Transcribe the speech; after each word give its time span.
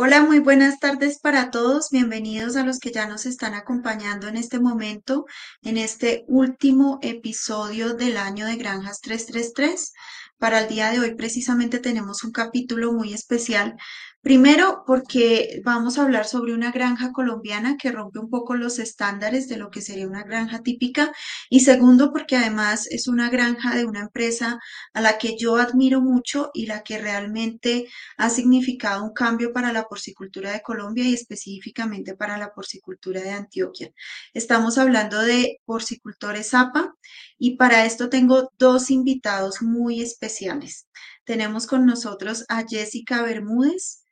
Hola, 0.00 0.22
muy 0.22 0.38
buenas 0.38 0.78
tardes 0.78 1.18
para 1.18 1.50
todos. 1.50 1.88
Bienvenidos 1.90 2.54
a 2.54 2.62
los 2.64 2.78
que 2.78 2.92
ya 2.92 3.08
nos 3.08 3.26
están 3.26 3.54
acompañando 3.54 4.28
en 4.28 4.36
este 4.36 4.60
momento, 4.60 5.24
en 5.62 5.76
este 5.76 6.24
último 6.28 7.00
episodio 7.02 7.94
del 7.94 8.16
año 8.16 8.46
de 8.46 8.54
Granjas 8.54 9.00
333. 9.00 9.92
Para 10.38 10.60
el 10.60 10.68
día 10.68 10.92
de 10.92 11.00
hoy 11.00 11.16
precisamente 11.16 11.80
tenemos 11.80 12.22
un 12.22 12.30
capítulo 12.30 12.92
muy 12.92 13.12
especial 13.12 13.74
Primero, 14.20 14.82
porque 14.86 15.62
vamos 15.64 15.96
a 15.96 16.02
hablar 16.02 16.26
sobre 16.26 16.52
una 16.52 16.70
granja 16.72 17.12
colombiana 17.12 17.76
que 17.78 17.92
rompe 17.92 18.18
un 18.18 18.28
poco 18.28 18.54
los 18.56 18.78
estándares 18.78 19.48
de 19.48 19.56
lo 19.56 19.70
que 19.70 19.80
sería 19.80 20.06
una 20.08 20.24
granja 20.24 20.60
típica. 20.62 21.12
Y 21.48 21.60
segundo, 21.60 22.12
porque 22.12 22.36
además 22.36 22.86
es 22.90 23.08
una 23.08 23.30
granja 23.30 23.74
de 23.76 23.86
una 23.86 24.00
empresa 24.00 24.58
a 24.92 25.00
la 25.00 25.18
que 25.18 25.36
yo 25.38 25.56
admiro 25.56 26.00
mucho 26.02 26.50
y 26.52 26.66
la 26.66 26.82
que 26.82 26.98
realmente 26.98 27.86
ha 28.18 28.28
significado 28.28 29.04
un 29.04 29.12
cambio 29.14 29.52
para 29.52 29.72
la 29.72 29.84
porcicultura 29.84 30.52
de 30.52 30.62
Colombia 30.62 31.04
y 31.04 31.14
específicamente 31.14 32.14
para 32.16 32.36
la 32.38 32.52
porcicultura 32.52 33.22
de 33.22 33.30
Antioquia. 33.30 33.92
Estamos 34.34 34.78
hablando 34.78 35.22
de 35.22 35.58
porcicultores 35.64 36.52
APA 36.54 36.92
y 37.38 37.56
para 37.56 37.86
esto 37.86 38.10
tengo 38.10 38.50
dos 38.58 38.90
invitados 38.90 39.62
muy 39.62 40.02
especiales. 40.02 40.86
Tenemos 41.24 41.66
con 41.66 41.86
nosotros 41.86 42.44
a 42.48 42.64
Jessica 42.68 43.22
Bermúdez. 43.22 44.07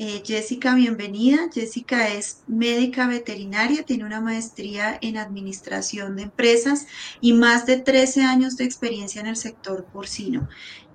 Eh, 0.00 0.22
Jessica, 0.24 0.76
bienvenida. 0.76 1.50
Jessica 1.52 2.08
es 2.08 2.44
médica 2.46 3.08
veterinaria, 3.08 3.82
tiene 3.82 4.04
una 4.04 4.20
maestría 4.20 4.96
en 5.02 5.16
administración 5.16 6.14
de 6.14 6.22
empresas 6.22 6.86
y 7.20 7.32
más 7.32 7.66
de 7.66 7.78
13 7.80 8.22
años 8.22 8.56
de 8.56 8.64
experiencia 8.64 9.20
en 9.20 9.26
el 9.26 9.34
sector 9.36 9.86
porcino. 9.86 10.48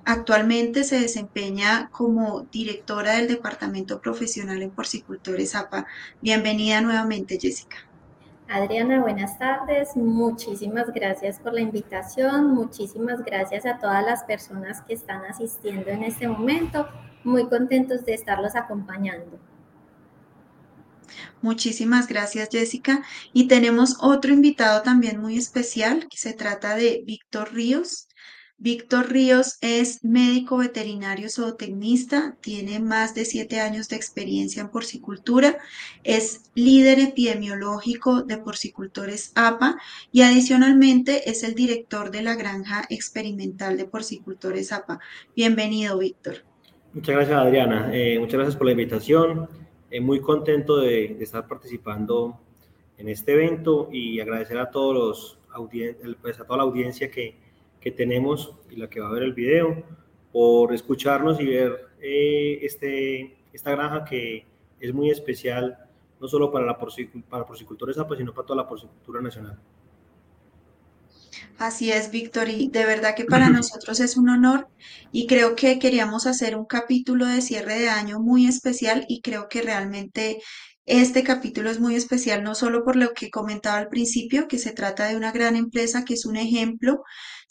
Actualmente 0.05 0.85
se 0.85 1.01
desempeña 1.01 1.89
como 1.91 2.43
directora 2.49 3.15
del 3.17 3.27
Departamento 3.27 3.99
Profesional 3.99 4.61
en 4.61 4.71
Porcicultores 4.71 5.53
APA. 5.53 5.85
Bienvenida 6.21 6.79
nuevamente, 6.79 7.37
Jessica. 7.41 7.92
Adriana, 8.53 9.01
buenas 9.01 9.39
tardes. 9.39 9.95
Muchísimas 9.95 10.93
gracias 10.93 11.39
por 11.39 11.55
la 11.55 11.61
invitación. 11.61 12.53
Muchísimas 12.53 13.23
gracias 13.25 13.65
a 13.65 13.79
todas 13.79 14.05
las 14.05 14.25
personas 14.25 14.83
que 14.83 14.93
están 14.93 15.25
asistiendo 15.25 15.89
en 15.89 16.03
este 16.03 16.27
momento 16.27 16.87
muy 17.23 17.49
contentos 17.49 18.05
de 18.05 18.13
estarlos 18.13 18.55
acompañando. 18.55 19.39
Muchísimas 21.41 22.07
gracias, 22.07 22.49
Jessica. 22.51 23.01
Y 23.33 23.47
tenemos 23.47 23.97
otro 24.01 24.31
invitado 24.31 24.83
también 24.83 25.19
muy 25.19 25.35
especial, 25.35 26.07
que 26.07 26.17
se 26.17 26.33
trata 26.33 26.75
de 26.75 27.01
Víctor 27.07 27.53
Ríos. 27.53 28.07
Víctor 28.63 29.11
Ríos 29.11 29.57
es 29.59 30.05
médico 30.05 30.55
veterinario 30.55 31.27
zootecnista, 31.27 32.37
tiene 32.39 32.79
más 32.79 33.13
de 33.13 33.25
siete 33.25 33.59
años 33.59 33.89
de 33.89 33.97
experiencia 33.97 34.61
en 34.61 34.69
porcicultura, 34.69 35.57
es 36.05 36.49
líder 36.55 36.99
epidemiológico 36.99 38.21
de 38.21 38.37
porcicultores 38.37 39.33
APA 39.35 39.75
y 40.13 40.21
adicionalmente 40.21 41.29
es 41.29 41.43
el 41.43 41.55
director 41.55 42.09
de 42.09 42.21
la 42.21 42.35
granja 42.35 42.85
experimental 42.89 43.75
de 43.75 43.83
porcicultores 43.83 44.71
APA. 44.71 44.97
Bienvenido, 45.35 45.97
Víctor. 45.97 46.35
Muchas 46.93 47.15
gracias, 47.15 47.37
Adriana. 47.37 47.89
Eh, 47.91 48.17
muchas 48.17 48.35
gracias 48.35 48.55
por 48.55 48.67
la 48.67 48.71
invitación. 48.71 49.49
Eh, 49.91 49.99
muy 49.99 50.21
contento 50.21 50.77
de, 50.77 51.17
estar 51.21 51.49
participando 51.49 52.39
en 52.97 53.09
este 53.09 53.33
evento 53.33 53.89
y 53.91 54.21
agradecer 54.21 54.57
a 54.57 54.71
todos 54.71 54.95
los 54.95 55.39
pues, 56.21 56.39
a 56.39 56.45
toda 56.45 56.57
la 56.59 56.63
audiencia 56.63 57.11
que, 57.11 57.43
que, 57.83 57.91
tenemos 57.91 58.55
y 58.69 58.77
la 58.77 58.89
que 58.89 58.99
va 58.99 59.09
a 59.09 59.11
ver 59.11 59.23
el 59.23 59.33
video 59.33 59.83
por 60.31 60.73
escucharnos 60.73 61.39
y 61.39 61.45
ver 61.45 61.89
eh, 62.01 62.59
este, 62.61 63.37
esta 63.51 63.71
granja 63.71 64.05
que 64.05 64.45
es 64.79 64.93
muy 64.93 65.09
especial 65.09 65.77
no 66.19 66.27
solo 66.27 66.51
para 66.51 66.65
la 66.65 66.77
para 67.29 67.45
porcicultores 67.45 67.97
sino 68.17 68.33
para 68.33 68.47
toda 68.47 68.63
la 68.63 68.67
porcicultura 68.67 69.21
nacional. 69.21 69.59
Así 71.57 71.91
es, 71.91 72.11
Víctor, 72.11 72.49
y 72.49 72.69
de 72.69 72.85
verdad 72.85 73.15
que 73.15 73.25
para 73.25 73.49
nosotros 73.49 73.99
es 73.99 74.17
un 74.17 74.29
honor 74.29 74.67
y 75.11 75.27
creo 75.27 75.55
que 75.55 75.79
queríamos 75.79 76.25
hacer 76.25 76.55
un 76.55 76.65
capítulo 76.65 77.25
de 77.25 77.41
cierre 77.41 77.79
de 77.79 77.89
año 77.89 78.19
muy 78.19 78.47
especial 78.47 79.05
y 79.07 79.21
creo 79.21 79.47
que 79.49 79.61
realmente 79.61 80.41
este 80.85 81.23
capítulo 81.23 81.69
es 81.69 81.79
muy 81.79 81.95
especial 81.95 82.43
no 82.43 82.55
solo 82.55 82.83
por 82.83 82.97
lo 82.97 83.13
que 83.13 83.29
comentaba 83.29 83.77
al 83.77 83.87
principio, 83.87 84.47
que 84.47 84.57
se 84.57 84.73
trata 84.73 85.07
de 85.07 85.15
una 85.15 85.31
gran 85.31 85.55
empresa 85.55 86.03
que 86.03 86.15
es 86.15 86.25
un 86.25 86.35
ejemplo, 86.35 87.03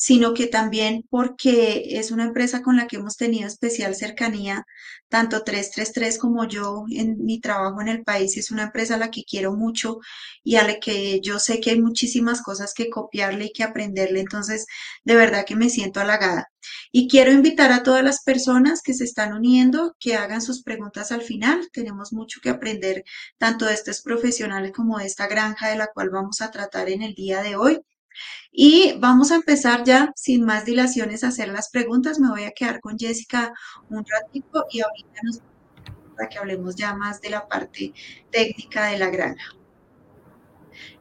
sino 0.03 0.35
que 0.35 0.49
también 0.49 1.05
porque 1.11 1.85
es 1.97 2.11
una 2.11 2.25
empresa 2.25 2.61
con 2.61 2.77
la 2.77 2.89
que 2.89 2.97
hemos 2.97 3.17
tenido 3.17 3.47
especial 3.47 3.95
cercanía, 3.95 4.67
tanto 5.09 5.45
333 5.45 6.19
como 6.19 6.45
yo 6.49 6.85
en 6.91 7.25
mi 7.25 7.41
trabajo 7.41 7.81
en 7.81 7.87
el 7.87 8.03
país. 8.03 8.37
Es 8.37 8.51
una 8.51 8.65
empresa 8.65 8.97
a 8.97 8.99
la 8.99 9.13
que 9.13 9.23
quiero 9.23 9.53
mucho 9.55 10.01
y 10.43 10.57
a 10.57 10.67
la 10.67 10.81
que 10.81 11.21
yo 11.21 11.39
sé 11.39 11.61
que 11.61 11.71
hay 11.71 11.81
muchísimas 11.81 12.43
cosas 12.43 12.75
que 12.75 12.91
copiarle 12.91 13.45
y 13.47 13.53
que 13.53 13.63
aprenderle. 13.63 14.19
Entonces, 14.19 14.67
de 15.05 15.15
verdad 15.15 15.45
que 15.47 15.55
me 15.55 15.71
siento 15.71 16.01
halagada. 16.01 16.51
Y 16.91 17.07
quiero 17.09 17.31
invitar 17.31 17.71
a 17.71 17.85
todas 17.85 18.03
las 18.03 18.25
personas 18.25 18.83
que 18.83 18.95
se 18.95 19.05
están 19.05 19.33
uniendo 19.33 19.95
que 20.01 20.17
hagan 20.17 20.43
sus 20.43 20.65
preguntas 20.65 21.13
al 21.13 21.23
final. 21.23 21.69
Tenemos 21.73 22.13
mucho 22.13 22.41
que 22.43 22.51
aprender 22.51 23.05
tanto 23.39 23.67
de 23.67 23.75
estos 23.75 24.03
profesionales 24.03 24.73
como 24.73 24.99
de 24.99 25.07
esta 25.07 25.29
granja 25.29 25.69
de 25.69 25.77
la 25.77 25.87
cual 25.95 26.11
vamos 26.11 26.41
a 26.41 26.51
tratar 26.51 26.89
en 26.89 27.03
el 27.03 27.15
día 27.15 27.41
de 27.43 27.55
hoy. 27.55 27.81
Y 28.51 28.95
vamos 28.99 29.33
a 29.33 29.37
empezar 29.37 29.85
ya 29.85 30.13
sin 30.17 30.45
más 30.45 30.65
dilaciones 30.65 31.25
a 31.25 31.29
hacer 31.29 31.49
las 31.49 31.71
preguntas. 31.71 32.21
Me 32.21 32.29
voy 32.31 32.45
a 32.45 32.53
quedar 32.53 32.81
con 32.81 32.99
Jessica 32.99 33.53
un 33.89 34.05
ratito 34.07 34.67
y 34.71 34.81
ahorita 34.81 35.21
nos 35.23 35.41
para 36.17 36.29
que 36.29 36.39
hablemos 36.39 36.77
ya 36.77 36.95
más 36.95 37.21
de 37.21 37.31
la 37.31 37.49
parte 37.49 37.95
técnica 38.31 38.87
de 38.87 38.99
la 38.99 39.11
granja. 39.11 39.62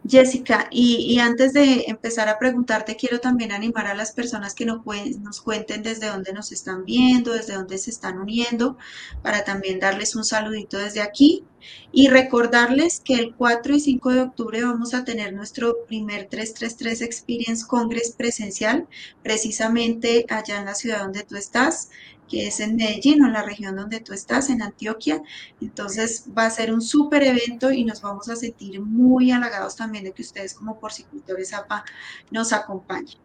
Jessica, 0.07 0.67
y, 0.71 1.19
antes 1.19 1.53
de 1.53 1.85
empezar 1.87 2.29
a 2.29 2.39
preguntarte, 2.39 2.95
quiero 2.95 3.19
también 3.19 3.51
animar 3.51 3.87
a 3.87 3.93
las 3.93 4.11
personas 4.11 4.55
que 4.55 4.65
nos, 4.65 4.81
nos 5.19 5.41
cuenten 5.41 5.83
desde 5.83 6.07
dónde 6.07 6.33
nos 6.33 6.51
están 6.51 6.85
viendo, 6.85 7.33
desde 7.33 7.53
dónde 7.53 7.77
se 7.77 7.91
están 7.91 8.17
uniendo, 8.17 8.77
para 9.21 9.43
también 9.43 9.79
darles 9.79 10.15
un 10.15 10.23
saludito 10.23 10.77
desde 10.77 11.01
aquí 11.01 11.43
y 11.91 12.07
recordarles 12.07 12.99
que 12.99 13.15
el 13.15 13.35
4 13.35 13.75
y 13.75 13.79
5 13.79 14.09
de 14.11 14.21
octubre 14.21 14.63
vamos 14.63 14.93
a 14.93 15.03
tener 15.03 15.33
nuestro 15.33 15.85
primer 15.85 16.27
333 16.27 17.01
Experience 17.01 17.65
Congress 17.67 18.11
presencial, 18.17 18.88
precisamente 19.23 20.25
allá 20.29 20.59
en 20.59 20.65
la 20.65 20.75
ciudad 20.75 20.99
donde 20.99 21.23
tú 21.23 21.35
estás 21.35 21.89
que 22.31 22.47
es 22.47 22.62
en 22.62 22.78
Medellín 22.78 23.22
o 23.22 23.28
en 23.28 23.34
la 23.34 23.44
región 23.44 23.75
donde 23.75 24.00
tú 24.00 24.14
estás, 24.14 24.50
en 24.50 24.62
Antioquia. 24.62 25.22
Entonces 25.59 26.24
va 26.36 26.46
a 26.46 26.50
ser 26.50 26.74
un 26.74 26.81
súper 26.81 27.24
evento 27.24 27.74
y 27.74 27.84
nos 27.84 28.02
vamos 28.02 28.30
a 28.30 28.38
sentir 28.38 28.80
muy 28.80 29.31
halagados 29.31 29.75
también 29.75 30.06
de 30.06 30.14
que 30.14 30.22
ustedes 30.22 30.53
como 30.53 30.80
porcicultores 30.80 31.53
APA 31.53 31.84
nos 32.31 32.53
acompañen. 32.53 33.18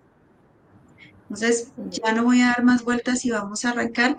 Entonces 1.22 1.68
ya 1.90 2.12
no 2.12 2.24
voy 2.24 2.40
a 2.42 2.48
dar 2.48 2.64
más 2.64 2.82
vueltas 2.82 3.24
y 3.24 3.30
vamos 3.30 3.64
a 3.64 3.70
arrancar. 3.70 4.16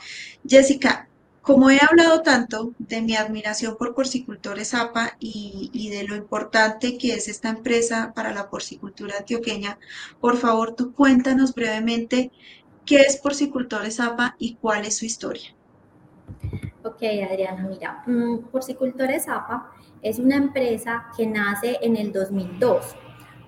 Jessica, 0.48 1.10
como 1.42 1.70
he 1.70 1.80
hablado 1.82 2.22
tanto 2.22 2.74
de 2.78 3.02
mi 3.02 3.16
admiración 3.16 3.76
por 3.78 3.94
porcicultores 3.94 4.74
APA 4.74 5.18
y, 5.20 5.70
y, 5.74 5.90
de 5.90 6.04
lo 6.04 6.16
importante 6.16 6.98
que 6.98 7.14
es 7.14 7.28
esta 7.28 7.50
empresa 7.50 8.14
para 8.16 8.34
la 8.34 8.50
porcicultura 8.50 9.18
antioqueña, 9.20 9.80
por 10.22 10.38
favor 10.38 10.76
tú 10.76 10.94
cuéntanos 10.94 11.54
brevemente 11.54 12.32
¿Qué 12.88 13.02
es 13.02 13.18
Porcicultores 13.18 14.00
APA 14.00 14.38
y 14.40 14.56
cuál 14.56 14.86
es 14.86 14.96
su 14.96 15.06
historia? 15.06 15.54
Ok, 16.86 17.04
Adriana, 17.30 17.68
mira, 17.70 18.02
mm, 18.08 18.46
Porcicultores 18.50 19.28
APA 19.28 19.74
es 20.02 20.20
una 20.20 20.38
empresa 20.38 21.08
que 21.18 21.28
nace 21.28 21.78
en 21.82 21.98
el 21.98 22.14
2002 22.14 22.96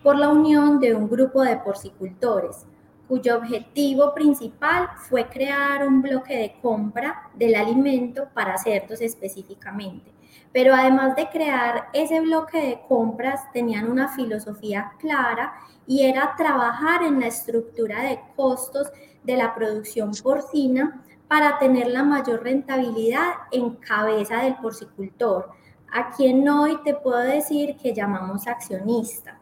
por 0.04 0.20
la 0.20 0.28
unión 0.28 0.82
de 0.82 0.94
un 0.94 1.10
grupo 1.10 1.42
de 1.42 1.56
porcicultores 1.56 2.66
cuyo 3.08 3.38
objetivo 3.38 4.14
principal 4.14 4.90
fue 4.98 5.30
crear 5.30 5.88
un 5.88 6.02
bloque 6.02 6.36
de 6.36 6.56
compra 6.62 7.30
del 7.34 7.56
alimento 7.56 8.28
para 8.34 8.58
cerdos 8.58 9.00
específicamente. 9.00 10.12
Pero 10.52 10.74
además 10.74 11.16
de 11.16 11.30
crear 11.30 11.90
ese 11.94 12.22
bloque 12.22 12.58
de 12.58 12.82
compras, 12.88 13.52
tenían 13.54 13.90
una 13.90 14.08
filosofía 14.10 14.94
clara 15.00 15.54
y 15.86 16.04
era 16.06 16.36
trabajar 16.36 17.04
en 17.04 17.20
la 17.20 17.28
estructura 17.28 18.04
de 18.04 18.20
costos 18.36 18.92
de 19.24 19.38
la 19.38 19.54
producción 19.54 20.12
porcina 20.24 21.04
para 21.28 21.60
tener 21.60 21.88
la 21.88 22.04
mayor 22.04 22.44
rentabilidad 22.44 23.34
en 23.52 23.76
cabeza 23.76 24.38
del 24.44 24.56
porcicultor, 24.56 25.52
a 25.92 26.10
quien 26.10 26.48
hoy 26.50 26.78
te 26.84 26.96
puedo 26.96 27.20
decir 27.20 27.78
que 27.78 27.94
llamamos 27.94 28.48
accionista. 28.48 29.39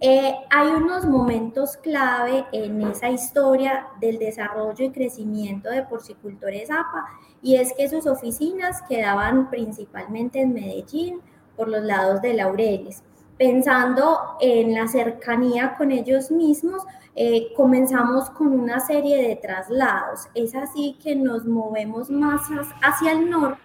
Eh, 0.00 0.34
hay 0.50 0.68
unos 0.68 1.06
momentos 1.06 1.76
clave 1.76 2.44
en 2.52 2.82
esa 2.82 3.08
historia 3.08 3.86
del 4.00 4.18
desarrollo 4.18 4.84
y 4.84 4.90
crecimiento 4.90 5.70
de 5.70 5.84
porcicultores 5.84 6.70
APA 6.70 7.06
y 7.40 7.56
es 7.56 7.72
que 7.72 7.88
sus 7.88 8.06
oficinas 8.06 8.82
quedaban 8.82 9.50
principalmente 9.50 10.40
en 10.40 10.52
Medellín 10.52 11.20
por 11.56 11.68
los 11.68 11.82
lados 11.82 12.20
de 12.22 12.34
Laureles. 12.34 13.02
Pensando 13.38 14.36
en 14.40 14.74
la 14.74 14.88
cercanía 14.88 15.74
con 15.76 15.90
ellos 15.90 16.30
mismos, 16.30 16.82
eh, 17.16 17.52
comenzamos 17.56 18.30
con 18.30 18.48
una 18.48 18.80
serie 18.80 19.22
de 19.22 19.36
traslados. 19.36 20.28
Es 20.34 20.54
así 20.54 20.98
que 21.02 21.14
nos 21.14 21.44
movemos 21.44 22.10
más 22.10 22.42
hacia 22.82 23.12
el 23.12 23.30
norte 23.30 23.60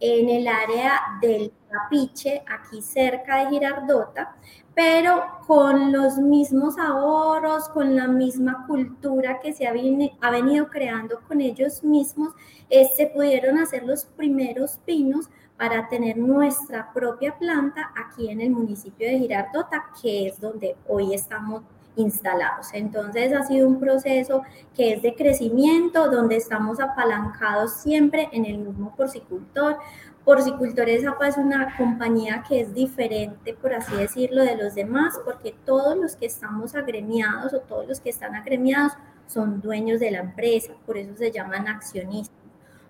en 0.00 0.28
el 0.28 0.46
área 0.48 1.00
del 1.20 1.52
Capiche, 1.70 2.42
aquí 2.46 2.82
cerca 2.82 3.44
de 3.44 3.50
Girardota, 3.50 4.36
pero 4.74 5.22
con 5.46 5.92
los 5.92 6.18
mismos 6.18 6.78
ahorros, 6.78 7.68
con 7.68 7.94
la 7.94 8.08
misma 8.08 8.66
cultura 8.66 9.38
que 9.40 9.52
se 9.52 9.66
ha, 9.66 9.72
venido 9.72 10.68
creando 10.68 11.20
con 11.28 11.40
ellos 11.40 11.84
mismos, 11.84 12.32
eh, 12.70 12.88
se 12.96 13.06
pudieron 13.06 13.58
hacer 13.58 13.84
los 13.84 14.04
primeros 14.04 14.80
pinos 14.84 15.28
para 15.56 15.88
tener 15.88 16.16
nuestra 16.16 16.92
propia 16.92 17.38
planta 17.38 17.92
aquí 17.94 18.28
en 18.30 18.40
el 18.40 18.50
municipio 18.50 19.06
de 19.06 19.18
Girardota, 19.18 19.84
que 20.02 20.28
es 20.28 20.40
donde 20.40 20.76
hoy 20.88 21.14
estamos 21.14 21.62
instalados. 21.96 22.68
Entonces 22.72 23.32
ha 23.32 23.44
sido 23.44 23.68
un 23.68 23.78
proceso 23.78 24.42
que 24.74 24.94
es 24.94 25.02
de 25.02 25.14
crecimiento, 25.14 26.10
donde 26.10 26.36
estamos 26.36 26.80
apalancados 26.80 27.74
siempre 27.74 28.28
en 28.32 28.44
el 28.44 28.58
mismo 28.58 28.94
porcicultor. 28.96 29.78
Porcicultores 30.24 31.06
APA 31.06 31.28
es 31.28 31.36
una 31.36 31.76
compañía 31.76 32.42
que 32.48 32.62
es 32.62 32.72
diferente, 32.72 33.52
por 33.52 33.74
así 33.74 33.94
decirlo, 33.94 34.42
de 34.42 34.56
los 34.56 34.74
demás, 34.74 35.20
porque 35.22 35.54
todos 35.66 35.98
los 35.98 36.16
que 36.16 36.24
estamos 36.24 36.74
agremiados 36.74 37.52
o 37.52 37.60
todos 37.60 37.86
los 37.86 38.00
que 38.00 38.08
están 38.08 38.34
agremiados 38.34 38.92
son 39.26 39.60
dueños 39.60 40.00
de 40.00 40.10
la 40.10 40.20
empresa, 40.20 40.72
por 40.86 40.96
eso 40.96 41.14
se 41.16 41.30
llaman 41.30 41.68
accionistas. 41.68 42.38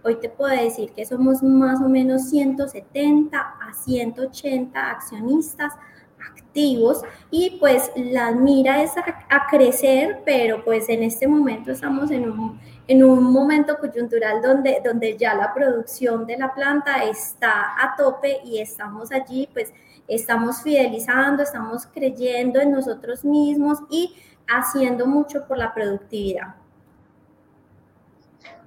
Hoy 0.04 0.16
te 0.16 0.28
puedo 0.28 0.54
decir 0.54 0.92
que 0.92 1.04
somos 1.06 1.42
más 1.42 1.80
o 1.80 1.88
menos 1.88 2.28
170 2.30 3.38
a 3.38 3.72
180 3.72 4.90
accionistas 4.90 5.72
activos 6.30 7.02
y 7.30 7.56
pues 7.58 7.90
la 7.96 8.32
mira 8.32 8.82
es 8.82 8.92
a, 8.96 9.46
crecer, 9.50 10.22
pero 10.24 10.64
pues 10.64 10.88
en 10.88 11.02
este 11.02 11.26
momento 11.26 11.72
estamos 11.72 12.10
en 12.10 12.30
un, 12.30 12.60
en 12.86 13.04
un 13.04 13.22
momento 13.32 13.76
coyuntural 13.78 14.40
donde, 14.42 14.80
donde 14.84 15.16
ya 15.16 15.34
la 15.34 15.52
producción 15.52 16.26
de 16.26 16.36
la 16.36 16.54
planta 16.54 17.04
está 17.04 17.74
a 17.80 17.94
tope 17.96 18.40
y 18.44 18.58
estamos 18.58 19.10
allí, 19.12 19.48
pues 19.52 19.72
estamos 20.08 20.62
fidelizando, 20.62 21.42
estamos 21.42 21.86
creyendo 21.86 22.60
en 22.60 22.72
nosotros 22.72 23.24
mismos 23.24 23.78
y 23.90 24.14
haciendo 24.46 25.06
mucho 25.06 25.46
por 25.46 25.58
la 25.58 25.72
productividad. 25.72 26.54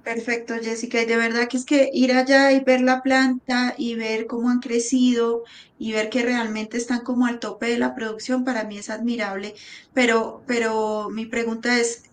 Perfecto, 0.08 0.54
Jessica. 0.54 1.02
Y 1.02 1.04
de 1.04 1.18
verdad 1.18 1.48
que 1.48 1.58
es 1.58 1.66
que 1.66 1.90
ir 1.92 2.12
allá 2.12 2.50
y 2.52 2.60
ver 2.64 2.80
la 2.80 3.02
planta 3.02 3.74
y 3.76 3.94
ver 3.94 4.26
cómo 4.26 4.48
han 4.48 4.60
crecido 4.60 5.42
y 5.78 5.92
ver 5.92 6.08
que 6.08 6.22
realmente 6.22 6.78
están 6.78 7.00
como 7.00 7.26
al 7.26 7.40
tope 7.40 7.66
de 7.66 7.76
la 7.78 7.94
producción, 7.94 8.42
para 8.42 8.64
mí 8.64 8.78
es 8.78 8.88
admirable. 8.88 9.52
Pero, 9.92 10.40
pero 10.46 11.10
mi 11.10 11.26
pregunta 11.26 11.78
es, 11.78 12.04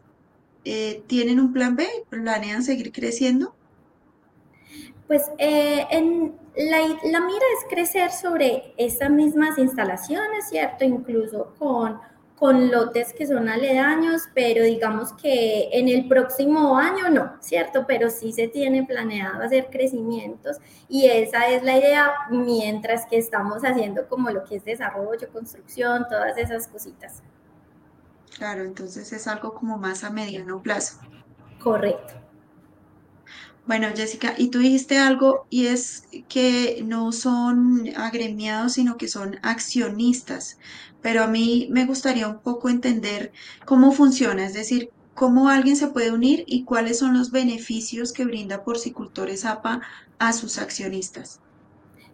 eh, 0.66 1.04
¿tienen 1.08 1.40
un 1.40 1.54
plan 1.54 1.78
B? 1.78 1.88
¿Planean 2.10 2.64
seguir 2.64 2.92
creciendo? 2.92 3.56
Pues 5.08 5.32
eh, 5.38 5.86
en 5.90 6.36
la, 6.58 6.80
la 6.80 7.22
mira 7.22 7.46
es 7.58 7.66
crecer 7.70 8.12
sobre 8.12 8.74
estas 8.76 9.10
mismas 9.10 9.58
instalaciones, 9.58 10.50
¿cierto? 10.50 10.84
Incluso 10.84 11.56
con 11.58 11.98
con 12.36 12.70
lotes 12.70 13.14
que 13.14 13.26
son 13.26 13.48
aledaños, 13.48 14.24
pero 14.34 14.64
digamos 14.64 15.14
que 15.14 15.70
en 15.72 15.88
el 15.88 16.08
próximo 16.08 16.78
año 16.78 17.10
no, 17.10 17.34
¿cierto? 17.40 17.86
Pero 17.88 18.10
sí 18.10 18.34
se 18.34 18.48
tiene 18.48 18.84
planeado 18.84 19.42
hacer 19.42 19.70
crecimientos 19.72 20.58
y 20.90 21.06
esa 21.08 21.48
es 21.48 21.64
la 21.64 21.78
idea 21.78 22.14
mientras 22.30 23.06
que 23.06 23.18
estamos 23.18 23.64
haciendo 23.64 24.08
como 24.10 24.30
lo 24.32 24.44
que 24.44 24.58
es 24.58 24.66
desarrollo, 24.66 25.30
construcción, 25.32 26.06
todas 26.10 26.38
esas 26.38 26.68
cositas. 26.68 27.24
Claro, 28.38 28.64
entonces 28.64 29.14
es 29.14 29.28
algo 29.28 29.54
como 29.54 29.78
más 29.78 30.04
a 30.04 30.10
mediano 30.10 30.62
plazo. 30.62 31.00
Correcto. 31.60 32.16
Bueno, 33.66 33.88
Jessica, 33.96 34.36
y 34.38 34.50
tú 34.50 34.60
dijiste 34.60 35.00
algo 35.00 35.48
y 35.50 35.68
es 35.68 36.04
que 36.30 36.84
no 36.86 37.12
son 37.12 37.90
agremiados, 37.96 38.74
sino 38.74 38.96
que 38.96 39.08
son 39.08 39.40
accionistas 39.42 40.60
pero 41.06 41.22
a 41.22 41.28
mí 41.28 41.68
me 41.70 41.86
gustaría 41.86 42.28
un 42.28 42.40
poco 42.40 42.68
entender 42.68 43.32
cómo 43.64 43.92
funciona, 43.92 44.44
es 44.44 44.56
decir, 44.56 44.90
cómo 45.14 45.50
alguien 45.50 45.76
se 45.76 45.90
puede 45.90 46.12
unir 46.12 46.44
y 46.48 46.64
cuáles 46.64 46.98
son 46.98 47.16
los 47.16 47.30
beneficios 47.30 48.12
que 48.12 48.26
brinda 48.26 48.64
Porcicultores 48.64 49.46
APA 49.46 49.82
a 50.18 50.34
sus 50.34 50.58
accionistas. 50.58 51.42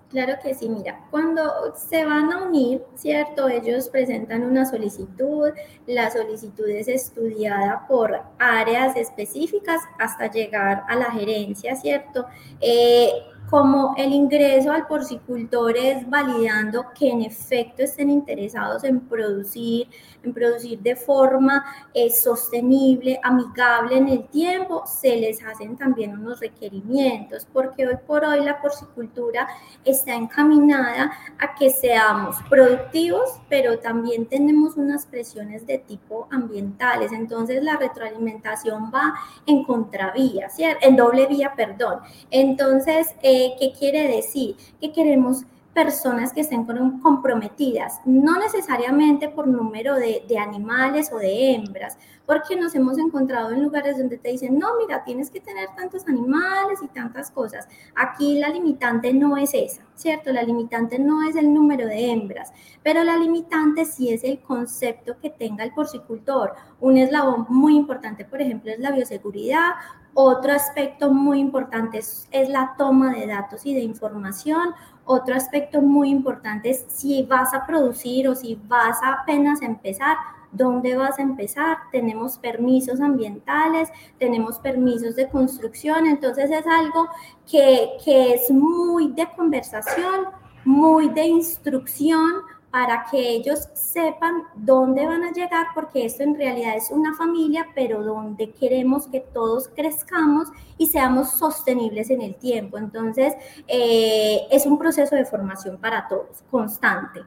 Claro 0.10 0.34
que 0.44 0.54
sí, 0.54 0.68
mira, 0.68 1.06
cuando 1.10 1.74
se 1.74 2.04
van 2.04 2.34
a 2.34 2.44
unir, 2.44 2.84
¿cierto? 2.96 3.48
Ellos 3.48 3.88
presentan 3.88 4.44
una 4.44 4.66
solicitud, 4.66 5.52
la 5.88 6.12
solicitud 6.12 6.68
es 6.68 6.90
estudiada 6.90 7.88
por 7.88 8.22
áreas 8.40 8.98
específicas 8.98 9.80
hasta 10.00 10.30
llegar 10.30 10.84
a 10.90 10.98
la 10.98 11.10
gerencia, 11.12 11.78
¿cierto? 11.78 12.26
Eh, 12.60 13.10
como 13.52 13.94
el 13.98 14.14
ingreso 14.14 14.72
al 14.72 14.88
porcicultor 14.88 15.76
es 15.76 16.10
validando 16.10 16.86
que 16.98 17.10
en 17.10 17.22
efecto 17.22 17.84
estén 17.84 18.10
interesados 18.10 18.86
en 18.86 19.02
producir, 19.02 19.90
en 20.24 20.34
producir 20.34 20.80
de 20.80 20.96
forma 20.96 21.66
eh, 21.94 22.10
sostenible, 22.10 23.20
amigable 23.22 23.98
en 23.98 24.08
el 24.08 24.28
tiempo, 24.30 24.84
se 24.86 25.18
les 25.18 25.44
hacen 25.44 25.76
también 25.76 26.18
unos 26.18 26.40
requerimientos, 26.40 27.46
porque 27.52 27.86
hoy 27.86 27.98
por 28.08 28.24
hoy 28.24 28.40
la 28.40 28.62
porcicultura 28.62 29.46
está 29.84 30.16
encaminada 30.16 31.12
a 31.38 31.54
que 31.54 31.72
seamos 31.72 32.38
productivos, 32.50 33.42
pero 33.50 33.80
también 33.80 34.28
tenemos 34.28 34.78
unas 34.78 35.06
presiones 35.06 35.68
de 35.68 35.80
tipo 35.80 36.30
ambientales, 36.32 37.12
entonces 37.12 37.62
la 37.62 37.76
retroalimentación 37.76 38.94
va 38.96 39.14
en 39.46 39.66
contravía, 39.66 40.48
en 40.58 40.96
doble 40.96 41.26
vía, 41.26 41.52
perdón. 41.54 42.00
Entonces, 42.30 43.14
eh, 43.22 43.41
¿qué 43.60 43.74
quiere 43.78 44.08
decir? 44.08 44.56
Que 44.80 44.92
queremos 44.92 45.46
personas 45.74 46.34
que 46.34 46.42
estén 46.42 46.66
comprometidas, 47.02 48.02
no 48.06 48.38
necesariamente 48.40 49.30
por 49.30 49.48
número 49.48 49.96
de, 49.96 50.22
animales 50.38 51.12
o 51.14 51.18
de 51.18 51.54
hembras, 51.54 51.98
porque 52.26 52.56
nos 52.56 52.76
hemos 52.76 52.98
encontrado 52.98 53.52
en 53.52 53.64
lugares 53.64 53.98
donde 53.98 54.18
te 54.18 54.32
dicen, 54.32 54.60
no, 54.60 54.68
mira, 54.78 55.04
tienes 55.04 55.30
que 55.30 55.40
tener 55.40 55.70
tantos 55.78 56.08
animales 56.08 56.80
y 56.82 56.88
tantas 56.88 57.32
cosas. 57.32 57.68
Aquí 57.96 58.40
la 58.40 58.50
limitante 58.50 59.14
no 59.14 59.38
es 59.38 59.54
esa, 59.54 59.82
¿cierto? 59.96 60.32
La 60.34 60.44
limitante 60.44 61.00
no 61.00 61.28
es 61.28 61.36
el 61.36 61.54
número 61.54 61.88
de 61.88 62.12
hembras, 62.12 62.52
pero 62.84 63.04
la 63.04 63.18
limitante 63.18 63.86
sí 63.86 64.10
es 64.14 64.24
el 64.24 64.40
concepto 64.42 65.18
que 65.22 65.30
tenga 65.30 65.64
el 65.64 65.74
porcicultor. 65.74 66.54
Un 66.82 66.98
eslabón 66.98 67.46
muy 67.50 67.76
importante, 67.76 68.26
por 68.26 68.42
ejemplo, 68.42 68.72
es 68.72 68.80
la 68.80 68.92
bioseguridad 68.92 69.72
otro 70.14 70.52
aspecto 70.52 71.14
muy 71.14 71.40
importante 71.40 72.00
es, 72.00 72.28
la 72.50 72.76
toma 72.78 73.14
de 73.14 73.28
datos 73.28 73.66
y 73.66 73.74
de 73.74 73.82
información. 73.82 74.74
Otro 75.06 75.36
aspecto 75.36 75.82
muy 75.82 76.10
importante 76.10 76.70
es 76.70 76.86
si 76.90 77.24
vas 77.24 77.54
a 77.54 77.66
producir 77.66 78.28
o 78.28 78.36
si 78.36 78.60
vas 78.68 79.02
a 79.02 79.22
apenas 79.22 79.62
empezar, 79.62 80.18
¿dónde 80.52 80.96
vas 80.96 81.18
a 81.18 81.22
empezar? 81.22 81.78
Tenemos 81.92 82.38
permisos 82.38 83.00
ambientales, 83.00 83.90
tenemos 84.20 84.60
permisos 84.60 85.16
de 85.16 85.30
construcción, 85.30 86.06
entonces 86.06 86.52
es 86.52 86.68
algo 86.68 87.08
que, 87.50 87.92
que 88.04 88.34
es 88.34 88.52
muy 88.52 89.12
de 89.14 89.30
conversación, 89.36 90.26
muy 90.66 91.08
de 91.10 91.26
instrucción, 91.26 92.42
para 92.72 93.06
que 93.12 93.20
ellos 93.20 93.68
sepan 93.74 94.44
dónde 94.56 95.06
van 95.06 95.24
a 95.26 95.32
llegar, 95.32 95.68
porque 95.76 96.06
esto 96.06 96.24
en 96.24 96.36
realidad 96.36 96.78
es 96.78 96.90
una 96.90 97.14
familia, 97.16 97.68
pero 97.76 98.02
donde 98.02 98.52
queremos 98.52 99.08
que 99.08 99.20
todos 99.20 99.70
crezcamos 99.76 100.48
y 100.78 100.88
seamos 100.88 101.32
sostenibles 101.32 102.10
en 102.10 102.22
el 102.22 102.36
tiempo. 102.36 102.78
Entonces, 102.78 103.34
eh, 103.68 104.48
es 104.50 104.66
un 104.66 104.80
proceso 104.80 105.16
de 105.16 105.26
formación 105.26 105.78
para 105.78 106.08
todos, 106.08 106.44
constante. 106.50 107.22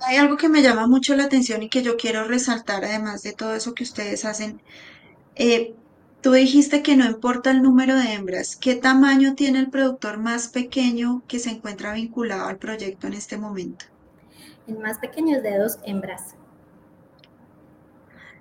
Hay 0.00 0.18
algo 0.18 0.36
que 0.36 0.50
me 0.50 0.62
llama 0.62 0.86
mucho 0.86 1.16
la 1.16 1.24
atención 1.24 1.62
y 1.62 1.70
que 1.70 1.82
yo 1.82 1.96
quiero 1.96 2.24
resaltar, 2.24 2.84
además 2.84 3.22
de 3.22 3.32
todo 3.32 3.54
eso 3.54 3.74
que 3.74 3.84
ustedes 3.84 4.26
hacen. 4.26 4.60
Eh, 5.34 5.74
Tú 6.26 6.32
dijiste 6.32 6.82
que 6.82 6.96
no 6.96 7.06
importa 7.06 7.52
el 7.52 7.62
número 7.62 7.94
de 7.94 8.12
hembras. 8.12 8.56
¿Qué 8.56 8.74
tamaño 8.74 9.36
tiene 9.36 9.60
el 9.60 9.70
productor 9.70 10.18
más 10.18 10.48
pequeño 10.48 11.22
que 11.28 11.38
se 11.38 11.50
encuentra 11.50 11.92
vinculado 11.92 12.46
al 12.46 12.58
proyecto 12.58 13.06
en 13.06 13.12
este 13.12 13.36
momento? 13.36 13.84
El 14.66 14.80
más 14.80 14.98
pequeño 14.98 15.36
es 15.36 15.44
de 15.44 15.56
dos 15.56 15.78
hembras. 15.84 16.34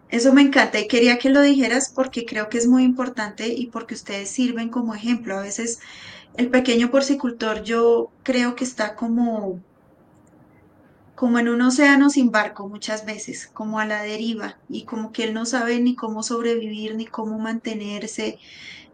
Eso 0.10 0.34
me 0.34 0.42
encanta 0.42 0.80
y 0.80 0.88
quería 0.88 1.20
que 1.20 1.30
lo 1.30 1.44
dijeras 1.44 1.92
porque 1.94 2.26
creo 2.26 2.50
que 2.50 2.58
es 2.58 2.66
muy 2.66 2.82
importante 2.82 3.50
y 3.50 3.68
porque 3.68 3.94
ustedes 3.94 4.32
sirven 4.32 4.70
como 4.70 4.96
ejemplo. 4.96 5.38
A 5.38 5.44
veces 5.44 5.80
el 6.38 6.50
pequeño 6.50 6.90
porcicultor 6.90 7.62
yo 7.62 8.10
creo 8.24 8.56
que 8.56 8.64
está 8.64 8.96
como 8.96 9.60
como 11.16 11.40
en 11.40 11.50
un 11.50 11.62
océano 11.62 12.10
sin 12.10 12.32
barco 12.32 12.68
muchas 12.68 13.06
veces, 13.06 13.48
como 13.48 13.80
a 13.80 13.86
la 13.86 14.04
deriva, 14.04 14.58
y 14.70 14.84
como 14.86 15.12
que 15.12 15.24
él 15.24 15.34
no 15.34 15.46
sabe 15.46 15.80
ni 15.80 15.96
cómo 15.96 16.24
sobrevivir, 16.24 16.96
ni 16.96 17.06
cómo 17.06 17.40
mantenerse, 17.40 18.40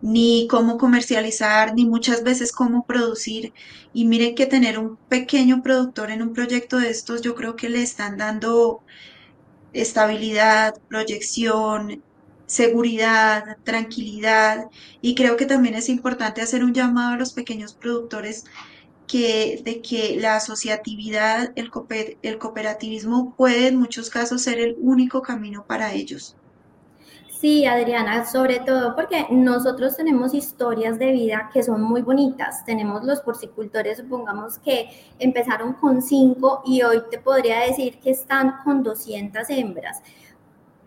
ni 0.02 0.48
cómo 0.50 0.78
comercializar, 0.78 1.74
ni 1.76 1.86
muchas 1.86 2.24
veces 2.24 2.52
cómo 2.52 2.86
producir. 2.86 3.54
Y 3.94 4.06
miren 4.06 4.36
que 4.36 4.46
tener 4.46 4.80
un 4.80 4.98
pequeño 5.10 5.62
productor 5.64 6.12
en 6.12 6.22
un 6.22 6.34
proyecto 6.34 6.78
de 6.80 6.90
estos, 6.90 7.22
yo 7.22 7.36
creo 7.36 7.56
que 7.56 7.70
le 7.70 7.82
están 7.82 8.18
dando 8.18 8.84
estabilidad, 9.74 10.76
proyección, 10.90 12.04
seguridad, 12.46 13.58
tranquilidad 13.64 14.66
y 15.02 15.16
creo 15.16 15.38
que 15.38 15.46
también 15.46 15.76
es 15.76 15.88
importante 15.90 16.42
hacer 16.42 16.64
un 16.66 16.74
llamado 16.74 17.14
a 17.14 17.18
los 17.18 17.32
pequeños 17.34 17.74
productores 17.74 18.44
que, 19.12 19.62
de 19.66 19.82
que 19.82 20.16
la 20.18 20.38
asociatividad, 20.38 21.52
el, 21.56 21.70
el 22.22 22.38
cooperativismo 22.38 23.34
puede 23.36 23.68
en 23.68 23.76
muchos 23.76 24.10
casos 24.10 24.42
ser 24.42 24.58
el 24.60 24.78
único 24.80 25.22
camino 25.22 25.66
para 25.68 25.92
ellos. 25.92 26.38
Sí, 27.30 27.66
Adriana, 27.66 28.26
sobre 28.26 28.60
todo 28.60 28.96
porque 28.96 29.26
nosotros 29.30 29.98
tenemos 29.98 30.34
historias 30.34 30.98
de 30.98 31.12
vida 31.12 31.50
que 31.52 31.62
son 31.62 31.82
muy 31.82 32.04
bonitas. 32.04 32.64
Tenemos 32.64 33.04
los 33.04 33.20
porcicultores, 33.20 33.98
supongamos 33.98 34.60
que 34.60 34.88
empezaron 35.20 35.74
con 35.74 36.02
cinco 36.02 36.62
y 36.66 36.84
hoy 36.84 37.02
te 37.10 37.18
podría 37.18 37.62
decir 37.62 38.00
que 38.00 38.12
están 38.12 38.60
con 38.64 38.82
200 38.82 39.50
hembras. 39.50 40.02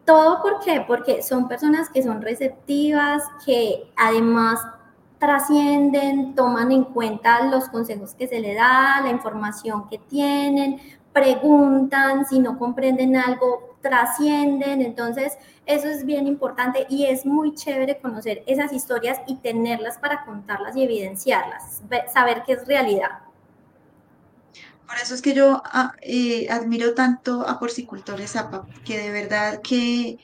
¿Todo 0.07 0.41
por 0.41 0.61
qué? 0.61 0.83
Porque 0.87 1.23
son 1.23 1.47
personas 1.47 1.91
que 1.91 2.03
son 2.03 2.23
receptivas, 2.23 3.23
que 3.45 3.91
además 3.97 4.61
trascienden, 5.25 6.35
toman 6.35 6.71
en 6.71 6.85
cuenta 6.85 7.47
los 7.47 7.69
consejos 7.69 8.15
que 8.15 8.29
se 8.29 8.41
le 8.41 8.55
da, 8.55 9.01
la 9.01 9.11
información 9.11 9.89
que 9.89 9.99
tienen, 9.99 10.81
preguntan, 11.15 12.27
si 12.27 12.41
no 12.41 12.59
comprenden 12.59 13.17
algo, 13.17 13.79
trascienden. 13.81 14.83
Entonces, 14.83 15.39
eso 15.65 15.89
es 15.89 16.05
bien 16.05 16.27
importante 16.27 16.87
y 16.91 17.07
es 17.07 17.25
muy 17.25 17.55
chévere 17.55 17.99
conocer 17.99 18.43
esas 18.47 18.73
historias 18.73 19.19
y 19.27 19.37
tenerlas 19.37 19.99
para 19.99 20.25
contarlas 20.27 20.77
y 20.77 20.83
evidenciarlas, 20.83 21.83
saber 22.13 22.43
que 22.43 22.55
es 22.55 22.67
realidad. 22.67 23.21
Por 24.87 24.97
eso 25.03 25.15
es 25.15 25.23
que 25.23 25.33
yo 25.33 25.63
ah, 25.65 25.95
eh, 26.03 26.47
admiro 26.51 26.95
tanto 26.95 27.49
a 27.49 27.59
porcicultores 27.59 28.37
APA, 28.37 28.67
que 28.85 28.99
de 28.99 29.11
verdad 29.11 29.63
que 29.63 30.19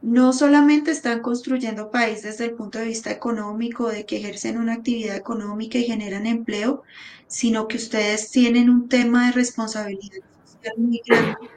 no 0.00 0.32
solamente 0.32 0.90
están 0.92 1.20
construyendo 1.20 1.90
país 1.90 2.22
desde 2.22 2.44
el 2.44 2.52
punto 2.54 2.78
de 2.78 2.86
vista 2.86 3.10
económico, 3.10 3.88
de 3.88 4.06
que 4.06 4.18
ejercen 4.18 4.58
una 4.58 4.74
actividad 4.74 5.16
económica 5.16 5.78
y 5.78 5.84
generan 5.84 6.26
empleo, 6.26 6.84
sino 7.26 7.66
que 7.68 7.76
ustedes 7.76 8.30
tienen 8.30 8.70
un 8.70 8.88
tema 8.88 9.26
de 9.26 9.32
responsabilidad 9.32 10.22
social 10.44 10.74
muy 10.78 11.02
grande. 11.04 11.50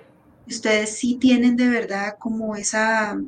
Ustedes 0.48 0.98
sí 0.98 1.18
tienen 1.20 1.56
de 1.56 1.70
verdad 1.70 2.16
como 2.20 2.56
esa, 2.56 3.22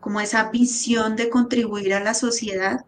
como 0.00 0.20
esa 0.20 0.50
visión 0.50 1.16
de 1.16 1.30
contribuir 1.30 1.94
a 1.94 2.00
la 2.00 2.14
sociedad 2.14 2.84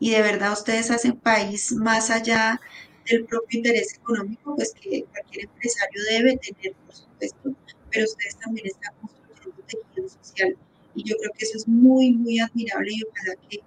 y 0.00 0.10
de 0.10 0.22
verdad 0.22 0.52
ustedes 0.52 0.90
hacen 0.90 1.18
país 1.20 1.72
más 1.72 2.10
allá 2.10 2.60
del 3.08 3.24
propio 3.26 3.58
interés 3.58 3.94
económico, 3.94 4.56
pues 4.56 4.74
que 4.80 5.04
cualquier 5.04 5.44
empresario 5.46 6.02
debe 6.10 6.38
tener, 6.38 6.74
por 6.86 6.94
supuesto, 6.94 7.54
pero 7.90 8.04
ustedes 8.04 8.36
también 8.38 8.66
están 8.66 8.94
tejido 9.66 10.08
social 10.08 10.56
y 10.94 11.04
yo 11.04 11.16
creo 11.16 11.30
que 11.36 11.44
eso 11.44 11.56
es 11.58 11.68
muy, 11.68 12.12
muy 12.12 12.38
admirable 12.40 12.90
y 12.92 13.02
ojalá 13.04 13.34
que 13.48 13.60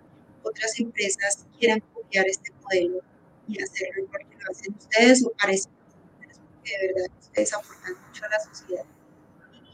otras 0.44 0.80
empresas 0.80 1.46
quieran 1.58 1.82
copiar 1.94 2.28
este 2.28 2.52
modelo 2.62 3.02
y 3.48 3.62
hacerlo 3.62 4.04
igual 4.04 4.22
que 4.30 4.44
lo 4.44 4.52
hacen 4.52 4.75
ustedes 4.78 5.25
o 5.25 5.32
parece 5.32 5.70
porque 6.18 6.72
de 6.72 6.94
verdad 6.94 7.12
ustedes 7.20 7.54
aportan 7.54 7.94
mucho 8.08 8.25
a 8.25 8.30
la 8.30 8.40
sociedad 8.40 8.86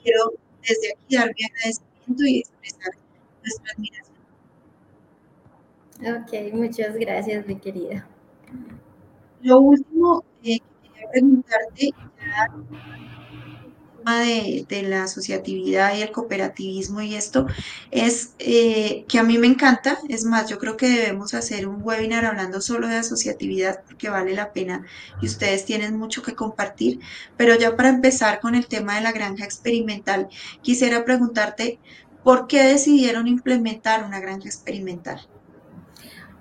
quiero 0.03 0.33
desde 0.61 0.93
aquí 0.93 1.15
dar 1.15 1.31
mi 1.37 1.45
agradecimiento 1.45 2.23
y 2.25 2.39
expresar 2.39 2.93
nuestra 3.41 3.71
admiración. 3.73 4.17
Ok, 6.01 6.53
muchas 6.53 6.95
gracias, 6.95 7.45
mi 7.45 7.55
querida. 7.57 8.07
Lo 9.41 9.59
último 9.59 10.23
eh, 10.43 10.59
que 10.59 10.89
quería 10.89 11.09
preguntarte, 11.09 11.89
ya 12.19 12.47
de, 14.03 14.65
de, 14.67 14.83
la 14.83 15.03
asociatividad 15.03 15.95
y 15.95 16.01
el 16.01 16.11
cooperativismo 16.11 17.01
y 17.01 17.15
esto 17.15 17.47
es 17.91 18.33
eh, 18.39 19.05
que 19.07 19.19
a 19.19 19.23
mí 19.23 19.37
me 19.37 19.47
encanta. 19.47 19.99
Es 20.09 20.25
más, 20.25 20.49
yo 20.49 20.57
creo 20.57 20.77
que 20.77 20.89
debemos 20.89 21.33
hacer 21.33 21.67
un 21.67 21.81
webinar 21.83 22.25
hablando 22.25 22.61
solo 22.61 22.87
de 22.87 22.97
asociatividad 22.97 23.83
porque 23.85 24.09
vale 24.09 24.33
la 24.33 24.51
pena 24.51 24.85
y 25.21 25.27
ustedes 25.27 25.65
tienen 25.65 25.97
mucho 25.97 26.23
que 26.23 26.35
compartir. 26.35 26.99
Pero 27.37 27.55
ya 27.55 27.75
para 27.75 27.89
empezar 27.89 28.39
con 28.39 28.55
el 28.55 28.67
tema 28.67 28.95
de 28.95 29.01
la 29.01 29.11
granja 29.11 29.45
experimental, 29.45 30.29
quisiera 30.61 31.05
preguntarte, 31.05 31.79
¿por 32.23 32.47
qué 32.47 32.63
decidieron 32.63 33.27
implementar 33.27 34.03
una 34.03 34.19
granja 34.19 34.47
experimental? 34.47 35.21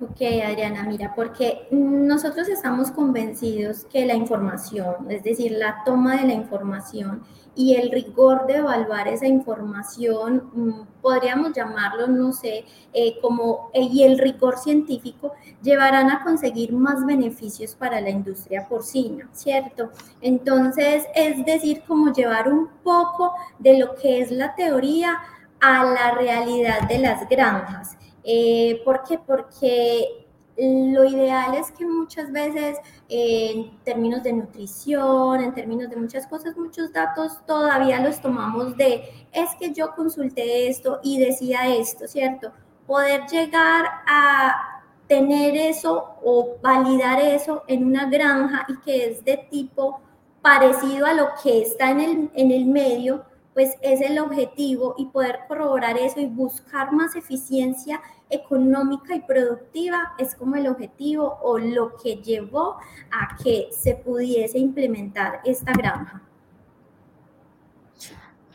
Ok, 0.02 0.22
Adriana, 0.46 0.82
mira, 0.84 1.12
porque 1.14 1.68
nosotros 1.70 2.48
estamos 2.48 2.90
convencidos 2.90 3.84
que 3.84 4.06
la 4.06 4.14
información, 4.14 5.10
es 5.10 5.22
decir, 5.22 5.52
la 5.52 5.82
toma 5.84 6.16
de 6.16 6.26
la 6.26 6.32
información 6.32 7.22
y 7.54 7.74
el 7.74 7.90
rigor 7.90 8.46
de 8.46 8.56
evaluar 8.56 9.08
esa 9.08 9.26
información, 9.26 10.50
mm, 10.52 11.00
podríamos 11.02 11.52
llamarlo, 11.52 12.06
no 12.06 12.32
sé, 12.32 12.64
eh, 12.92 13.18
como, 13.20 13.70
eh, 13.72 13.82
y 13.82 14.04
el 14.04 14.18
rigor 14.18 14.58
científico 14.58 15.32
llevarán 15.62 16.10
a 16.10 16.22
conseguir 16.22 16.72
más 16.72 17.04
beneficios 17.04 17.74
para 17.74 18.00
la 18.00 18.10
industria 18.10 18.66
porcina, 18.68 19.28
¿cierto? 19.32 19.90
Entonces, 20.20 21.04
es 21.14 21.44
decir, 21.44 21.82
como 21.86 22.12
llevar 22.12 22.48
un 22.52 22.68
poco 22.82 23.34
de 23.58 23.78
lo 23.78 23.94
que 23.94 24.20
es 24.20 24.30
la 24.30 24.54
teoría 24.54 25.18
a 25.60 25.84
la 25.84 26.12
realidad 26.12 26.88
de 26.88 26.98
las 26.98 27.28
granjas. 27.28 27.96
Eh, 28.24 28.80
¿Por 28.84 29.02
qué? 29.04 29.18
Porque 29.18 30.26
lo 30.60 31.04
ideal 31.04 31.54
es 31.54 31.70
que 31.72 31.86
muchas 31.86 32.30
veces 32.30 32.76
en 33.08 33.78
términos 33.82 34.22
de 34.22 34.34
nutrición, 34.34 35.40
en 35.40 35.54
términos 35.54 35.88
de 35.88 35.96
muchas 35.96 36.26
cosas, 36.26 36.56
muchos 36.56 36.92
datos 36.92 37.38
todavía 37.46 38.00
los 38.00 38.20
tomamos 38.20 38.76
de, 38.76 39.26
es 39.32 39.48
que 39.58 39.72
yo 39.72 39.94
consulté 39.94 40.68
esto 40.68 41.00
y 41.02 41.18
decía 41.18 41.74
esto, 41.74 42.06
¿cierto? 42.06 42.52
Poder 42.86 43.26
llegar 43.26 43.86
a 44.06 44.82
tener 45.06 45.56
eso 45.56 46.16
o 46.22 46.56
validar 46.62 47.20
eso 47.20 47.64
en 47.66 47.86
una 47.86 48.10
granja 48.10 48.66
y 48.68 48.76
que 48.80 49.06
es 49.06 49.24
de 49.24 49.38
tipo 49.50 50.00
parecido 50.42 51.06
a 51.06 51.14
lo 51.14 51.28
que 51.42 51.62
está 51.62 51.90
en 51.90 52.00
el, 52.00 52.30
en 52.34 52.50
el 52.50 52.66
medio, 52.66 53.24
pues 53.54 53.76
es 53.80 54.00
el 54.02 54.18
objetivo 54.18 54.94
y 54.98 55.06
poder 55.06 55.40
corroborar 55.48 55.96
eso 55.96 56.20
y 56.20 56.26
buscar 56.26 56.92
más 56.92 57.16
eficiencia 57.16 58.00
económica 58.30 59.14
y 59.14 59.20
productiva 59.20 60.14
es 60.18 60.34
como 60.34 60.56
el 60.56 60.66
objetivo 60.66 61.38
o 61.42 61.58
lo 61.58 61.96
que 61.96 62.16
llevó 62.16 62.76
a 63.10 63.36
que 63.42 63.68
se 63.72 63.94
pudiese 63.94 64.58
implementar 64.58 65.40
esta 65.44 65.72
granja. 65.72 66.22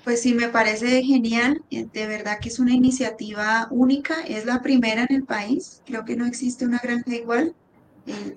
Pues 0.04 0.22
sí, 0.22 0.36
me 0.36 0.50
parece 0.50 1.02
genial, 1.02 1.64
eh, 1.72 1.88
de 1.92 2.06
verdad 2.06 2.38
que 2.40 2.50
es 2.50 2.60
una 2.60 2.74
iniciativa 2.74 3.68
única, 3.72 4.22
es 4.22 4.46
la 4.46 4.62
primera 4.62 5.04
en 5.10 5.16
el 5.16 5.24
país, 5.24 5.82
creo 5.84 6.06
que 6.06 6.16
no 6.16 6.28
existe 6.28 6.64
una 6.64 6.78
granja 6.78 7.16
igual. 7.16 7.56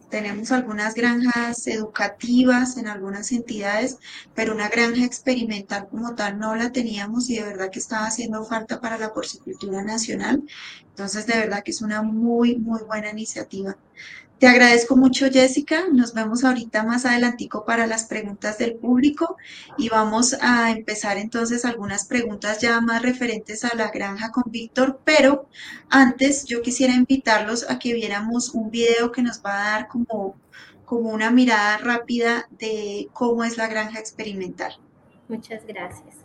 Tenemos 0.09 0.51
algunas 0.51 0.95
granjas 0.95 1.67
educativas 1.67 2.79
en 2.79 2.89
algunas 2.89 3.33
entidades, 3.33 3.99
pero 4.35 4.55
una 4.55 4.69
granja 4.71 5.05
experimental 5.05 5.89
como 5.91 6.15
tal 6.15 6.39
no 6.39 6.57
la 6.57 6.73
teníamos 6.73 7.29
y 7.29 7.37
de 7.37 7.45
verdad 7.45 7.71
que 7.71 7.79
estaba 7.79 8.07
haciendo 8.07 8.45
falta 8.45 8.81
para 8.81 8.97
la 8.99 9.13
porcicultura 9.13 9.83
nacional. 9.85 10.43
Entonces, 10.89 11.27
de 11.27 11.39
verdad 11.39 11.63
que 11.63 11.73
es 11.73 11.83
una 11.83 12.03
muy, 12.03 12.57
muy 12.57 12.81
buena 12.83 13.11
iniciativa. 13.11 13.77
Te 14.39 14.47
agradezco 14.47 14.95
mucho, 14.95 15.27
Jessica. 15.33 15.87
Nos 15.93 16.15
vemos 16.15 16.45
ahorita 16.45 16.85
más 16.85 17.05
adelantico 17.05 17.65
para 17.65 17.89
las 17.89 18.05
preguntas 18.05 18.57
del 18.57 18.77
público 18.77 19.37
y 19.77 19.89
vamos 19.89 20.37
a 20.41 20.71
empezar 20.71 21.19
entonces 21.19 21.65
algunas 21.65 22.05
preguntas 22.05 22.61
ya 22.61 22.81
más 22.81 23.03
referentes 23.03 23.65
a 23.65 23.75
la 23.75 23.91
granja 23.91 24.31
con 24.31 24.45
Víctor, 24.47 25.01
pero 25.05 25.49
antes 25.91 26.45
yo 26.45 26.63
quisiera 26.63 26.95
invitarlos 26.95 27.69
a 27.69 27.81
que 27.81 27.95
viéramos 27.95 28.51
un 28.51 28.71
video 28.71 29.11
que 29.11 29.23
nos 29.23 29.43
va 29.45 29.55
a 29.55 29.71
dar 29.73 29.89
como, 29.89 30.37
como 30.85 31.11
una 31.11 31.33
mirada 31.33 31.79
rápida 31.79 32.49
de 32.61 33.09
cómo 33.13 33.43
es 33.43 33.57
la 33.57 33.67
granja 33.67 33.99
experimental. 33.99 34.79
Muchas 35.29 35.67
gracias. 35.67 36.18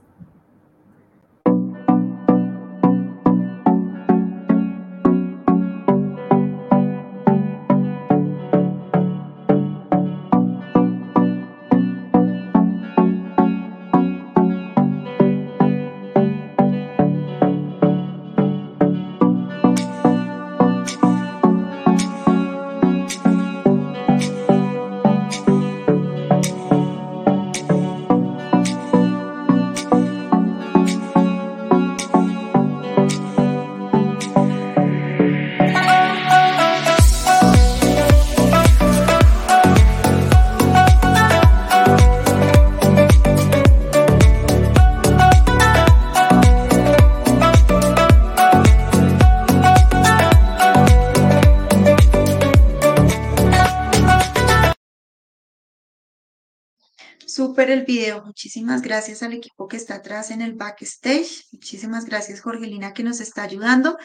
Súper 57.44 57.70
el 57.72 57.84
video. 57.84 58.24
Muchísimas 58.24 58.82
gracias 58.82 59.22
al 59.22 59.34
equipo 59.34 59.68
que 59.68 59.76
está 59.76 59.96
atrás 59.96 60.32
en 60.32 60.42
el 60.42 60.54
backstage. 60.54 61.46
Muchísimas 61.52 62.06
gracias, 62.06 62.40
Jorgelina, 62.40 62.94
que 62.94 63.04
nos 63.04 63.20
está 63.20 63.44
ayudando. 63.44 63.98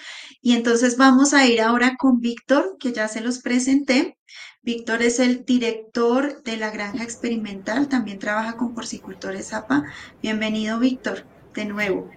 Y 0.43 0.57
entonces 0.57 0.97
vamos 0.97 1.35
a 1.35 1.47
ir 1.47 1.61
ahora 1.61 1.95
con 1.97 2.19
Víctor, 2.19 2.77
que 2.81 2.93
ya 2.93 3.07
se 3.07 3.21
los 3.21 3.39
presenté. 3.39 4.19
Víctor 4.63 5.03
es 5.03 5.21
el 5.21 5.45
director 5.45 6.43
de 6.43 6.57
la 6.57 6.71
granja 6.71 7.05
experimental, 7.05 7.89
también 7.89 8.19
trabaja 8.19 8.57
con 8.57 8.75
porcicultores 8.75 9.53
APA. 9.53 9.85
Bienvenido, 10.21 10.81
Víctor, 10.81 11.25
de 11.55 11.65
nuevo. 11.65 12.11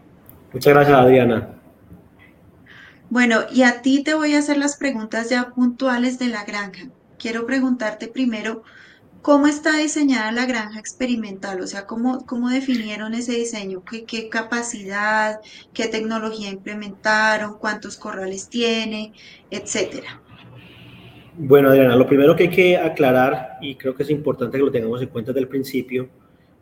Muchas 0.51 0.73
gracias, 0.73 0.97
Adriana. 0.97 1.61
Bueno, 3.11 3.41
y 3.53 3.61
a 3.61 3.83
ti 3.83 4.03
te 4.03 4.15
voy 4.15 4.33
a 4.33 4.39
hacer 4.39 4.57
las 4.57 4.75
preguntas 4.75 5.29
ya 5.29 5.51
puntuales 5.51 6.17
de 6.17 6.29
la 6.29 6.45
granja. 6.45 6.89
Quiero 7.19 7.45
preguntarte 7.45 8.07
primero, 8.07 8.63
¿Cómo 9.21 9.45
está 9.45 9.77
diseñada 9.77 10.31
la 10.31 10.47
granja 10.47 10.79
experimental? 10.79 11.61
O 11.61 11.67
sea, 11.67 11.85
¿cómo, 11.85 12.25
cómo 12.25 12.49
definieron 12.49 13.13
ese 13.13 13.33
diseño? 13.33 13.83
¿Qué, 13.85 14.03
¿Qué, 14.03 14.29
capacidad, 14.29 15.39
qué 15.73 15.87
tecnología 15.87 16.49
implementaron, 16.49 17.59
cuántos 17.59 17.97
corrales 17.97 18.49
tiene, 18.49 19.13
etcétera? 19.51 20.19
Bueno, 21.37 21.69
Adriana, 21.69 21.95
lo 21.95 22.07
primero 22.07 22.35
que 22.35 22.43
hay 22.43 22.49
que 22.49 22.77
aclarar, 22.77 23.57
y 23.61 23.75
creo 23.75 23.93
que 23.93 24.01
es 24.01 24.09
importante 24.09 24.57
que 24.57 24.63
lo 24.63 24.71
tengamos 24.71 25.01
en 25.03 25.09
cuenta 25.09 25.31
desde 25.31 25.41
el 25.41 25.47
principio, 25.47 26.09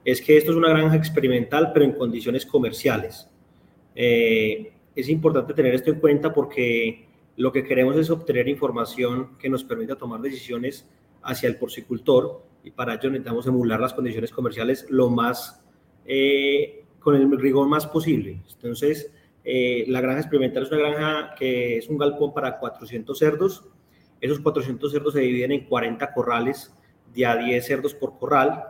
es 0.04 0.22
que 0.22 0.36
esto 0.36 0.52
es 0.52 0.58
una 0.58 0.70
granja 0.70 0.98
experimental, 0.98 1.72
pero 1.74 1.86
en 1.86 1.94
condiciones 1.94 2.46
comerciales. 2.46 3.30
Eh, 3.96 4.74
es 4.96 5.08
importante 5.08 5.54
tener 5.54 5.74
esto 5.76 5.92
en 5.92 6.00
cuenta 6.00 6.34
porque 6.34 7.08
lo 7.38 7.54
que 7.54 7.64
queremos 7.64 7.96
es 7.96 8.10
obtener 8.10 8.50
información 8.50 9.38
que 9.38 9.50
nos 9.50 9.64
permita 9.64 9.96
tomar 9.96 10.20
decisiones 10.20 10.86
hacia 11.22 11.48
el 11.48 11.56
porcicultor 11.56 12.49
y 12.64 12.72
para 12.72 12.96
ello 12.96 13.10
necesitamos 13.10 13.48
emular 13.48 13.80
las 13.80 13.94
condiciones 13.94 14.32
comerciales 14.32 14.86
lo 14.90 15.10
más, 15.10 15.64
eh, 16.06 16.86
con 17.00 17.16
el 17.16 17.40
rigor 17.40 17.68
más 17.68 17.88
posible. 17.88 18.42
Entonces, 18.54 19.12
eh, 19.44 19.86
la 19.88 20.02
granja 20.02 20.20
experimental 20.20 20.64
es 20.64 20.72
una 20.72 20.80
granja 20.82 21.36
que 21.38 21.78
es 21.78 21.90
un 21.90 21.98
galpón 21.98 22.34
para 22.34 22.60
400 22.60 23.18
cerdos. 23.18 23.66
Esos 24.20 24.40
400 24.40 24.92
cerdos 24.92 25.14
se 25.14 25.22
dividen 25.22 25.52
en 25.52 25.66
40 25.66 26.14
corrales 26.14 26.76
de 27.14 27.26
a 27.26 27.38
10 27.38 27.66
cerdos 27.66 27.94
por 27.94 28.18
corral. 28.18 28.64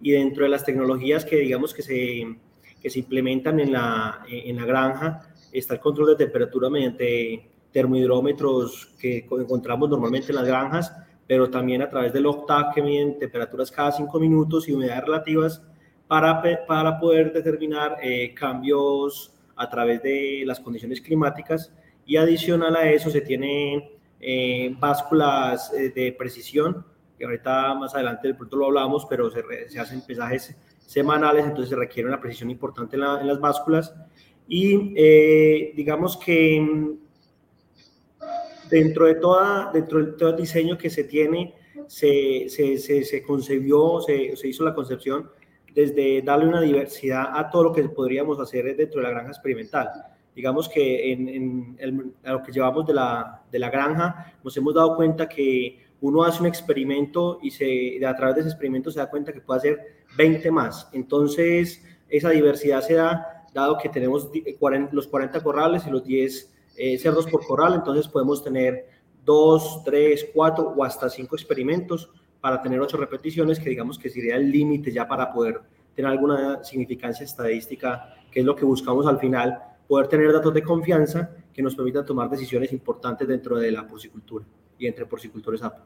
Y 0.00 0.12
dentro 0.12 0.44
de 0.44 0.50
las 0.50 0.64
tecnologías 0.64 1.24
que 1.24 1.36
digamos 1.36 1.74
que 1.74 1.82
se, 1.82 2.38
que 2.80 2.90
se 2.90 2.98
implementan 3.00 3.58
en 3.60 3.72
la, 3.72 4.22
en 4.28 4.56
la 4.56 4.64
granja 4.64 5.34
está 5.52 5.74
el 5.74 5.80
control 5.80 6.08
de 6.08 6.16
temperatura 6.16 6.68
mediante 6.68 7.50
termohidrómetros 7.72 8.94
que 8.98 9.26
encontramos 9.30 9.88
normalmente 9.88 10.30
en 10.30 10.36
las 10.36 10.46
granjas 10.46 10.92
pero 11.26 11.50
también 11.50 11.82
a 11.82 11.88
través 11.88 12.12
del 12.12 12.26
OCTAV 12.26 12.74
que 12.74 12.82
miden 12.82 13.18
temperaturas 13.18 13.70
cada 13.70 13.92
cinco 13.92 14.20
minutos 14.20 14.68
y 14.68 14.72
humedades 14.72 15.04
relativas 15.04 15.62
para, 16.06 16.40
para 16.66 16.98
poder 16.98 17.32
determinar 17.32 17.96
eh, 18.02 18.32
cambios 18.34 19.32
a 19.56 19.68
través 19.68 20.02
de 20.02 20.42
las 20.46 20.60
condiciones 20.60 21.00
climáticas. 21.00 21.72
Y 22.04 22.16
adicional 22.16 22.76
a 22.76 22.88
eso 22.90 23.10
se 23.10 23.20
tienen 23.20 23.82
eh, 24.20 24.74
básculas 24.78 25.72
eh, 25.72 25.90
de 25.90 26.12
precisión, 26.12 26.84
que 27.18 27.24
ahorita 27.24 27.74
más 27.74 27.94
adelante 27.94 28.28
del 28.28 28.36
pronto 28.36 28.56
lo 28.56 28.66
hablamos, 28.66 29.06
pero 29.06 29.30
se, 29.30 29.42
se, 29.68 29.80
hacen 29.80 30.02
pesajes 30.02 30.56
semanales, 30.78 31.44
entonces 31.44 31.70
se 31.70 31.76
requiere 31.76 32.08
una 32.08 32.20
precisión 32.20 32.50
importante 32.50 32.96
en, 32.96 33.02
en 33.02 33.26
las 33.26 33.40
básculas. 33.40 33.94
Y 34.48 34.94
digamos 35.74 36.16
que 36.16 36.96
dentro 38.70 39.06
de, 39.06 39.16
toda, 39.16 39.70
dentro 39.72 40.04
de 40.04 40.12
todo 40.12 40.30
el 40.30 40.36
diseño 40.36 40.76
que 40.78 40.90
se 40.90 41.04
tiene, 41.04 41.54
se, 41.86 42.48
se, 42.48 42.78
se, 42.78 43.22
concebió, 43.22 44.00
se, 44.00 44.48
hizo 44.48 44.64
la 44.64 44.74
concepción 44.74 45.30
desde 45.74 46.22
darle 46.22 46.46
una 46.46 46.60
diversidad 46.62 47.28
a 47.32 47.50
todo 47.50 47.64
lo 47.64 47.72
que 47.72 47.82
podríamos 47.84 48.40
hacer 48.40 48.76
dentro 48.76 49.00
de 49.00 49.06
la 49.06 49.10
granja 49.10 49.30
experimental. 49.30 49.88
Digamos 50.34 50.68
que 50.68 51.12
en, 51.12 51.76
en 51.78 52.14
lo 52.24 52.42
que 52.42 52.52
llevamos 52.52 52.86
de 52.86 52.94
la, 52.94 53.42
de 53.50 53.58
la 53.58 53.70
granja, 53.70 54.34
nos 54.42 54.56
hemos 54.56 54.74
dado 54.74 54.96
cuenta 54.96 55.28
que 55.28 55.86
uno 56.00 56.24
hace 56.24 56.40
un 56.40 56.46
experimento 56.46 57.38
y 57.42 57.50
se, 57.50 58.04
a 58.06 58.14
través 58.14 58.36
de 58.36 58.40
ese 58.42 58.50
experimento 58.50 58.90
se 58.90 58.98
da 58.98 59.08
cuenta 59.08 59.32
que 59.32 59.40
puede 59.40 59.58
hacer 59.58 60.04
20 60.16 60.50
más. 60.50 60.88
Entonces, 60.92 61.82
esa 62.08 62.30
diversidad 62.30 62.82
se 62.82 62.94
da 62.94 63.44
dado 63.54 63.78
que 63.78 63.88
tenemos 63.88 64.30
los 64.92 65.06
40 65.08 65.42
corrales 65.42 65.86
y 65.86 65.90
los 65.90 66.04
10 66.04 66.52
eh, 66.76 66.98
cerdos 66.98 67.26
por 67.26 67.46
corral, 67.46 67.74
entonces 67.74 68.08
podemos 68.08 68.42
tener 68.42 68.86
dos, 69.24 69.82
tres, 69.84 70.28
cuatro 70.32 70.74
o 70.76 70.84
hasta 70.84 71.08
cinco 71.08 71.36
experimentos 71.36 72.10
para 72.40 72.62
tener 72.62 72.80
ocho 72.80 72.96
repeticiones, 72.96 73.58
que 73.58 73.70
digamos 73.70 73.98
que 73.98 74.08
sería 74.08 74.36
el 74.36 74.50
límite 74.50 74.92
ya 74.92 75.08
para 75.08 75.32
poder 75.32 75.60
tener 75.94 76.10
alguna 76.10 76.62
significancia 76.62 77.24
estadística, 77.24 78.14
que 78.30 78.40
es 78.40 78.46
lo 78.46 78.54
que 78.54 78.64
buscamos 78.64 79.06
al 79.06 79.18
final, 79.18 79.58
poder 79.88 80.08
tener 80.08 80.32
datos 80.32 80.52
de 80.54 80.62
confianza 80.62 81.30
que 81.52 81.62
nos 81.62 81.74
permitan 81.74 82.04
tomar 82.04 82.28
decisiones 82.28 82.72
importantes 82.72 83.26
dentro 83.26 83.58
de 83.58 83.72
la 83.72 83.86
porcicultura 83.86 84.44
y 84.78 84.86
entre 84.86 85.06
porcicultores 85.06 85.62
APA. 85.62 85.84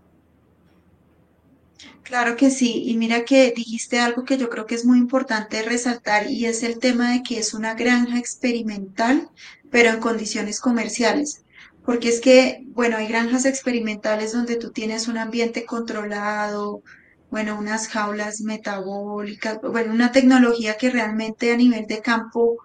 Claro 2.03 2.37
que 2.37 2.51
sí, 2.51 2.83
y 2.87 2.97
mira 2.97 3.25
que 3.25 3.53
dijiste 3.53 3.99
algo 4.01 4.25
que 4.25 4.37
yo 4.38 4.49
creo 4.51 4.66
que 4.66 4.75
es 4.75 4.85
muy 4.85 4.99
importante 4.99 5.62
resaltar 5.62 6.31
y 6.31 6.47
es 6.47 6.62
el 6.62 6.79
tema 6.79 7.12
de 7.12 7.23
que 7.23 7.38
es 7.38 7.55
una 7.55 7.75
granja 7.75 8.19
experimental 8.19 9.31
pero 9.71 9.90
en 9.90 10.01
condiciones 10.01 10.61
comerciales. 10.61 11.45
Porque 11.85 12.09
es 12.09 12.21
que, 12.21 12.64
bueno, 12.69 12.97
hay 12.99 13.07
granjas 13.09 13.45
experimentales 13.47 14.33
donde 14.33 14.57
tú 14.57 14.71
tienes 14.73 15.09
un 15.09 15.16
ambiente 15.19 15.64
controlado, 15.64 16.83
bueno, 17.31 17.59
unas 17.59 17.88
jaulas 17.88 18.40
metabólicas, 18.40 19.59
bueno, 19.62 19.93
una 19.95 20.12
tecnología 20.12 20.77
que 20.77 20.90
realmente 20.90 21.53
a 21.53 21.57
nivel 21.57 21.87
de 21.87 22.01
campo 22.03 22.59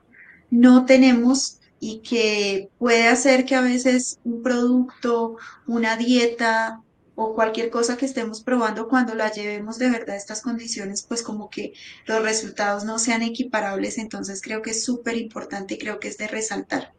no 0.49 0.85
tenemos 0.85 1.59
y 1.79 1.99
que 2.01 2.69
puede 2.77 3.07
hacer 3.07 3.45
que 3.45 3.55
a 3.55 3.61
veces 3.61 4.19
un 4.23 4.41
producto, 4.43 5.37
una 5.67 5.97
dieta, 5.97 6.81
o 7.15 7.33
cualquier 7.33 7.69
cosa 7.69 7.97
que 7.97 8.05
estemos 8.05 8.41
probando 8.41 8.87
cuando 8.87 9.15
la 9.15 9.31
llevemos 9.31 9.79
de 9.79 9.89
verdad 9.89 10.15
a 10.15 10.17
estas 10.17 10.41
condiciones, 10.41 11.03
pues 11.03 11.23
como 11.23 11.49
que 11.49 11.73
los 12.05 12.21
resultados 12.21 12.83
no 12.83 12.99
sean 12.99 13.21
equiparables. 13.21 13.97
Entonces 13.97 14.41
creo 14.41 14.61
que 14.61 14.71
es 14.71 14.83
súper 14.83 15.17
importante 15.17 15.75
y 15.75 15.77
creo 15.77 15.99
que 15.99 16.09
es 16.09 16.17
de 16.17 16.27
resaltar. 16.27 16.93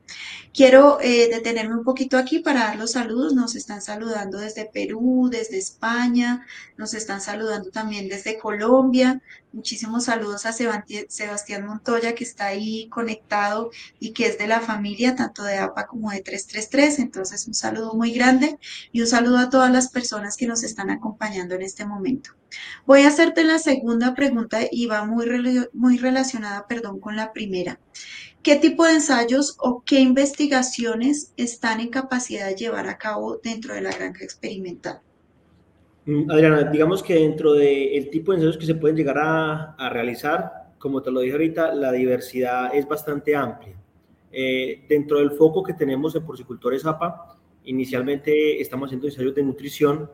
Quiero 0.54 0.98
eh, 1.00 1.28
detenerme 1.28 1.74
un 1.74 1.84
poquito 1.84 2.16
aquí 2.16 2.38
para 2.38 2.60
dar 2.60 2.76
los 2.76 2.92
saludos. 2.92 3.34
Nos 3.34 3.56
están 3.56 3.82
saludando 3.82 4.38
desde 4.38 4.64
Perú, 4.64 5.28
desde 5.30 5.58
España, 5.58 6.46
nos 6.76 6.94
están 6.94 7.20
saludando 7.20 7.70
también 7.70 8.08
desde 8.08 8.38
Colombia. 8.38 9.20
Muchísimos 9.52 10.04
saludos 10.04 10.44
a 10.44 10.52
Sebastián 10.52 11.66
Montoya 11.66 12.14
que 12.14 12.24
está 12.24 12.46
ahí 12.46 12.88
conectado 12.88 13.70
y 13.98 14.12
que 14.12 14.26
es 14.26 14.38
de 14.38 14.46
la 14.46 14.60
familia 14.60 15.14
tanto 15.14 15.44
de 15.44 15.56
APA 15.56 15.86
como 15.86 16.10
de 16.10 16.20
333. 16.20 16.98
Entonces 16.98 17.46
un 17.46 17.54
saludo 17.54 17.94
muy 17.94 18.12
grande 18.12 18.58
y 18.92 19.00
un 19.00 19.06
saludo 19.06 19.38
a 19.38 19.48
todas 19.48 19.72
las 19.72 19.88
personas 19.88 20.36
que 20.36 20.46
nos 20.46 20.62
están 20.62 20.90
acompañando 20.90 21.54
en 21.54 21.62
este 21.62 21.86
momento. 21.86 22.30
Voy 22.86 23.02
a 23.02 23.08
hacerte 23.08 23.44
la 23.44 23.58
segunda 23.58 24.14
pregunta 24.14 24.60
y 24.70 24.86
va 24.86 25.04
muy, 25.04 25.26
muy 25.72 25.98
relacionada, 25.98 26.66
perdón, 26.66 27.00
con 27.00 27.16
la 27.16 27.32
primera. 27.32 27.80
¿Qué 28.42 28.56
tipo 28.56 28.84
de 28.84 28.92
ensayos 28.92 29.56
o 29.58 29.82
qué 29.84 30.00
investigaciones 30.00 31.32
están 31.36 31.80
en 31.80 31.88
capacidad 31.88 32.46
de 32.46 32.54
llevar 32.54 32.88
a 32.88 32.98
cabo 32.98 33.38
dentro 33.42 33.74
de 33.74 33.80
la 33.80 33.90
granja 33.90 34.22
experimental? 34.22 35.02
Mm, 36.06 36.30
Adriana, 36.30 36.62
digamos 36.70 37.02
que 37.02 37.14
dentro 37.14 37.52
del 37.52 38.08
tipo 38.10 38.30
de 38.30 38.38
ensayos 38.38 38.56
que 38.56 38.66
se 38.66 38.76
pueden 38.76 38.96
llegar 38.96 39.18
a, 39.18 39.90
realizar, 39.90 40.72
como 40.78 41.02
te 41.02 41.10
lo 41.10 41.20
dije 41.20 41.32
ahorita, 41.32 41.74
la 41.74 41.90
diversidad 41.92 42.72
es 42.74 42.86
bastante 42.86 43.34
amplia. 43.34 43.74
Eh, 44.30 44.84
dentro 44.88 45.18
del 45.18 45.32
foco 45.32 45.62
que 45.64 45.74
tenemos 45.74 46.14
en 46.14 46.24
porcicultores 46.24 46.86
APA, 46.86 47.36
inicialmente 47.64 48.60
estamos 48.60 48.86
haciendo 48.86 49.08
ensayos 49.08 49.34
de 49.34 49.42
nutrición, 49.42 50.08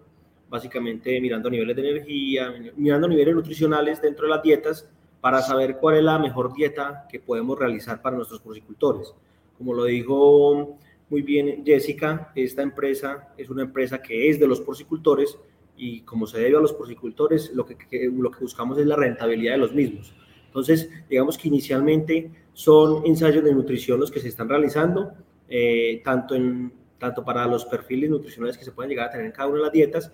básicamente 0.49 1.21
mirando 1.21 1.51
niveles 1.51 1.77
de 1.77 1.91
energía, 1.91 2.55
mirando 2.77 3.07
niveles 3.09 3.35
nutricionales 3.35 4.01
dentro 4.01 4.27
de 4.27 4.31
las 4.31 4.43
dietas, 4.43 4.89
para 5.21 5.43
saber 5.43 5.77
cuál 5.77 5.99
es 5.99 6.03
la 6.03 6.19
mejor 6.19 6.55
dieta 6.55 7.07
que 7.09 7.21
podemos 7.21 7.59
realizar 7.59 8.01
para 8.01 8.17
nuestros 8.17 8.41
porcicultores. 8.41 9.15
Como 9.59 9.75
lo 9.75 9.85
dijo 9.85 10.79
muy 11.11 11.23
bien 11.23 11.63
Jessica, 11.65 12.33
esta 12.35 12.63
empresa 12.63 13.29
es 13.37 13.51
una 13.51 13.63
empresa 13.63 14.01
que 14.01 14.31
es 14.31 14.41
de 14.41 14.49
los 14.49 14.61
porcicultores 14.63 15.39
y 15.77 16.03
como 16.03 16.27
se 16.27 16.39
debe 16.39 16.57
a 16.57 16.61
los 16.61 16.73
porcicultores, 16.73 17.53
lo 17.55 17.67
que, 17.67 17.77
lo 18.13 18.31
que 18.31 18.41
buscamos 18.41 18.79
es 18.79 18.87
la 18.87 18.97
rentabilidad 18.97 19.55
de 19.55 19.59
los 19.59 19.75
mismos. 19.75 20.15
Entonces, 20.47 20.91
digamos 21.09 21.39
que 21.39 21.49
inicialmente 21.49 22.31
son 22.53 23.07
ensayos 23.07 23.43
de 23.43 23.55
nutrición 23.55 23.99
los 23.99 24.11
que 24.11 24.21
se 24.21 24.29
están 24.29 24.49
realizando, 24.49 25.13
eh, 25.49 26.03
tanto, 26.05 26.35
en, 26.35 26.73
tanto 26.99 27.25
para 27.25 27.47
los 27.47 27.65
perfiles 27.65 28.11
nutricionales 28.11 28.59
que 28.59 28.65
se 28.65 28.73
pueden 28.73 28.91
llegar 28.91 29.09
a 29.09 29.11
tener 29.11 29.27
en 29.27 29.33
cada 29.33 29.49
una 29.49 29.59
de 29.59 29.65
las 29.65 29.73
dietas, 29.73 30.13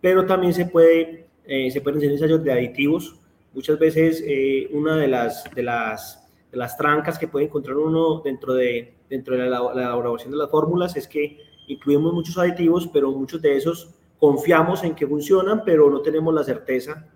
pero 0.00 0.26
también 0.26 0.52
se, 0.52 0.66
puede, 0.66 1.26
eh, 1.44 1.70
se 1.70 1.80
pueden 1.80 1.98
hacer 1.98 2.12
ensayos 2.12 2.44
de 2.44 2.52
aditivos 2.52 3.18
Muchas 3.58 3.78
veces 3.78 4.22
eh, 4.26 4.68
una 4.72 4.96
de 4.96 5.08
las, 5.08 5.44
de, 5.54 5.62
las, 5.62 6.28
de 6.52 6.58
las 6.58 6.76
trancas 6.76 7.18
que 7.18 7.28
puede 7.28 7.46
encontrar 7.46 7.76
uno 7.76 8.20
dentro 8.20 8.54
de, 8.54 8.94
dentro 9.08 9.36
de 9.36 9.48
la, 9.48 9.58
elaboración 9.74 10.30
de 10.30 10.38
las 10.38 10.50
fórmulas 10.50 10.96
es 10.96 11.08
que 11.08 11.38
incluimos 11.66 12.12
muchos 12.12 12.38
aditivos, 12.38 12.88
pero 12.92 13.10
muchos 13.10 13.40
de 13.42 13.56
esos 13.56 13.94
confiamos 14.18 14.82
en 14.84 14.94
que 14.94 15.06
funcionan, 15.06 15.62
pero 15.64 15.88
no 15.90 16.00
tenemos 16.00 16.34
la 16.34 16.44
certeza 16.44 17.06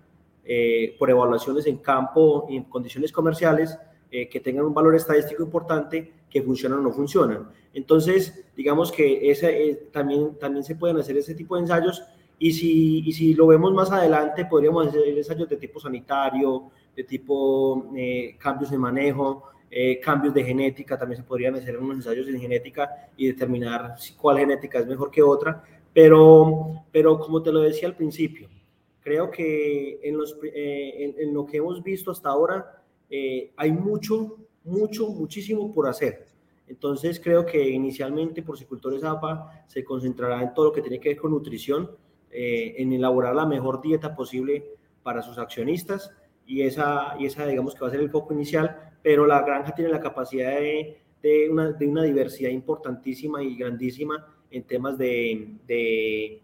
eh, 0.45 0.95
por 0.97 1.09
evaluaciones 1.09 1.65
en 1.67 1.77
campo 1.77 2.47
y 2.49 2.57
en 2.57 2.63
condiciones 2.65 3.11
comerciales 3.11 3.77
eh, 4.11 4.27
que 4.27 4.39
tengan 4.39 4.65
un 4.65 4.73
valor 4.73 4.95
estadístico 4.95 5.43
importante 5.43 6.11
que 6.29 6.41
funcionan 6.41 6.79
o 6.79 6.81
no 6.83 6.91
funcionan. 6.91 7.49
Entonces, 7.73 8.45
digamos 8.55 8.91
que 8.91 9.29
ese, 9.29 9.87
también, 9.91 10.37
también 10.37 10.63
se 10.63 10.75
pueden 10.75 10.97
hacer 10.97 11.17
ese 11.17 11.35
tipo 11.35 11.55
de 11.55 11.61
ensayos 11.61 12.03
y 12.39 12.53
si, 12.53 12.99
y 13.07 13.13
si 13.13 13.33
lo 13.33 13.47
vemos 13.47 13.73
más 13.73 13.91
adelante, 13.91 14.45
podríamos 14.45 14.87
hacer 14.87 15.07
ensayos 15.07 15.47
de 15.49 15.57
tipo 15.57 15.79
sanitario, 15.79 16.71
de 16.95 17.03
tipo 17.03 17.91
cambios 18.37 18.69
de 18.69 18.77
manejo, 18.77 19.43
cambios 20.01 20.33
de 20.33 20.43
genética, 20.43 20.97
también 20.97 21.21
se 21.21 21.27
podrían 21.27 21.55
hacer 21.55 21.77
unos 21.77 21.97
ensayos 21.97 22.27
en 22.27 22.39
genética 22.39 23.09
y 23.15 23.27
determinar 23.27 23.95
cuál 24.19 24.39
genética 24.39 24.79
es 24.79 24.87
mejor 24.87 25.09
que 25.09 25.23
otra, 25.23 25.63
pero, 25.93 26.85
pero 26.91 27.19
como 27.19 27.41
te 27.41 27.51
lo 27.51 27.61
decía 27.61 27.87
al 27.87 27.95
principio, 27.95 28.49
creo 29.03 29.29
que 29.29 29.99
en, 30.03 30.17
los, 30.17 30.37
eh, 30.43 31.13
en, 31.17 31.33
lo 31.33 31.45
que 31.45 31.57
hemos 31.57 31.83
visto 31.83 32.11
hasta 32.11 32.29
ahora 32.29 32.83
eh, 33.09 33.51
hay 33.57 33.71
mucho, 33.71 34.37
mucho, 34.63 35.09
muchísimo 35.09 35.71
por 35.71 35.87
hacer. 35.87 36.25
Entonces 36.67 37.19
creo 37.19 37.45
que 37.45 37.69
inicialmente 37.69 38.41
Porcicultores 38.41 39.03
APA 39.03 39.65
se 39.67 39.83
concentrará 39.83 40.41
en 40.41 40.53
todo 40.53 40.67
lo 40.67 40.71
que 40.71 40.81
tiene 40.81 40.99
que 40.99 41.09
ver 41.09 41.17
con 41.17 41.31
nutrición, 41.31 41.91
eh, 42.31 42.75
en 42.77 42.93
elaborar 42.93 43.35
la 43.35 43.45
mejor 43.45 43.81
dieta 43.81 44.15
posible 44.15 44.65
para 45.03 45.21
sus 45.21 45.37
accionistas 45.37 46.11
y 46.47 46.61
esa, 46.61 47.15
y 47.19 47.25
esa 47.25 47.45
digamos 47.45 47.75
que 47.75 47.81
va 47.81 47.87
a 47.87 47.91
ser 47.91 47.99
el 47.99 48.09
foco 48.09 48.33
inicial, 48.33 48.93
pero 49.03 49.27
la 49.27 49.41
granja 49.43 49.75
tiene 49.75 49.91
la 49.91 49.99
capacidad 49.99 50.55
de, 50.55 50.97
de, 51.21 51.49
una, 51.49 51.71
de 51.73 51.87
una 51.87 52.03
diversidad 52.03 52.49
importantísima 52.49 53.43
y 53.43 53.55
grandísima 53.55 54.25
en 54.53 54.63
temas 54.63 54.97
de, 54.97 55.49
de, 55.67 56.41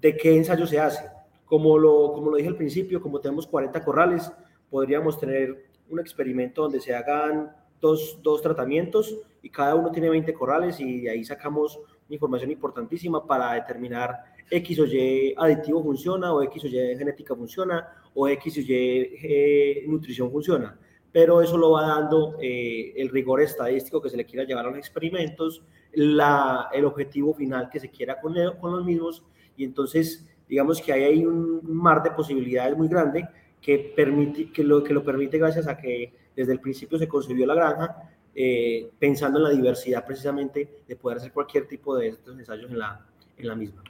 de 0.00 0.16
qué 0.16 0.36
ensayo 0.36 0.66
se 0.66 0.78
hace. 0.78 1.04
Como 1.46 1.78
lo, 1.78 2.12
como 2.12 2.30
lo 2.30 2.36
dije 2.36 2.48
al 2.48 2.56
principio, 2.56 3.00
como 3.00 3.20
tenemos 3.20 3.46
40 3.46 3.82
corrales, 3.84 4.30
podríamos 4.68 5.18
tener 5.18 5.64
un 5.88 6.00
experimento 6.00 6.62
donde 6.62 6.80
se 6.80 6.94
hagan 6.94 7.50
dos, 7.80 8.18
dos, 8.22 8.42
tratamientos 8.42 9.16
y 9.42 9.48
cada 9.48 9.74
uno 9.74 9.90
tiene 9.90 10.10
20 10.10 10.34
corrales 10.34 10.80
y 10.80 11.02
de 11.02 11.10
ahí 11.10 11.24
sacamos 11.24 11.78
información 12.08 12.50
importantísima 12.50 13.24
para 13.24 13.54
determinar 13.54 14.24
X 14.50 14.80
o 14.80 14.86
Y 14.86 15.34
aditivo 15.36 15.82
funciona 15.82 16.32
o 16.32 16.42
X 16.42 16.64
o 16.64 16.66
Y 16.66 16.96
genética 16.98 17.34
funciona 17.34 17.88
o 18.14 18.28
X 18.28 18.58
o 18.58 18.60
Y 18.60 18.72
eh, 18.72 19.84
nutrición 19.86 20.30
funciona. 20.30 20.78
Pero 21.12 21.40
eso 21.40 21.56
lo 21.56 21.70
va 21.70 21.86
dando 21.86 22.36
eh, 22.40 22.92
el 22.96 23.08
rigor 23.08 23.40
estadístico 23.40 24.02
que 24.02 24.10
se 24.10 24.16
le 24.16 24.26
quiera 24.26 24.44
llevar 24.44 24.66
a 24.66 24.70
los 24.70 24.78
experimentos, 24.78 25.62
la, 25.98 26.68
el 26.72 26.84
objetivo 26.84 27.34
final 27.34 27.68
que 27.70 27.80
se 27.80 27.90
quiera 27.90 28.20
con, 28.20 28.34
con 28.60 28.72
los 28.72 28.84
mismos 28.84 29.24
y 29.56 29.64
entonces 29.64 30.26
digamos 30.48 30.80
que 30.80 30.92
ahí 30.92 31.02
hay 31.02 31.26
un 31.26 31.60
mar 31.64 32.02
de 32.02 32.12
posibilidades 32.12 32.76
muy 32.76 32.88
grande 32.88 33.28
que, 33.60 33.92
permite, 33.96 34.52
que, 34.52 34.62
lo, 34.62 34.84
que 34.84 34.94
lo 34.94 35.02
permite 35.02 35.38
gracias 35.38 35.66
a 35.66 35.76
que 35.76 36.14
desde 36.36 36.52
el 36.52 36.60
principio 36.60 36.98
se 36.98 37.08
concibió 37.08 37.46
la 37.46 37.54
granja 37.54 38.10
eh, 38.34 38.90
pensando 38.98 39.38
en 39.38 39.44
la 39.44 39.50
diversidad 39.50 40.06
precisamente 40.06 40.82
de 40.86 40.96
poder 40.96 41.18
hacer 41.18 41.32
cualquier 41.32 41.66
tipo 41.66 41.96
de 41.96 42.16
ensayos 42.26 42.70
en 42.70 42.78
la, 42.78 43.04
en 43.36 43.48
la 43.48 43.56
misma. 43.56 43.82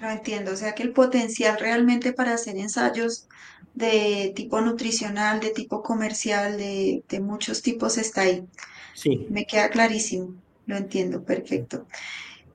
Lo 0.00 0.08
entiendo, 0.08 0.52
o 0.52 0.56
sea 0.56 0.74
que 0.74 0.82
el 0.82 0.92
potencial 0.92 1.58
realmente 1.60 2.14
para 2.14 2.32
hacer 2.32 2.56
ensayos 2.56 3.28
de 3.74 4.32
tipo 4.34 4.60
nutricional, 4.62 5.40
de 5.40 5.50
tipo 5.50 5.82
comercial, 5.82 6.56
de, 6.56 7.04
de 7.06 7.20
muchos 7.20 7.60
tipos 7.60 7.98
está 7.98 8.22
ahí. 8.22 8.48
Sí. 8.94 9.26
Me 9.30 9.46
queda 9.46 9.70
clarísimo, 9.70 10.34
lo 10.66 10.76
entiendo, 10.76 11.24
perfecto. 11.24 11.86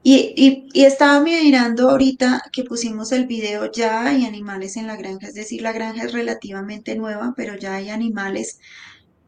Y, 0.03 0.67
y, 0.73 0.85
estaba 0.85 1.19
mirando 1.21 1.89
ahorita 1.89 2.43
que 2.53 2.63
pusimos 2.63 3.11
el 3.11 3.27
video, 3.27 3.69
ya 3.71 4.05
hay 4.07 4.25
animales 4.25 4.77
en 4.77 4.87
la 4.87 4.95
granja, 4.95 5.27
es 5.27 5.33
decir, 5.33 5.61
la 5.61 5.73
granja 5.73 6.05
es 6.05 6.13
relativamente 6.13 6.95
nueva, 6.95 7.33
pero 7.35 7.57
ya 7.57 7.75
hay 7.75 7.89
animales. 7.89 8.59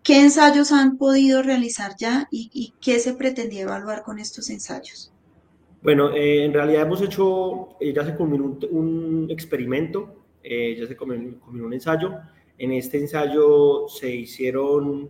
¿Qué 0.03 0.21
ensayos 0.21 0.71
han 0.71 0.97
podido 0.97 1.43
realizar 1.43 1.91
ya 1.99 2.27
y, 2.31 2.73
qué 2.81 2.99
se 2.99 3.13
pretendía 3.13 3.63
evaluar 3.63 4.03
con 4.03 4.19
estos 4.19 4.49
ensayos? 4.49 5.11
Bueno, 5.81 6.13
eh, 6.13 6.45
en 6.45 6.53
realidad 6.53 6.83
hemos 6.83 7.01
hecho, 7.01 7.75
eh, 7.79 7.93
ya 7.93 8.05
se 8.05 8.15
culminó 8.15 8.57
un, 8.71 9.27
experimento, 9.29 10.15
eh, 10.43 10.77
ya 10.79 10.87
se 10.87 10.95
culminó, 10.95 11.37
un 11.47 11.73
ensayo. 11.73 12.13
En 12.57 12.71
este 12.71 12.97
ensayo 12.97 13.87
se 13.87 14.15
hicieron, 14.15 15.09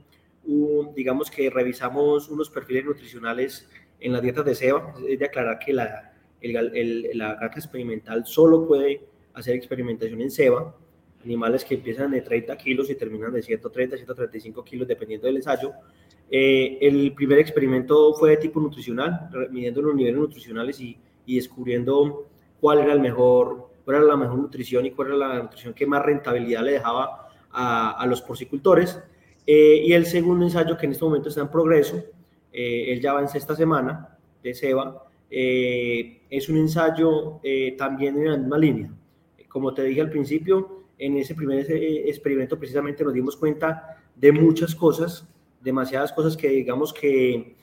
digamos 0.96 1.30
que 1.30 1.50
revisamos 1.50 2.30
unos 2.30 2.50
perfiles 2.50 2.86
nutricionales 2.86 3.70
en 4.00 4.14
las 4.14 4.22
dietas 4.22 4.46
de 4.46 4.56
SEBA, 4.56 4.94
es 5.08 5.20
de 5.20 5.26
aclarar 5.26 5.60
que 5.60 5.74
la, 5.74 6.14
el, 6.42 7.10
la 7.14 7.36
granja 7.36 7.60
experimental 7.60 8.26
solo 8.26 8.68
puede 8.68 9.02
hacer 9.34 9.56
experimentación 9.56 10.22
en 10.22 10.32
SEBA, 10.32 10.76
animales 11.24 11.66
que 11.66 11.76
empiezan 11.76 12.12
de 12.12 12.22
30 12.22 12.56
kilos 12.58 12.90
y 12.90 12.96
terminan 12.96 13.34
de 13.34 13.42
130, 13.42 13.98
135 13.98 14.64
kilos, 14.64 14.88
dependiendo 14.88 15.28
del 15.28 15.38
ensayo. 15.38 15.74
Eh, 16.32 16.78
el 16.82 17.14
primer 17.14 17.40
experimento 17.40 18.14
fue 18.14 18.32
de 18.32 18.38
tipo 18.38 18.60
nutricional, 18.60 19.30
midiendo 19.52 19.82
los 19.82 19.96
niveles 19.96 20.20
nutricionales 20.20 20.80
y, 20.80 20.98
y, 21.26 21.36
descubriendo 21.36 22.28
cuál 22.62 22.80
era 22.80 22.94
el 22.94 23.00
mejor, 23.00 23.72
cuál 23.84 23.98
era 23.98 24.06
la 24.06 24.18
mejor 24.18 24.38
nutrición 24.38 24.86
y 24.86 24.92
cuál 24.92 25.10
era 25.10 25.18
la 25.18 25.44
nutrición 25.44 25.74
que 25.74 25.86
más 25.86 26.04
rentabilidad 26.04 26.64
le 26.64 26.74
dejaba 26.74 27.30
a, 27.52 27.92
a 27.92 28.06
los 28.06 28.22
porcicultores. 28.22 29.02
Eh, 29.52 29.82
y 29.84 29.94
el 29.94 30.06
segundo 30.06 30.46
ensayo, 30.46 30.78
que 30.78 30.86
en 30.86 30.92
este 30.92 31.04
momento 31.04 31.30
está 31.30 31.42
en 31.42 31.50
progreso, 31.50 32.04
eh, 32.54 32.92
él 32.92 33.02
ya 33.02 33.14
va 33.14 33.22
en 33.22 33.28
sexta 33.28 33.56
semana 33.56 34.16
de 34.44 34.54
SEBA, 34.54 35.08
eh, 35.28 36.22
es 36.30 36.50
un 36.50 36.58
ensayo 36.58 37.40
eh, 37.42 37.74
también 37.76 38.20
en 38.20 38.30
la 38.30 38.38
misma 38.38 38.60
línea. 38.60 38.94
Como 39.48 39.74
te 39.74 39.86
dije 39.86 40.02
al 40.02 40.12
principio, 40.12 40.84
en 41.00 41.18
ese 41.18 41.34
primer 41.34 41.66
experimento 41.68 42.60
precisamente 42.60 43.04
nos 43.04 43.12
dimos 43.12 43.36
cuenta 43.38 43.98
de 44.16 44.32
muchas 44.32 44.76
cosas, 44.76 45.28
demasiadas 45.60 46.14
cosas 46.14 46.38
que 46.38 46.50
digamos 46.50 46.94
que 46.94 47.56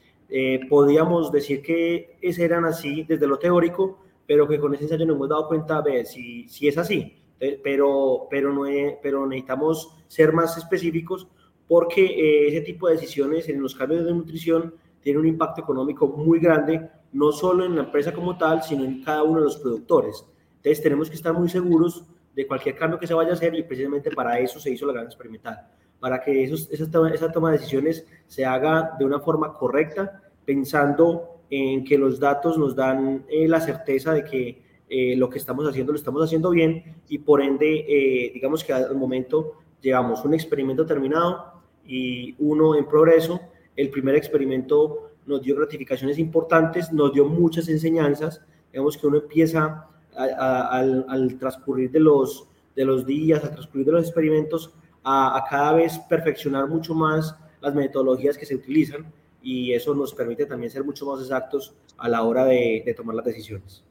podíamos 0.68 1.31
decir 1.31 1.62
que 1.62 2.16
eran 2.20 2.64
así 2.64 3.05
desde 3.05 3.29
lo 3.29 3.38
teórico, 3.38 4.01
pero 4.27 4.49
que 4.49 4.59
con 4.59 4.75
ese 4.75 4.83
ensayo 4.83 5.07
nos 5.07 5.14
hemos 5.14 5.29
dado 5.29 5.46
cuenta 5.46 5.83
de 5.83 6.05
si, 6.05 6.49
si 6.49 6.66
es 6.66 6.79
así. 6.79 7.14
Pero, 7.38 8.27
pero, 8.29 8.53
no 8.53 8.64
pero 9.01 9.25
necesitamos 9.25 9.94
ser 10.09 10.33
más 10.33 10.59
específicos 10.59 11.29
porque 11.68 12.05
eh, 12.05 12.48
ese 12.48 12.61
tipo 12.61 12.87
de 12.87 12.94
decisiones 12.94 13.48
en 13.48 13.61
los 13.61 13.74
cambios 13.74 14.05
de 14.05 14.12
nutrición 14.12 14.74
tienen 15.00 15.20
un 15.20 15.29
impacto 15.29 15.61
económico 15.61 16.09
muy 16.09 16.38
grande, 16.38 16.88
no 17.12 17.33
solo 17.33 17.64
en 17.64 17.76
la 17.76 17.83
empresa 17.83 18.12
como 18.12 18.37
tal, 18.37 18.62
sino 18.62 18.85
en 18.85 19.02
cada 19.02 19.22
uno 19.22 19.38
de 19.38 19.44
los 19.44 19.57
productores. 19.57 20.24
Entonces 20.57 20.83
tenemos 20.83 21.09
que 21.09 21.16
estar 21.16 21.33
muy 21.33 21.48
seguros 21.48 22.05
de 22.35 22.46
cualquier 22.46 22.76
cambio 22.76 22.98
que 22.98 23.07
se 23.07 23.14
vaya 23.14 23.31
a 23.31 23.35
hacer 23.35 23.55
y 23.55 23.62
precisamente 23.62 24.11
para 24.11 24.38
eso 24.38 24.61
se 24.61 24.70
hizo 24.70 24.87
la 24.87 24.92
gran 24.92 25.07
experimental, 25.07 25.68
para 25.98 26.20
que 26.20 26.44
esos, 26.44 26.68
esa, 26.70 26.90
toma, 26.90 27.11
esa 27.11 27.33
toma 27.33 27.50
de 27.50 27.59
decisiones 27.59 28.07
se 28.26 28.44
haga 28.44 28.92
de 28.98 29.05
una 29.05 29.20
forma 29.20 29.55
correcta, 29.55 30.22
pensando 30.44 31.40
en 31.50 31.85
que 31.85 31.96
los 31.96 32.18
datos 32.18 32.59
nos 32.59 32.74
dan 32.74 33.24
eh, 33.29 33.48
la 33.48 33.61
certeza 33.61 34.12
de 34.12 34.24
que 34.24 34.62
eh, 34.88 35.16
lo 35.16 35.31
que 35.31 35.38
estamos 35.38 35.66
haciendo 35.68 35.92
lo 35.92 35.98
estamos 35.98 36.22
haciendo 36.22 36.50
bien 36.50 36.96
y 37.09 37.18
por 37.18 37.40
ende, 37.40 38.31
digamos 38.35 38.62
que 38.62 38.72
al 38.72 38.94
momento 38.96 39.55
llevamos 39.81 40.24
un 40.24 40.35
experimento 40.35 40.85
terminado, 40.85 41.56
y 41.87 42.35
uno 42.38 42.75
en 42.77 42.87
progreso. 42.87 43.40
El 43.77 43.90
primer 43.90 44.14
experimento 44.14 45.11
nos 45.27 45.42
dio 45.42 45.57
gratificaciones 45.57 46.18
importantes, 46.18 46.92
nos 46.92 47.12
dio 47.12 47.27
muchas 47.27 47.68
enseñanzas. 47.68 48.40
Digamos 48.72 48.96
que 48.96 49.07
uno 49.07 49.18
empieza 49.18 49.87
al, 50.16 51.37
transcurrir 51.38 51.90
de 51.90 52.01
los, 52.01 52.49
de 52.75 52.85
los 52.85 53.05
días, 53.07 53.42
al 53.44 53.51
transcurrir 53.51 53.87
de 53.87 53.92
los 53.92 54.05
experimentos, 54.05 54.72
a, 55.05 55.44
cada 55.49 55.72
vez 55.75 55.99
perfeccionar 56.09 56.66
mucho 56.68 56.94
más 56.94 57.37
las 57.61 57.75
metodologías 57.75 58.37
que 58.37 58.46
se 58.46 58.55
utilizan 58.55 59.12
y 59.42 59.72
eso 59.72 59.94
nos 59.94 60.14
permite 60.14 60.46
también 60.46 60.70
ser 60.70 60.85
mucho 60.85 61.07
más 61.07 61.20
exactos 61.20 61.75
a 61.99 62.09
la 62.09 62.22
hora 62.22 62.44
de, 62.44 62.83
de 62.85 62.94
tomar 62.94 63.14
las 63.14 63.25
decisiones. 63.25 63.85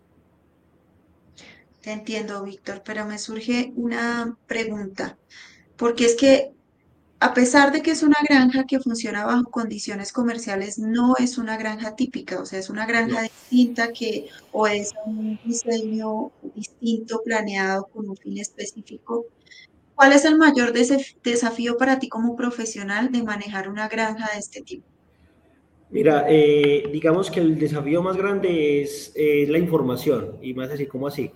Te 1.81 1.91
entiendo, 1.91 2.43
Víctor, 2.43 2.81
pero 2.84 3.05
me 3.05 3.19
surge 3.19 3.71
una 3.75 4.36
pregunta, 4.47 5.17
porque 5.77 6.05
es 6.05 6.15
que 6.15 6.55
a 7.19 7.34
pesar 7.34 7.71
de 7.71 7.82
que 7.82 7.91
es 7.91 8.04
una 8.04 8.17
granja 8.28 8.65
que 8.65 8.80
funciona 8.80 9.25
bajo 9.25 9.49
condiciones 9.49 10.12
comerciales, 10.12 10.78
no 10.78 11.15
es 11.17 11.38
una 11.38 11.58
granja 11.58 11.95
típica, 11.95 12.41
o 12.41 12.45
sea, 12.45 12.60
es 12.60 12.69
una 12.69 12.86
granja 12.86 13.21
distinta 13.23 13.93
que 13.93 14.28
o 14.51 14.67
es 14.67 14.93
un 15.06 15.39
diseño 15.45 16.32
distinto 16.56 17.21
planeado 17.23 17.88
con 17.93 18.10
un 18.10 18.17
fin 18.17 18.38
específico. 18.38 19.25
¿Cuál 19.95 20.12
es 20.12 20.25
el 20.25 20.38
mayor 20.38 20.73
desafío 20.73 21.78
para 21.78 21.99
ti 21.99 22.10
como 22.10 22.36
profesional 22.36 23.12
de 23.12 23.23
manejar 23.23 23.69
una 23.69 23.88
granja 23.88 24.30
de 24.34 24.39
este 24.39 24.62
tipo? 24.62 24.86
Mira, 25.89 26.25
eh, 26.28 26.89
digamos 26.91 27.32
que 27.32 27.39
el 27.39 27.58
desafío 27.58 28.04
más 28.04 28.17
grande 28.17 28.82
es 28.82 29.13
la 29.15 29.58
información, 29.58 30.38
y 30.41 30.54
más 30.54 30.69
así 30.69 30.86
como 30.86 31.08
así. 31.08 31.32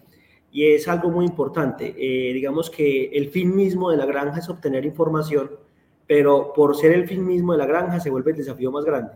Y 0.51 0.65
es 0.65 0.87
algo 0.89 1.09
muy 1.09 1.25
importante. 1.25 1.95
Eh, 1.97 2.33
digamos 2.33 2.69
que 2.69 3.05
el 3.13 3.29
fin 3.29 3.55
mismo 3.55 3.91
de 3.91 3.97
la 3.97 4.05
granja 4.05 4.39
es 4.39 4.49
obtener 4.49 4.83
información 4.85 5.51
pero 6.09 6.51
por 6.53 6.75
ser 6.75 6.93
el 6.93 7.07
fin 7.07 7.23
mismo 7.23 7.51
de 7.51 7.59
la 7.59 7.67
granja 7.67 7.99
se 7.99 8.09
vuelve 8.09 8.31
el 8.31 8.37
desafío 8.37 8.71
más 8.71 8.83
grande. 8.83 9.11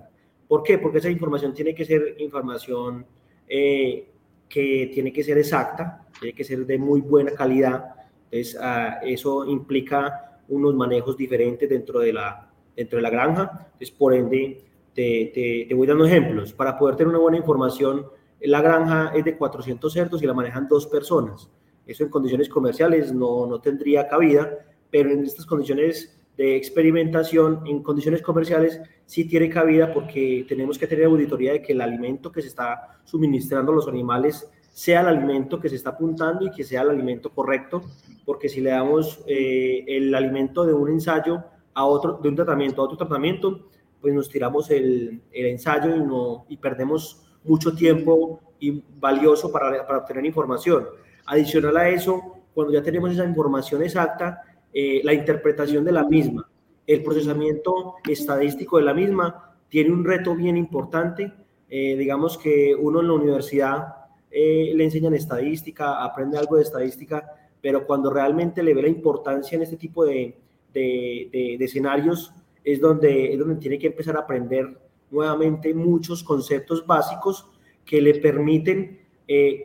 ¿Por 0.47 0.61
qué? 0.61 0.77
Porque 0.77 0.99
esa 0.99 1.09
información 1.09 1.51
tiene 1.51 1.73
que 1.73 1.85
ser 1.85 2.17
información 2.19 3.03
eh, 3.47 4.11
que 4.47 4.91
tiene 4.93 5.11
que 5.11 5.23
ser 5.23 5.39
exacta, 5.39 6.05
tiene 6.19 6.35
que 6.35 6.43
ser 6.43 6.67
de 6.67 6.77
muy 6.77 7.01
buena 7.01 7.31
calidad, 7.31 7.95
Entonces, 8.29 8.59
ah, 8.61 8.99
eso 9.03 9.43
implica 9.43 10.39
unos 10.49 10.75
manejos 10.75 11.17
diferentes 11.17 11.67
dentro 11.67 11.99
de 11.99 12.13
la, 12.13 12.47
dentro 12.75 12.97
de 12.97 13.01
la 13.01 13.09
granja. 13.09 13.69
Entonces, 13.71 13.89
por 13.89 14.13
ende, 14.13 14.63
te, 14.93 15.65
te, 15.67 15.73
voy 15.73 15.87
dando 15.87 16.05
ejemplos. 16.05 16.53
Para 16.53 16.77
poder 16.77 16.95
tener 16.95 17.09
una 17.09 17.23
buena 17.23 17.37
información, 17.37 18.05
la 18.39 18.61
granja 18.61 19.13
es 19.15 19.25
de 19.25 19.35
400 19.35 19.91
cerdos 19.91 20.21
y 20.21 20.27
la 20.27 20.35
manejan 20.35 20.67
dos 20.67 20.85
personas. 20.85 21.49
Eso 21.87 22.03
en 22.03 22.11
condiciones 22.11 22.49
comerciales 22.49 23.11
no, 23.11 23.47
no 23.47 23.59
tendría 23.59 24.07
cabida, 24.07 24.59
pero 24.91 25.09
en 25.09 25.23
estas 25.23 25.47
condiciones 25.47 26.19
de 26.37 26.55
experimentación, 26.55 27.61
en 27.65 27.83
condiciones 27.83 28.21
comerciales, 28.21 28.81
sí 29.05 29.25
tiene 29.25 29.49
cabida 29.49 29.93
porque 29.93 30.45
tenemos 30.47 30.77
que 30.77 30.87
tener 30.87 31.05
auditoría 31.05 31.53
de 31.53 31.61
que 31.61 31.73
el 31.73 31.81
alimento 31.81 32.31
que 32.31 32.41
se 32.41 32.47
está 32.47 32.99
suministrando 33.03 33.71
a 33.71 33.75
los 33.75 33.87
animales 33.87 34.49
sea 34.71 35.01
el 35.01 35.07
alimento 35.07 35.59
que 35.59 35.69
se 35.69 35.75
está 35.75 35.91
apuntando 35.91 36.47
y 36.47 36.51
que 36.51 36.63
sea 36.63 36.81
el 36.81 36.89
alimento 36.89 37.29
correcto, 37.29 37.83
porque 38.25 38.49
si 38.49 38.59
le 38.61 38.71
damos 38.71 39.23
eh, 39.27 39.83
el 39.87 40.13
alimento 40.15 40.65
de 40.65 40.73
un 40.73 40.89
ensayo 40.89 41.43
a 41.75 41.85
otro, 41.85 42.19
de 42.21 42.29
un 42.29 42.35
tratamiento 42.35 42.81
a 42.81 42.85
otro 42.85 42.97
tratamiento, 42.97 43.69
pues 44.01 44.13
nos 44.13 44.29
tiramos 44.29 44.71
el, 44.71 45.21
el 45.31 45.45
ensayo 45.45 45.95
y, 45.95 45.99
no, 45.99 46.45
y 46.49 46.57
perdemos 46.57 47.21
mucho 47.43 47.75
tiempo 47.75 48.41
y 48.59 48.83
valioso 48.99 49.51
para, 49.51 49.85
para 49.85 49.99
obtener 49.99 50.25
información. 50.25 50.85
Adicional 51.25 51.77
a 51.77 51.89
eso, 51.89 52.43
cuando 52.53 52.73
ya 52.73 52.81
tenemos 52.81 53.11
esa 53.11 53.25
información 53.25 53.83
exacta, 53.83 54.41
eh, 54.73 55.01
la 55.03 55.13
interpretación 55.13 55.85
de 55.85 55.91
la 55.91 56.03
misma, 56.03 56.49
el 56.87 57.03
procesamiento 57.03 57.95
estadístico 58.09 58.77
de 58.77 58.83
la 58.83 58.93
misma, 58.93 59.55
tiene 59.69 59.91
un 59.91 60.03
reto 60.03 60.35
bien 60.35 60.57
importante. 60.57 61.31
Eh, 61.69 61.95
digamos 61.95 62.37
que 62.37 62.75
uno 62.75 63.01
en 63.01 63.07
la 63.07 63.13
universidad 63.13 63.87
eh, 64.31 64.71
le 64.75 64.83
enseñan 64.83 65.13
estadística, 65.13 66.03
aprende 66.03 66.39
algo 66.39 66.55
de 66.55 66.63
estadística, 66.63 67.23
pero 67.61 67.85
cuando 67.85 68.09
realmente 68.09 68.63
le 68.63 68.73
ve 68.73 68.81
la 68.81 68.87
importancia 68.87 69.55
en 69.55 69.61
este 69.61 69.77
tipo 69.77 70.05
de, 70.05 70.35
de, 70.73 71.55
de, 71.59 71.65
escenarios, 71.65 72.33
es 72.63 72.81
donde, 72.81 73.31
es 73.31 73.39
donde 73.39 73.55
tiene 73.57 73.77
que 73.77 73.87
empezar 73.87 74.17
a 74.17 74.21
aprender 74.21 74.77
nuevamente 75.11 75.73
muchos 75.73 76.23
conceptos 76.23 76.85
básicos 76.85 77.47
que 77.85 78.01
le 78.01 78.15
permiten 78.15 78.99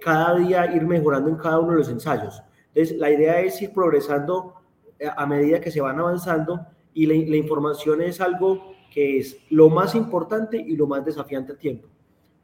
cada 0.00 0.36
día 0.38 0.74
ir 0.74 0.86
mejorando 0.86 1.28
en 1.30 1.36
cada 1.36 1.58
uno 1.58 1.72
de 1.72 1.78
los 1.78 1.88
ensayos. 1.88 2.42
Entonces, 2.68 2.96
la 2.96 3.10
idea 3.10 3.40
es 3.40 3.60
ir 3.60 3.72
progresando 3.72 4.57
a 5.16 5.26
medida 5.26 5.60
que 5.60 5.70
se 5.70 5.80
van 5.80 5.98
avanzando 5.98 6.66
y 6.94 7.06
la, 7.06 7.14
la 7.14 7.36
información 7.36 8.02
es 8.02 8.20
algo 8.20 8.72
que 8.92 9.18
es 9.18 9.38
lo 9.50 9.68
más 9.68 9.94
importante 9.94 10.56
y 10.56 10.76
lo 10.76 10.86
más 10.86 11.04
desafiante 11.04 11.52
al 11.52 11.58
tiempo. 11.58 11.88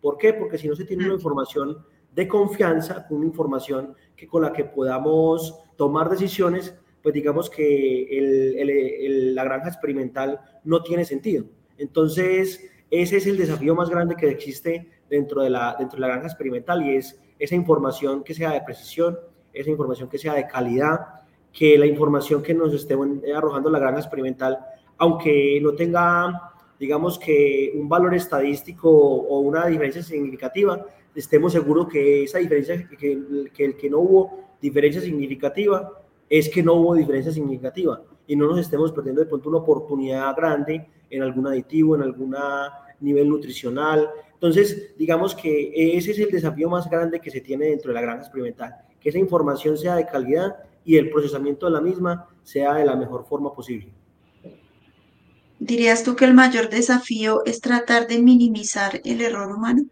¿Por 0.00 0.18
qué? 0.18 0.34
Porque 0.34 0.58
si 0.58 0.68
no 0.68 0.76
se 0.76 0.84
tiene 0.84 1.04
una 1.04 1.14
información 1.14 1.78
de 2.14 2.28
confianza, 2.28 3.06
una 3.10 3.26
información 3.26 3.94
que 4.14 4.26
con 4.26 4.42
la 4.42 4.52
que 4.52 4.64
podamos 4.64 5.60
tomar 5.76 6.08
decisiones, 6.08 6.74
pues 7.02 7.14
digamos 7.14 7.50
que 7.50 8.04
el, 8.18 8.70
el, 8.70 9.34
la 9.34 9.44
granja 9.44 9.68
experimental 9.68 10.40
no 10.62 10.82
tiene 10.82 11.04
sentido. 11.04 11.44
Entonces, 11.76 12.70
ese 12.90 13.16
es 13.16 13.26
el 13.26 13.36
desafío 13.36 13.74
más 13.74 13.90
grande 13.90 14.14
que 14.14 14.28
existe 14.28 14.88
dentro 15.10 15.42
de 15.42 15.50
la, 15.50 15.74
dentro 15.78 15.96
de 15.96 16.02
la 16.02 16.08
granja 16.08 16.28
experimental 16.28 16.86
y 16.86 16.96
es 16.96 17.20
esa 17.38 17.54
información 17.54 18.22
que 18.22 18.34
sea 18.34 18.52
de 18.52 18.62
precisión, 18.62 19.18
esa 19.52 19.70
información 19.70 20.08
que 20.08 20.18
sea 20.18 20.34
de 20.34 20.46
calidad, 20.46 21.00
que 21.54 21.78
la 21.78 21.86
información 21.86 22.42
que 22.42 22.52
nos 22.52 22.74
esté 22.74 22.96
arrojando 23.34 23.70
la 23.70 23.78
granja 23.78 24.00
experimental, 24.00 24.58
aunque 24.98 25.60
no 25.62 25.72
tenga, 25.74 26.52
digamos 26.80 27.16
que 27.16 27.72
un 27.76 27.88
valor 27.88 28.12
estadístico 28.14 28.90
o 28.90 29.38
una 29.38 29.66
diferencia 29.66 30.02
significativa, 30.02 30.84
estemos 31.14 31.52
seguros 31.52 31.86
que 31.88 32.24
esa 32.24 32.38
diferencia, 32.38 32.88
que, 32.88 33.48
que 33.54 33.64
el 33.64 33.76
que 33.76 33.88
no 33.88 34.00
hubo 34.00 34.56
diferencia 34.60 35.00
significativa, 35.00 36.02
es 36.28 36.48
que 36.48 36.62
no 36.62 36.74
hubo 36.74 36.94
diferencia 36.94 37.30
significativa 37.30 38.02
y 38.26 38.34
no 38.34 38.48
nos 38.48 38.58
estemos 38.58 38.90
perdiendo 38.90 39.20
de 39.20 39.28
pronto 39.28 39.48
una 39.48 39.58
oportunidad 39.58 40.34
grande 40.34 40.88
en 41.08 41.22
algún 41.22 41.46
aditivo, 41.46 41.94
en 41.94 42.02
algún 42.02 42.34
nivel 42.98 43.28
nutricional. 43.28 44.08
Entonces, 44.32 44.96
digamos 44.98 45.36
que 45.36 45.96
ese 45.96 46.10
es 46.10 46.18
el 46.18 46.30
desafío 46.30 46.68
más 46.68 46.90
grande 46.90 47.20
que 47.20 47.30
se 47.30 47.40
tiene 47.40 47.66
dentro 47.66 47.90
de 47.90 47.94
la 47.94 48.00
granja 48.00 48.22
experimental, 48.22 48.74
que 48.98 49.10
esa 49.10 49.18
información 49.18 49.76
sea 49.76 49.94
de 49.94 50.06
calidad 50.06 50.56
y 50.84 50.96
el 50.96 51.10
procesamiento 51.10 51.66
de 51.66 51.72
la 51.72 51.80
misma 51.80 52.28
sea 52.42 52.74
de 52.74 52.84
la 52.84 52.96
mejor 52.96 53.24
forma 53.26 53.52
posible. 53.52 53.92
¿Dirías 55.58 56.04
tú 56.04 56.14
que 56.14 56.24
el 56.24 56.34
mayor 56.34 56.68
desafío 56.68 57.42
es 57.46 57.60
tratar 57.60 58.06
de 58.06 58.20
minimizar 58.20 59.00
el 59.04 59.20
error 59.20 59.50
humano? 59.50 59.84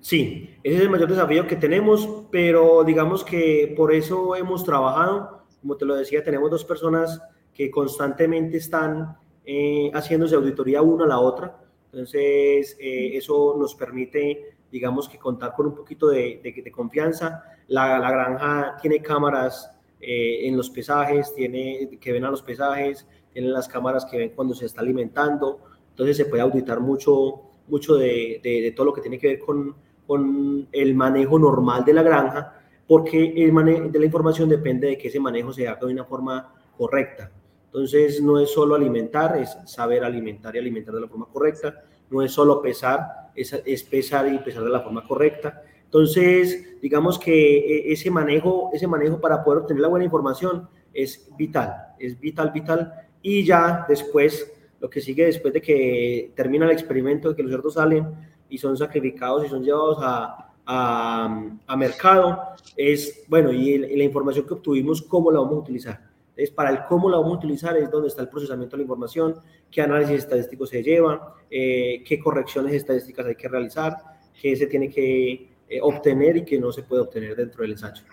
Sí, 0.00 0.50
ese 0.62 0.76
es 0.76 0.82
el 0.82 0.90
mayor 0.90 1.08
desafío 1.08 1.46
que 1.46 1.56
tenemos, 1.56 2.08
pero 2.30 2.84
digamos 2.84 3.24
que 3.24 3.72
por 3.76 3.92
eso 3.92 4.36
hemos 4.36 4.64
trabajado. 4.64 5.44
Como 5.60 5.76
te 5.76 5.84
lo 5.84 5.94
decía, 5.96 6.22
tenemos 6.22 6.50
dos 6.50 6.64
personas 6.64 7.20
que 7.54 7.70
constantemente 7.70 8.58
están 8.58 9.16
eh, 9.46 9.90
haciéndose 9.94 10.34
auditoría 10.34 10.82
una 10.82 11.04
a 11.04 11.08
la 11.08 11.18
otra. 11.18 11.58
Entonces, 11.92 12.76
eh, 12.80 13.16
eso 13.16 13.56
nos 13.58 13.74
permite, 13.74 14.56
digamos, 14.70 15.08
que 15.08 15.18
contar 15.18 15.54
con 15.54 15.66
un 15.66 15.74
poquito 15.74 16.08
de, 16.08 16.40
de, 16.42 16.72
confianza. 16.72 17.42
La, 17.68 17.98
la, 17.98 18.10
granja 18.10 18.76
tiene 18.80 19.00
cámaras 19.00 19.73
eh, 20.06 20.46
en 20.46 20.56
los 20.56 20.70
pesajes, 20.70 21.34
tiene 21.34 21.98
que 22.00 22.12
ven 22.12 22.24
a 22.24 22.30
los 22.30 22.42
pesajes, 22.42 23.06
tiene 23.32 23.48
las 23.48 23.68
cámaras 23.68 24.04
que 24.04 24.18
ven 24.18 24.32
cuando 24.34 24.54
se 24.54 24.66
está 24.66 24.80
alimentando. 24.80 25.60
Entonces, 25.90 26.16
se 26.16 26.26
puede 26.26 26.42
auditar 26.42 26.80
mucho, 26.80 27.42
mucho 27.68 27.96
de, 27.96 28.40
de 28.42 28.72
todo 28.76 28.86
lo 28.86 28.92
que 28.92 29.00
tiene 29.00 29.18
que 29.18 29.28
ver 29.28 29.38
con 29.38 29.74
con 30.06 30.68
el 30.70 30.94
manejo 30.94 31.38
normal 31.38 31.84
de 31.84 31.94
la 31.94 32.02
granja, 32.02 32.60
porque 32.86 33.32
el 33.36 33.52
manejo 33.52 33.88
de 33.88 33.98
la 33.98 34.04
información 34.04 34.48
depende 34.48 34.88
de 34.88 34.98
que 34.98 35.08
ese 35.08 35.20
manejo 35.20 35.52
se 35.52 35.66
haga 35.66 35.86
de 35.86 35.92
una 35.92 36.04
forma 36.04 36.54
correcta. 36.76 37.30
Entonces, 37.66 38.22
no 38.22 38.38
es 38.38 38.50
solo 38.52 38.74
alimentar, 38.74 39.36
es 39.38 39.56
saber 39.64 40.04
alimentar 40.04 40.54
y 40.54 40.58
alimentar 40.58 40.94
de 40.94 41.00
la 41.00 41.08
forma 41.08 41.26
correcta. 41.26 41.82
No 42.10 42.22
es 42.22 42.30
solo 42.30 42.62
pesar, 42.62 43.30
es, 43.34 43.52
es 43.64 43.82
pesar 43.82 44.32
y 44.32 44.38
pesar 44.38 44.62
de 44.62 44.70
la 44.70 44.80
forma 44.80 45.06
correcta. 45.06 45.62
Entonces, 45.94 46.80
digamos 46.82 47.20
que 47.20 47.56
e, 47.56 47.92
ese 47.92 48.10
manejo, 48.10 48.68
ese 48.72 48.88
manejo 48.88 49.20
para 49.20 49.44
poder 49.44 49.60
obtener 49.60 49.80
la 49.80 49.86
buena 49.86 50.04
información 50.04 50.68
es 50.92 51.30
vital, 51.38 51.72
es 52.00 52.18
vital, 52.18 52.50
vital. 52.50 52.92
Y 53.22 53.44
ya 53.44 53.86
después, 53.88 54.52
lo 54.80 54.90
que 54.90 55.00
sigue 55.00 55.26
después 55.26 55.54
de 55.54 55.62
que 55.62 56.32
termina 56.34 56.64
el 56.64 56.72
experimento, 56.72 57.28
de 57.28 57.36
que 57.36 57.44
los 57.44 57.52
cerdos 57.52 57.74
salen, 57.74 58.08
y 58.48 58.58
son 58.58 58.76
sacrificados 58.76 59.46
y 59.46 59.48
son 59.48 59.62
llevados 59.62 59.98
a, 60.00 60.52
a, 60.66 61.48
a 61.64 61.76
mercado, 61.76 62.42
es, 62.76 63.22
bueno, 63.28 63.52
y, 63.52 63.78
la 63.78 64.02
información 64.02 64.48
que 64.48 64.54
obtuvimos, 64.54 65.00
¿cómo 65.00 65.30
la 65.30 65.38
vamos 65.38 65.54
a 65.54 65.60
utilizar? 65.60 66.00
Es 66.34 66.50
para 66.50 66.70
el 66.70 66.86
cómo 66.86 67.08
la 67.08 67.18
vamos 67.18 67.34
a 67.34 67.38
utilizar 67.38 67.76
es 67.76 67.88
donde 67.88 68.08
está 68.08 68.20
el 68.20 68.28
procesamiento 68.28 68.74
de 68.74 68.78
la 68.78 68.82
información, 68.82 69.36
qué 69.70 69.80
análisis 69.80 70.16
estadístico 70.16 70.66
se 70.66 70.82
lleva, 70.82 71.36
eh, 71.48 72.02
qué 72.04 72.18
correcciones 72.18 72.74
estadísticas 72.74 73.26
hay 73.26 73.36
que 73.36 73.46
realizar, 73.46 73.96
qué 74.42 74.56
se 74.56 74.66
tiene 74.66 74.90
que 74.90 75.53
eh, 75.68 75.80
obtener 75.80 76.36
y 76.36 76.44
qué 76.44 76.58
no 76.58 76.72
se 76.72 76.82
puede 76.82 77.02
obtener 77.02 77.36
dentro 77.36 77.62
del 77.62 77.72
ensayo. 77.72 78.04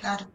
Claro. 0.00 0.26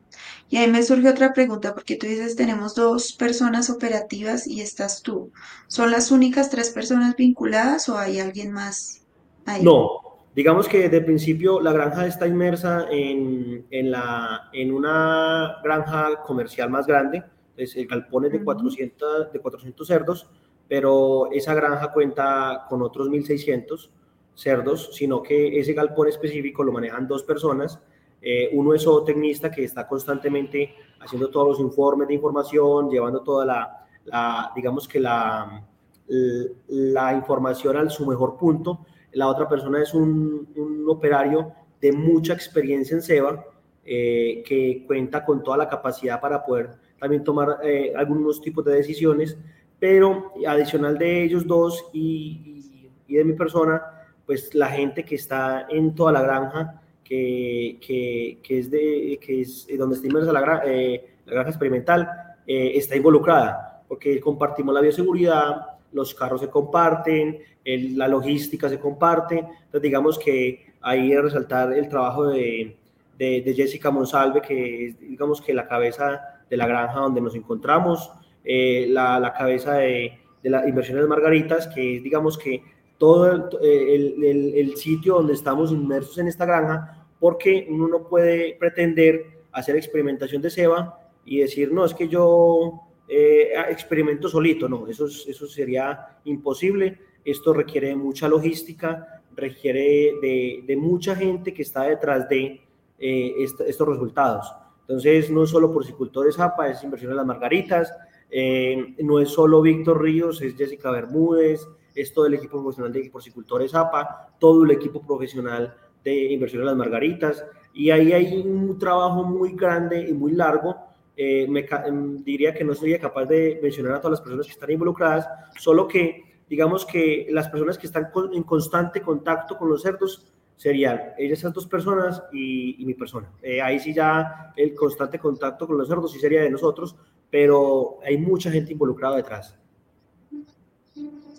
Y 0.49 0.57
ahí 0.57 0.69
me 0.69 0.81
surge 0.81 1.07
otra 1.07 1.31
pregunta, 1.33 1.75
porque 1.75 1.95
tú 1.95 2.07
dices, 2.07 2.35
tenemos 2.35 2.73
dos 2.73 3.13
personas 3.13 3.69
operativas 3.69 4.47
y 4.47 4.61
estás 4.61 5.03
tú. 5.03 5.31
¿Son 5.67 5.91
las 5.91 6.11
únicas 6.11 6.49
tres 6.49 6.71
personas 6.71 7.15
vinculadas 7.15 7.87
o 7.87 7.97
hay 7.97 8.19
alguien 8.19 8.51
más 8.51 9.05
ahí? 9.45 9.63
No, 9.63 9.99
digamos 10.35 10.67
que 10.67 10.79
desde 10.79 10.97
el 10.97 11.05
principio 11.05 11.61
la 11.61 11.71
granja 11.71 12.07
está 12.07 12.25
inmersa 12.25 12.87
en, 12.89 13.67
en, 13.69 13.91
la, 13.91 14.49
en 14.51 14.73
una 14.73 15.57
granja 15.63 16.21
comercial 16.25 16.71
más 16.71 16.87
grande. 16.87 17.23
Es 17.55 17.75
el 17.75 17.85
galpón 17.85 18.25
es 18.25 18.31
de 18.31 18.43
400, 18.43 19.31
de 19.31 19.39
400 19.39 19.87
cerdos, 19.87 20.29
pero 20.67 21.31
esa 21.31 21.53
granja 21.53 21.91
cuenta 21.91 22.65
con 22.67 22.81
otros 22.81 23.09
1.600 23.09 23.91
cerdos, 24.39 24.91
sino 24.93 25.21
que 25.21 25.59
ese 25.59 25.73
galpón 25.73 26.07
específico 26.07 26.63
lo 26.63 26.71
manejan 26.71 27.07
dos 27.07 27.23
personas 27.23 27.79
eh, 28.21 28.49
uno 28.53 28.73
es 28.73 28.83
zootecnista 28.83 29.49
que 29.49 29.63
está 29.63 29.87
constantemente 29.87 30.75
haciendo 30.99 31.29
todos 31.29 31.47
los 31.47 31.59
informes 31.59 32.07
de 32.07 32.15
información, 32.15 32.89
llevando 32.89 33.21
toda 33.21 33.45
la, 33.45 34.51
digamos 34.55 34.87
que 34.87 34.99
la, 34.99 35.63
la, 36.07 37.13
información 37.13 37.77
al 37.77 37.89
su 37.89 38.05
mejor 38.05 38.37
punto. 38.37 38.85
La 39.13 39.27
otra 39.27 39.47
persona 39.47 39.81
es 39.81 39.93
un, 39.93 40.49
un 40.55 40.85
operario 40.87 41.53
de 41.79 41.91
mucha 41.93 42.33
experiencia 42.33 42.95
en 42.95 43.01
SEBA, 43.01 43.45
eh, 43.85 44.43
que 44.45 44.83
cuenta 44.85 45.25
con 45.25 45.41
toda 45.41 45.57
la 45.57 45.69
capacidad 45.69 46.19
para 46.19 46.43
poder 46.43 46.71
también 46.99 47.23
tomar 47.23 47.59
eh, 47.63 47.93
algunos 47.95 48.41
tipos 48.41 48.65
de 48.65 48.73
decisiones, 48.73 49.37
pero 49.79 50.33
adicional 50.45 50.97
de 50.97 51.23
ellos 51.23 51.47
dos 51.47 51.85
y, 51.93 52.61
y, 52.73 52.91
y 53.07 53.15
de 53.15 53.23
mi 53.23 53.33
persona, 53.33 53.98
pues 54.29 54.53
la 54.53 54.67
gente 54.67 55.03
que 55.03 55.15
está 55.15 55.65
en 55.71 55.95
toda 55.95 56.11
la 56.11 56.21
granja, 56.21 56.79
que, 57.03 57.79
que, 57.81 58.59
es, 58.59 58.69
de, 58.69 59.17
que 59.19 59.41
es 59.41 59.65
donde 59.75 59.95
está 59.95 60.07
inmersa 60.07 60.31
la, 60.31 60.61
eh, 60.67 61.15
granja 61.25 61.49
experimental, 61.49 62.07
eh, 62.45 62.73
está 62.75 62.95
involucrada, 62.95 63.81
porque 63.87 64.19
compartimos 64.19 64.75
la 64.75 64.81
bioseguridad, 64.81 65.79
los 65.93 66.13
carros 66.13 66.41
se 66.41 66.47
comparten, 66.47 67.39
la 67.65 68.07
logística 68.07 68.69
se 68.69 68.77
comparte, 68.79 69.39
entonces 69.39 69.81
digamos 69.81 70.19
que 70.19 70.73
ahí 70.81 71.11
es 71.11 71.23
resaltar 71.23 71.73
el 71.73 71.89
trabajo 71.89 72.27
de, 72.27 72.77
de, 73.17 73.53
Jessica 73.55 73.89
Monsalve, 73.89 74.43
que 74.43 74.89
es, 74.89 74.99
digamos 74.99 75.41
que 75.41 75.55
la 75.55 75.67
cabeza 75.67 76.21
de 76.47 76.55
la 76.55 76.67
granja 76.67 76.99
donde 76.99 77.19
nos 77.19 77.33
encontramos, 77.33 78.11
eh, 78.43 78.85
la, 78.89 79.19
la, 79.19 79.33
cabeza 79.33 79.73
de, 79.73 80.19
de 80.43 80.49
las 80.51 80.67
inversiones 80.67 81.07
Margaritas, 81.07 81.65
que 81.65 81.95
es, 81.95 82.03
digamos 82.03 82.37
que 82.37 82.61
todo 82.99 83.49
el, 83.61 84.23
el, 84.23 84.53
el, 84.55 84.75
sitio 84.75 85.15
donde 85.15 85.33
estamos 85.33 85.71
inmersos 85.71 86.19
en 86.19 86.27
esta 86.27 86.45
granja, 86.45 87.07
porque 87.19 87.65
uno 87.67 87.87
no 87.87 88.07
puede 88.07 88.55
pretender 88.59 89.39
hacer 89.51 89.75
experimentación 89.75 90.41
de 90.43 90.51
ceba 90.51 90.99
y 91.25 91.39
decir, 91.39 91.71
no, 91.71 91.85
es 91.85 91.95
que 91.95 92.07
yo 92.07 92.81
eh, 93.07 93.53
experimento 93.69 94.29
solito, 94.29 94.69
no, 94.69 94.85
eso, 94.87 95.07
eso 95.07 95.47
sería 95.47 96.19
imposible. 96.25 96.99
Esto 97.25 97.53
requiere 97.53 97.95
mucha 97.95 98.27
logística, 98.27 99.23
requiere 99.35 100.13
de, 100.21 100.63
de 100.65 100.77
mucha 100.77 101.15
gente 101.15 101.53
que 101.53 101.63
está 101.63 101.83
detrás 101.83 102.29
de 102.29 102.61
eh, 102.99 103.35
estos 103.39 103.87
resultados. 103.87 104.53
Entonces, 104.81 105.29
no 105.29 105.43
es 105.43 105.49
solo 105.49 105.71
porcicultores 105.71 106.39
APA, 106.39 106.69
es 106.69 106.83
inversión 106.83 107.11
en 107.11 107.17
las 107.17 107.25
margaritas, 107.25 107.93
eh, 108.29 108.95
no 108.99 109.19
es 109.19 109.29
solo 109.29 109.61
Víctor 109.61 110.01
Ríos, 110.01 110.41
es 110.41 110.55
Jessica 110.55 110.91
Bermúdez, 110.91 111.67
es 112.01 112.13
todo 112.13 112.25
el 112.25 112.35
equipo 112.35 112.61
profesional 112.61 112.91
de 112.93 113.09
porcicultores 113.09 113.75
APA, 113.75 114.35
todo 114.39 114.63
el 114.63 114.71
equipo 114.71 115.05
profesional 115.05 115.75
de 116.03 116.31
inversión 116.31 116.61
en 116.61 116.67
las 116.67 116.77
margaritas, 116.77 117.45
y 117.73 117.91
ahí 117.91 118.13
hay 118.13 118.37
un 118.39 118.77
trabajo 118.77 119.23
muy 119.23 119.53
grande 119.53 120.07
y 120.09 120.13
muy 120.13 120.31
largo. 120.33 120.75
Eh, 121.15 121.47
me, 121.49 121.65
em, 121.85 122.23
diría 122.23 122.53
que 122.53 122.63
no 122.63 122.73
sería 122.73 122.99
capaz 122.99 123.25
de 123.25 123.59
mencionar 123.61 123.93
a 123.93 124.01
todas 124.01 124.11
las 124.11 124.21
personas 124.21 124.45
que 124.45 124.53
están 124.53 124.71
involucradas, 124.71 125.27
solo 125.57 125.87
que 125.87 126.23
digamos 126.49 126.85
que 126.85 127.27
las 127.29 127.49
personas 127.49 127.77
que 127.77 127.87
están 127.87 128.09
en 128.33 128.43
constante 128.43 129.01
contacto 129.01 129.57
con 129.57 129.69
los 129.69 129.81
cerdos 129.81 130.31
serían 130.55 131.13
esas 131.17 131.53
dos 131.53 131.67
personas 131.67 132.23
y, 132.33 132.83
mi 132.85 132.93
persona. 132.93 133.31
Eh, 133.41 133.61
ahí 133.61 133.79
sí 133.79 133.93
ya 133.93 134.51
el 134.57 134.73
constante 134.75 135.17
contacto 135.17 135.65
con 135.67 135.77
los 135.77 135.87
cerdos 135.87 136.11
sí 136.11 136.19
sería 136.19 136.41
de 136.41 136.49
nosotros, 136.49 136.97
pero 137.29 137.99
hay 138.03 138.17
mucha 138.17 138.51
gente 138.51 138.73
involucrada 138.73 139.15
detrás. 139.15 139.57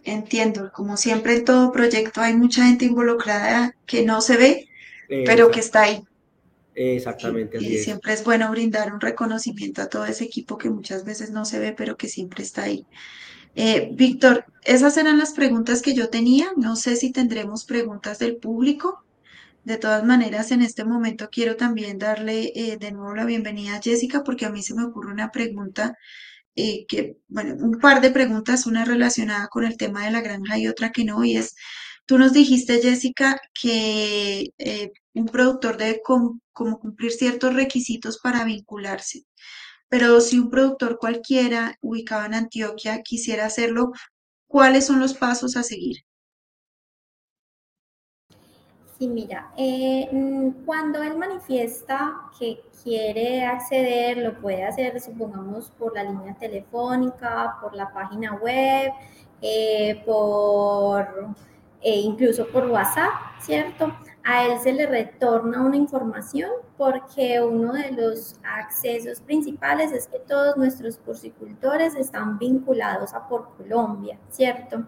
Entiendo, 0.04 0.70
como 0.72 0.96
siempre 0.96 1.36
en 1.36 1.44
todo 1.44 1.72
proyecto 1.72 2.20
hay 2.20 2.34
mucha 2.34 2.64
gente 2.64 2.86
involucrada 2.86 3.76
que 3.86 4.04
no 4.04 4.20
se 4.20 4.36
ve, 4.36 4.68
pero 5.26 5.50
que 5.50 5.60
está 5.60 5.82
ahí. 5.82 6.02
Exactamente. 6.74 7.58
Y, 7.60 7.78
siempre 7.78 8.12
es 8.12 8.24
bueno 8.24 8.50
brindar 8.50 8.92
un 8.94 9.00
reconocimiento 9.00 9.82
a 9.82 9.88
todo 9.88 10.06
ese 10.06 10.24
equipo 10.24 10.56
que 10.56 10.70
muchas 10.70 11.04
veces 11.04 11.30
no 11.30 11.44
se 11.44 11.58
ve, 11.58 11.72
pero 11.72 11.96
que 11.96 12.08
siempre 12.08 12.42
está 12.42 12.62
ahí. 12.62 12.86
Eh, 13.56 13.90
Víctor, 13.92 14.44
esas 14.64 14.96
eran 14.96 15.18
las 15.18 15.32
preguntas 15.32 15.82
que 15.82 15.94
yo 15.94 16.08
tenía. 16.08 16.52
No 16.56 16.76
sé 16.76 16.96
si 16.96 17.12
tendremos 17.12 17.64
preguntas 17.64 18.18
del 18.18 18.36
público. 18.36 19.04
De 19.64 19.76
todas 19.76 20.04
maneras, 20.04 20.52
en 20.52 20.62
este 20.62 20.84
momento 20.84 21.28
quiero 21.30 21.56
también 21.56 21.98
darle 21.98 22.52
eh, 22.54 22.78
de 22.78 22.92
nuevo 22.92 23.14
la 23.14 23.26
bienvenida 23.26 23.76
a 23.76 23.82
Jessica 23.82 24.24
porque 24.24 24.46
a 24.46 24.50
mí 24.50 24.62
se 24.62 24.74
me 24.74 24.84
ocurre 24.84 25.12
una 25.12 25.30
pregunta 25.30 25.98
eh, 26.60 26.86
que, 26.88 27.18
bueno, 27.28 27.54
un 27.58 27.78
par 27.80 28.00
de 28.00 28.10
preguntas, 28.10 28.66
una 28.66 28.84
relacionada 28.84 29.48
con 29.48 29.64
el 29.64 29.76
tema 29.76 30.04
de 30.04 30.10
la 30.12 30.20
granja 30.20 30.58
y 30.58 30.68
otra 30.68 30.92
que 30.92 31.04
no, 31.04 31.24
y 31.24 31.36
es, 31.36 31.54
tú 32.06 32.18
nos 32.18 32.32
dijiste, 32.32 32.80
Jessica, 32.82 33.40
que 33.60 34.52
eh, 34.58 34.92
un 35.14 35.26
productor 35.26 35.76
debe 35.76 36.02
como 36.02 36.40
cumplir 36.80 37.12
ciertos 37.12 37.54
requisitos 37.54 38.18
para 38.18 38.44
vincularse, 38.44 39.24
pero 39.88 40.20
si 40.20 40.38
un 40.38 40.50
productor 40.50 40.98
cualquiera 40.98 41.76
ubicado 41.80 42.26
en 42.26 42.34
Antioquia 42.34 43.02
quisiera 43.02 43.46
hacerlo, 43.46 43.92
¿cuáles 44.46 44.86
son 44.86 45.00
los 45.00 45.14
pasos 45.14 45.56
a 45.56 45.62
seguir? 45.62 46.04
Sí, 49.00 49.08
mira, 49.08 49.50
eh, 49.56 50.10
mm, 50.12 50.66
cuando 50.66 51.02
él 51.02 51.16
manifiesta 51.16 52.20
que 52.38 52.60
quiere 52.84 53.42
acceder, 53.46 54.18
lo 54.18 54.38
puede 54.38 54.62
hacer, 54.62 55.00
supongamos, 55.00 55.70
por 55.70 55.94
la 55.94 56.04
línea 56.04 56.34
telefónica, 56.34 57.56
por 57.62 57.74
la 57.74 57.90
página 57.94 58.34
web, 58.34 58.92
eh, 59.40 60.02
por 60.04 61.28
e 61.80 61.98
incluso 62.00 62.46
por 62.48 62.66
WhatsApp, 62.66 63.10
¿cierto? 63.40 63.90
A 64.22 64.44
él 64.46 64.58
se 64.60 64.72
le 64.72 64.86
retorna 64.86 65.62
una 65.62 65.76
información 65.76 66.50
porque 66.76 67.40
uno 67.40 67.72
de 67.72 67.90
los 67.92 68.36
accesos 68.44 69.20
principales 69.20 69.92
es 69.92 70.06
que 70.08 70.18
todos 70.18 70.56
nuestros 70.56 70.98
porcicultores 70.98 71.94
están 71.94 72.38
vinculados 72.38 73.14
a 73.14 73.26
Por 73.26 73.54
Colombia, 73.56 74.18
¿cierto? 74.28 74.84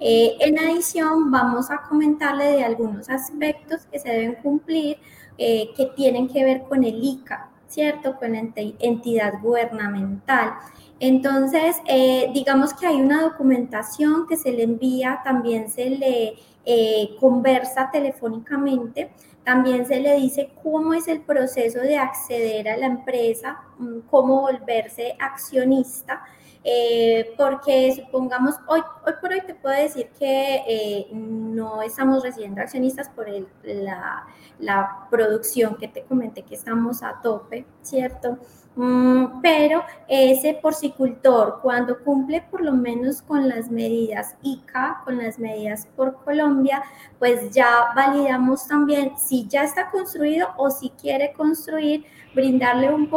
Eh, 0.00 0.36
en 0.40 0.58
adición, 0.58 1.30
vamos 1.30 1.70
a 1.70 1.82
comentarle 1.88 2.44
de 2.44 2.64
algunos 2.64 3.08
aspectos 3.08 3.86
que 3.90 3.98
se 3.98 4.10
deben 4.10 4.34
cumplir 4.36 4.98
eh, 5.38 5.70
que 5.76 5.86
tienen 5.96 6.28
que 6.28 6.44
ver 6.44 6.62
con 6.62 6.84
el 6.84 7.02
ICA, 7.02 7.50
¿cierto? 7.66 8.16
Con 8.16 8.32
la 8.32 8.42
entidad 8.78 9.40
gubernamental. 9.42 10.54
Entonces, 11.00 11.76
eh, 11.86 12.30
digamos 12.32 12.72
que 12.72 12.86
hay 12.86 13.00
una 13.00 13.22
documentación 13.22 14.26
que 14.26 14.36
se 14.36 14.52
le 14.52 14.62
envía, 14.62 15.20
también 15.24 15.68
se 15.68 15.90
le 15.90 16.34
eh, 16.64 17.16
conversa 17.20 17.90
telefónicamente, 17.92 19.10
también 19.44 19.86
se 19.86 20.00
le 20.00 20.14
dice 20.16 20.52
cómo 20.62 20.94
es 20.94 21.08
el 21.08 21.20
proceso 21.20 21.80
de 21.80 21.98
acceder 21.98 22.68
a 22.68 22.76
la 22.76 22.86
empresa, 22.86 23.60
mm, 23.78 24.00
cómo 24.10 24.42
volverse 24.42 25.16
accionista. 25.18 26.24
Eh, 26.66 27.34
porque 27.36 27.92
supongamos, 27.94 28.54
hoy, 28.66 28.80
hoy 29.06 29.12
por 29.20 29.32
hoy 29.32 29.42
te 29.46 29.54
puedo 29.54 29.76
decir 29.76 30.08
que 30.18 31.10
no 31.12 31.82
estamos 31.82 32.22
recibiendo 32.22 32.62
accionistas 32.62 33.10
por 33.10 33.26
la, 33.62 34.26
la 34.58 35.06
producción 35.10 35.76
que 35.76 35.88
te 35.88 36.04
comenté 36.04 36.42
que 36.42 36.54
estamos 36.54 37.02
a 37.02 37.20
tope, 37.20 37.66
¿cierto? 37.82 38.38
Mm, 38.76 39.40
pero 39.40 39.84
ese 40.08 40.54
porcicultor, 40.54 41.60
cuando 41.62 42.02
cumple 42.02 42.42
por 42.50 42.60
lo 42.60 42.72
menos 42.72 43.22
con 43.22 43.48
las 43.48 43.70
medidas 43.70 44.34
ICA, 44.42 45.00
con 45.04 45.18
las 45.18 45.38
medidas 45.38 45.86
por 45.96 46.24
Colombia, 46.24 46.82
pues 47.20 47.50
ya 47.50 47.92
validamos 47.94 48.66
también 48.66 49.12
si 49.16 49.46
ya 49.46 49.62
está 49.62 49.90
construido 49.90 50.48
o 50.56 50.70
si 50.70 50.90
quiere 50.90 51.32
construir, 51.32 52.04
brindarle 52.34 52.92
un, 52.92 53.08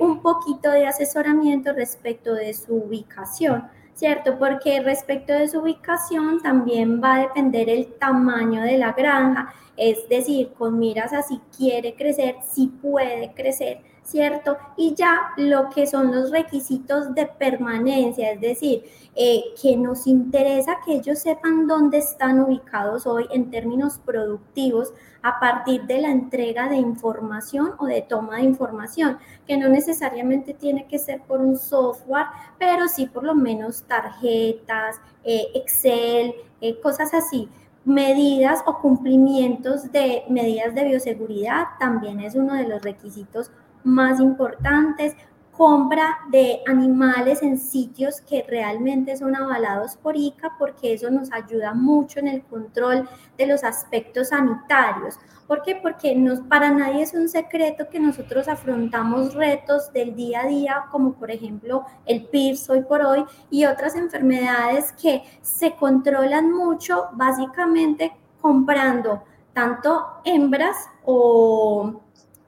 un 0.00 0.20
poquito 0.20 0.70
de 0.72 0.86
asesoramiento 0.88 1.72
respecto 1.72 2.34
de 2.34 2.52
su 2.52 2.74
ubicación. 2.74 3.68
¿cierto? 3.94 4.36
Porque 4.40 4.82
respecto 4.82 5.32
de 5.32 5.46
su 5.46 5.60
ubicación 5.60 6.42
también 6.42 7.00
va 7.00 7.14
a 7.14 7.20
depender 7.20 7.68
el 7.68 7.94
tamaño 7.94 8.62
de 8.62 8.76
la 8.76 8.92
granja, 8.92 9.54
es 9.76 10.08
decir, 10.08 10.52
con 10.58 10.80
miras 10.80 11.12
a 11.12 11.22
si 11.22 11.40
quiere 11.56 11.94
crecer, 11.94 12.36
si 12.44 12.66
puede 12.66 13.32
crecer, 13.34 13.82
¿cierto? 14.04 14.58
Y 14.76 14.94
ya 14.94 15.32
lo 15.36 15.70
que 15.70 15.86
son 15.86 16.14
los 16.14 16.30
requisitos 16.30 17.14
de 17.14 17.26
permanencia, 17.26 18.32
es 18.32 18.40
decir, 18.40 18.84
eh, 19.16 19.42
que 19.60 19.76
nos 19.76 20.06
interesa 20.06 20.78
que 20.84 20.96
ellos 20.96 21.18
sepan 21.20 21.66
dónde 21.66 21.98
están 21.98 22.40
ubicados 22.40 23.06
hoy 23.06 23.26
en 23.30 23.50
términos 23.50 23.98
productivos 24.04 24.92
a 25.22 25.40
partir 25.40 25.84
de 25.84 26.02
la 26.02 26.10
entrega 26.10 26.68
de 26.68 26.76
información 26.76 27.72
o 27.78 27.86
de 27.86 28.02
toma 28.02 28.36
de 28.36 28.42
información, 28.42 29.18
que 29.46 29.56
no 29.56 29.68
necesariamente 29.68 30.52
tiene 30.52 30.86
que 30.86 30.98
ser 30.98 31.22
por 31.22 31.40
un 31.40 31.56
software, 31.56 32.26
pero 32.58 32.88
sí 32.88 33.06
por 33.06 33.24
lo 33.24 33.34
menos 33.34 33.84
tarjetas, 33.84 35.00
eh, 35.24 35.46
Excel, 35.54 36.34
eh, 36.60 36.78
cosas 36.80 37.14
así 37.14 37.48
medidas 37.86 38.60
o 38.66 38.78
cumplimientos 38.78 39.92
de 39.92 40.24
medidas 40.30 40.74
de 40.74 40.84
bioseguridad 40.84 41.66
también 41.78 42.20
es 42.20 42.34
uno 42.34 42.54
de 42.54 42.66
los 42.66 42.82
requisitos 42.82 43.50
más 43.84 44.20
importantes, 44.20 45.14
compra 45.56 46.18
de 46.30 46.60
animales 46.66 47.42
en 47.42 47.58
sitios 47.58 48.20
que 48.20 48.44
realmente 48.48 49.16
son 49.16 49.36
avalados 49.36 49.96
por 49.96 50.16
ICA, 50.16 50.56
porque 50.58 50.94
eso 50.94 51.10
nos 51.10 51.32
ayuda 51.32 51.74
mucho 51.74 52.18
en 52.18 52.28
el 52.28 52.42
control 52.42 53.08
de 53.38 53.46
los 53.46 53.62
aspectos 53.62 54.28
sanitarios. 54.30 55.18
¿Por 55.46 55.62
qué? 55.62 55.76
Porque 55.76 56.16
nos, 56.16 56.40
para 56.40 56.70
nadie 56.70 57.02
es 57.02 57.14
un 57.14 57.28
secreto 57.28 57.88
que 57.88 58.00
nosotros 58.00 58.48
afrontamos 58.48 59.34
retos 59.34 59.92
del 59.92 60.16
día 60.16 60.40
a 60.40 60.46
día, 60.46 60.84
como 60.90 61.12
por 61.12 61.30
ejemplo 61.30 61.84
el 62.06 62.24
PIRS 62.24 62.70
hoy 62.70 62.82
por 62.82 63.02
hoy 63.02 63.24
y 63.50 63.66
otras 63.66 63.94
enfermedades 63.94 64.92
que 64.92 65.22
se 65.42 65.76
controlan 65.76 66.50
mucho 66.50 67.08
básicamente 67.12 68.12
comprando 68.40 69.22
tanto 69.52 70.04
hembras 70.24 70.76
o 71.04 72.00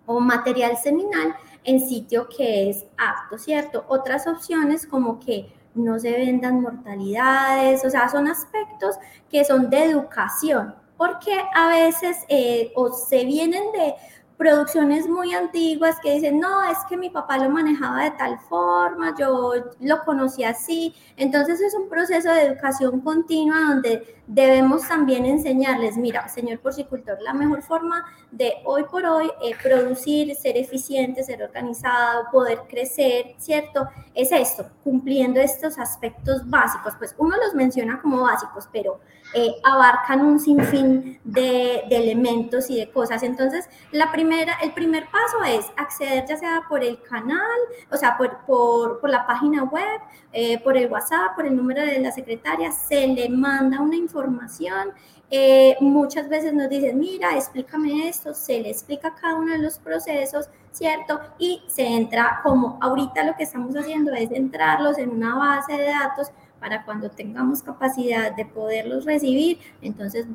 o 0.06 0.20
material 0.20 0.76
seminal 0.76 1.34
en 1.64 1.80
sitio 1.80 2.28
que 2.28 2.70
es 2.70 2.86
apto, 2.96 3.38
¿cierto? 3.38 3.84
Otras 3.88 4.26
opciones 4.26 4.86
como 4.86 5.18
que 5.18 5.52
no 5.74 5.98
se 5.98 6.12
vendan 6.12 6.60
mortalidades, 6.62 7.84
o 7.84 7.90
sea, 7.90 8.08
son 8.08 8.28
aspectos 8.28 8.96
que 9.28 9.44
son 9.44 9.68
de 9.68 9.84
educación, 9.84 10.74
porque 10.96 11.36
a 11.54 11.68
veces 11.68 12.18
eh, 12.28 12.72
o 12.74 12.90
se 12.92 13.24
vienen 13.24 13.64
de 13.72 13.94
producciones 14.36 15.08
muy 15.08 15.34
antiguas 15.34 15.96
que 16.02 16.14
dicen, 16.14 16.38
no, 16.38 16.62
es 16.70 16.78
que 16.88 16.96
mi 16.96 17.10
papá 17.10 17.38
lo 17.38 17.48
manejaba 17.48 18.04
de 18.04 18.10
tal 18.12 18.38
forma, 18.40 19.14
yo 19.18 19.52
lo 19.80 20.04
conocí 20.04 20.44
así. 20.44 20.94
Entonces 21.16 21.60
es 21.60 21.74
un 21.74 21.88
proceso 21.88 22.30
de 22.30 22.42
educación 22.42 23.00
continua 23.00 23.60
donde 23.68 24.16
debemos 24.26 24.86
también 24.88 25.24
enseñarles, 25.24 25.96
mira, 25.96 26.28
señor 26.28 26.58
porcicultor, 26.58 27.20
la 27.22 27.32
mejor 27.32 27.62
forma 27.62 28.04
de 28.30 28.54
hoy 28.64 28.84
por 28.84 29.04
hoy 29.06 29.30
producir, 29.62 30.34
ser 30.34 30.56
eficiente, 30.56 31.22
ser 31.22 31.42
organizado, 31.42 32.24
poder 32.32 32.60
crecer, 32.68 33.34
¿cierto? 33.38 33.88
Es 34.14 34.32
esto, 34.32 34.68
cumpliendo 34.82 35.40
estos 35.40 35.78
aspectos 35.78 36.48
básicos. 36.48 36.94
Pues 36.98 37.14
uno 37.18 37.36
los 37.36 37.54
menciona 37.54 38.00
como 38.02 38.22
básicos, 38.22 38.68
pero 38.72 39.00
eh, 39.34 39.54
abarcan 39.64 40.24
un 40.24 40.38
sinfín 40.38 41.18
de, 41.24 41.84
de, 41.88 41.96
elementos 41.96 42.70
y 42.70 42.76
de 42.76 42.90
cosas. 42.90 43.22
Entonces, 43.22 43.68
la 43.90 44.10
primera, 44.12 44.54
el 44.62 44.72
primer 44.72 45.06
paso 45.06 45.42
es 45.44 45.66
acceder 45.76 46.24
ya 46.26 46.36
sea 46.36 46.62
por 46.68 46.82
el 46.82 47.02
canal, 47.02 47.58
o 47.90 47.96
sea, 47.96 48.16
por, 48.16 48.38
por, 48.46 49.00
por 49.00 49.10
la 49.10 49.26
página 49.26 49.64
web, 49.64 50.00
eh, 50.32 50.58
por 50.62 50.76
el 50.76 50.90
WhatsApp, 50.90 51.34
por 51.34 51.46
el 51.46 51.56
número 51.56 51.82
de 51.82 51.98
la 51.98 52.12
secretaria, 52.12 52.70
se 52.72 53.06
le 53.06 53.28
manda 53.28 53.80
una 53.80 53.96
información. 53.96 54.92
Eh, 55.28 55.76
muchas 55.80 56.28
veces 56.28 56.54
nos 56.54 56.68
dicen, 56.68 56.98
mira, 57.00 57.34
explícame 57.34 58.08
esto, 58.08 58.32
se 58.32 58.60
le 58.60 58.70
explica 58.70 59.12
cada 59.14 59.34
uno 59.34 59.52
de 59.52 59.58
los 59.58 59.78
procesos, 59.78 60.48
¿cierto? 60.70 61.18
Y 61.38 61.62
se 61.66 61.84
entra, 61.84 62.40
como 62.44 62.78
ahorita 62.80 63.24
lo 63.24 63.34
que 63.34 63.42
estamos 63.42 63.74
haciendo 63.74 64.12
es 64.12 64.30
entrarlos 64.30 64.98
en 64.98 65.10
una 65.10 65.34
base 65.34 65.72
de 65.72 65.86
datos 65.86 66.30
para 66.66 66.84
cuando 66.84 67.08
tengamos 67.08 67.62
capacidad 67.62 68.34
de 68.34 68.44
poderlos 68.44 69.04
recibir, 69.04 69.60
entonces 69.82 70.26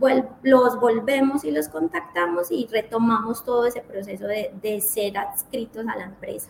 los 0.44 0.80
volvemos 0.80 1.44
y 1.44 1.52
los 1.52 1.68
contactamos 1.68 2.50
y 2.52 2.70
retomamos 2.72 3.44
todo 3.44 3.66
ese 3.66 3.82
proceso 3.82 4.28
de, 4.28 4.54
de 4.62 4.80
ser 4.80 5.18
adscritos 5.18 5.86
a 5.86 5.98
la 5.98 6.06
empresa. 6.06 6.50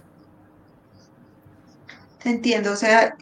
Entiendo, 2.24 2.74
o 2.74 2.76
sea, 2.76 3.18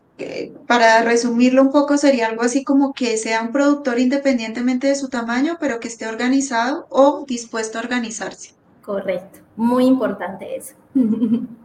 para 0.67 1.01
resumirlo 1.03 1.61
un 1.61 1.71
poco, 1.71 1.95
sería 1.95 2.27
algo 2.27 2.41
así 2.41 2.65
como 2.65 2.91
que 2.91 3.15
sea 3.15 3.41
un 3.41 3.53
productor 3.53 3.97
independientemente 3.97 4.87
de 4.87 4.95
su 4.95 5.07
tamaño, 5.07 5.55
pero 5.61 5.79
que 5.79 5.87
esté 5.87 6.07
organizado 6.07 6.87
o 6.89 7.23
dispuesto 7.25 7.77
a 7.77 7.83
organizarse. 7.83 8.53
Correcto, 8.81 9.39
muy 9.55 9.85
importante 9.85 10.57
eso. 10.57 10.73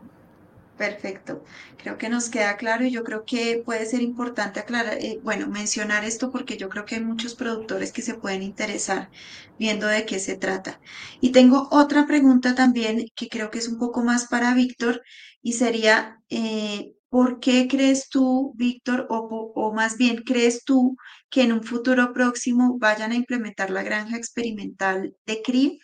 Perfecto. 0.77 1.45
Creo 1.77 1.99
que 1.99 2.09
nos 2.09 2.29
queda 2.29 2.57
claro 2.57 2.85
y 2.85 2.91
yo 2.91 3.05
creo 3.05 3.25
que 3.25 3.63
puede 3.65 3.87
ser 3.87 4.03
importante 4.03 4.59
aclarar, 4.59 4.99
eh, 5.01 5.21
bueno, 5.23 5.47
mencionar 5.47 6.05
esto 6.05 6.33
porque 6.33 6.57
yo 6.57 6.69
creo 6.69 6.85
que 6.85 6.97
hay 6.97 7.01
muchos 7.05 7.37
productores 7.37 7.93
que 7.93 8.03
se 8.03 8.15
pueden 8.15 8.43
interesar 8.43 9.09
viendo 9.57 9.87
de 9.87 10.05
qué 10.05 10.19
se 10.19 10.37
trata. 10.37 10.81
Y 11.21 11.31
tengo 11.31 11.69
otra 11.71 12.07
pregunta 12.09 12.57
también 12.57 13.07
que 13.15 13.29
creo 13.29 13.51
que 13.53 13.59
es 13.59 13.69
un 13.69 13.79
poco 13.79 14.03
más 14.03 14.27
para 14.27 14.53
Víctor 14.55 15.03
y 15.43 15.53
sería, 15.53 16.21
eh, 16.29 16.95
¿por 17.09 17.39
qué 17.39 17.69
crees 17.69 18.09
tú, 18.09 18.53
Víctor, 18.57 19.07
o, 19.11 19.73
más 19.73 19.97
bien 19.97 20.25
crees 20.25 20.65
tú 20.65 20.97
que 21.31 21.43
en 21.43 21.53
un 21.53 21.63
futuro 21.63 22.13
próximo 22.13 22.79
vayan 22.79 23.13
a 23.13 23.15
implementar 23.17 23.71
la 23.71 23.85
granja 23.85 24.17
experimental 24.17 25.15
de 25.25 25.41
CRIB? 25.43 25.79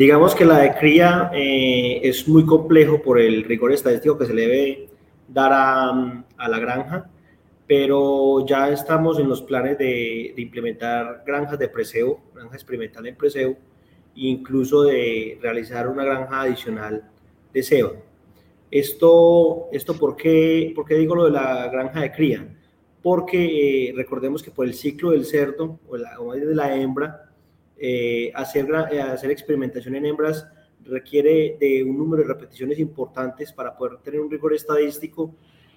Digamos 0.00 0.34
que 0.34 0.46
la 0.46 0.60
de 0.60 0.72
cría 0.76 1.30
eh, 1.34 2.00
es 2.02 2.26
muy 2.26 2.46
complejo 2.46 3.02
por 3.02 3.20
el 3.20 3.44
rigor 3.44 3.70
estadístico 3.70 4.16
que 4.16 4.24
se 4.24 4.32
le 4.32 4.46
debe 4.46 4.88
dar 5.28 5.52
a, 5.52 6.24
a 6.38 6.48
la 6.48 6.58
granja, 6.58 7.10
pero 7.66 8.46
ya 8.46 8.70
estamos 8.70 9.18
en 9.18 9.28
los 9.28 9.42
planes 9.42 9.76
de, 9.76 10.32
implementar 10.38 11.22
granjas 11.26 11.58
de 11.58 11.68
preseo, 11.68 12.18
granja 12.34 12.54
experimental 12.54 13.06
en 13.08 13.14
preseo, 13.14 13.58
incluso 14.14 14.84
de 14.84 15.38
realizar 15.42 15.86
una 15.86 16.02
granja 16.02 16.40
adicional 16.40 17.04
de 17.52 17.62
ceba. 17.62 17.92
Esto, 18.70 19.68
esto 19.70 19.98
¿por, 19.98 20.16
qué, 20.16 20.72
¿por 20.74 20.86
qué 20.86 20.94
digo 20.94 21.14
lo 21.14 21.26
de 21.26 21.32
la 21.32 21.68
granja 21.68 22.00
de 22.00 22.10
cría? 22.10 22.48
Porque 23.02 23.90
eh, 23.90 23.92
recordemos 23.94 24.42
que 24.42 24.50
por 24.50 24.64
el 24.64 24.72
ciclo 24.72 25.10
del 25.10 25.26
cerdo 25.26 25.78
o, 25.86 25.98
la, 25.98 26.18
o 26.18 26.32
de 26.32 26.54
la 26.54 26.74
hembra, 26.74 27.29
eh, 27.82 28.30
hacer, 28.34 28.68
eh, 28.92 29.00
hacer 29.00 29.30
experimentación 29.30 29.96
en 29.96 30.04
hembras 30.04 30.46
requiere 30.84 31.56
de 31.58 31.82
un 31.82 31.96
número 31.96 32.22
de 32.22 32.28
repeticiones 32.28 32.78
importantes 32.78 33.52
para 33.54 33.74
poder 33.74 33.98
tener 33.98 34.20
un 34.20 34.30
rigor 34.30 34.52
estadístico. 34.52 35.34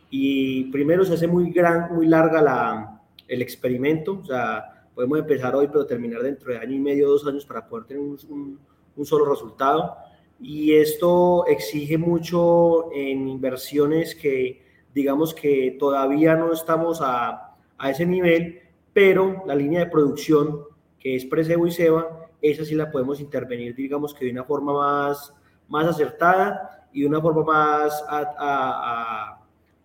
Y 0.10 0.66
primero 0.66 1.06
se 1.06 1.14
hace 1.14 1.28
muy 1.28 1.50
gran, 1.52 1.96
muy 1.96 2.08
larga 2.08 2.42
la, 2.42 3.02
el 3.28 3.42
experimento, 3.42 4.20
o 4.22 4.26
sea, 4.26 4.90
podemos 4.94 5.18
empezar 5.18 5.56
hoy 5.56 5.68
pero 5.68 5.86
terminar 5.86 6.22
dentro 6.22 6.52
de 6.52 6.60
año 6.60 6.76
y 6.76 6.80
medio, 6.80 7.10
dos 7.10 7.26
años 7.26 7.46
para 7.46 7.68
poder 7.68 7.86
tener 7.86 8.04
un, 8.04 8.60
un, 8.98 9.06
solo 9.06 9.24
resultado. 9.26 9.96
Y 10.42 10.74
esto 10.74 11.46
exige 11.48 11.98
mucho 11.98 12.92
en 12.92 13.30
inversiones 13.30 14.14
que 14.14 14.62
digamos 14.94 15.34
que 15.34 15.78
todavía 15.80 16.36
no 16.36 16.52
estamos 16.52 17.00
a, 17.02 17.56
a 17.78 17.90
ese 17.90 18.06
nivel, 18.06 18.60
pero 18.92 19.44
la 19.48 19.56
línea 19.56 19.80
de 19.80 19.86
producción 19.90 20.73
que 21.04 21.18
es 21.18 21.26
Presebo 21.26 21.68
y 21.68 21.72
Seba, 21.72 22.30
esa 22.42 22.64
sí 22.64 22.76
la 22.76 22.90
podemos 22.90 23.20
intervenir, 23.20 23.76
digamos 23.76 24.14
que 24.14 24.24
de 24.24 24.32
una 24.32 24.46
forma 24.46 24.72
más, 24.72 25.34
más 25.68 25.86
acertada 25.86 26.88
y 26.94 27.02
de 27.02 27.08
una 27.08 27.20
forma 27.20 27.44
más 27.44 28.06
a, 28.08 29.40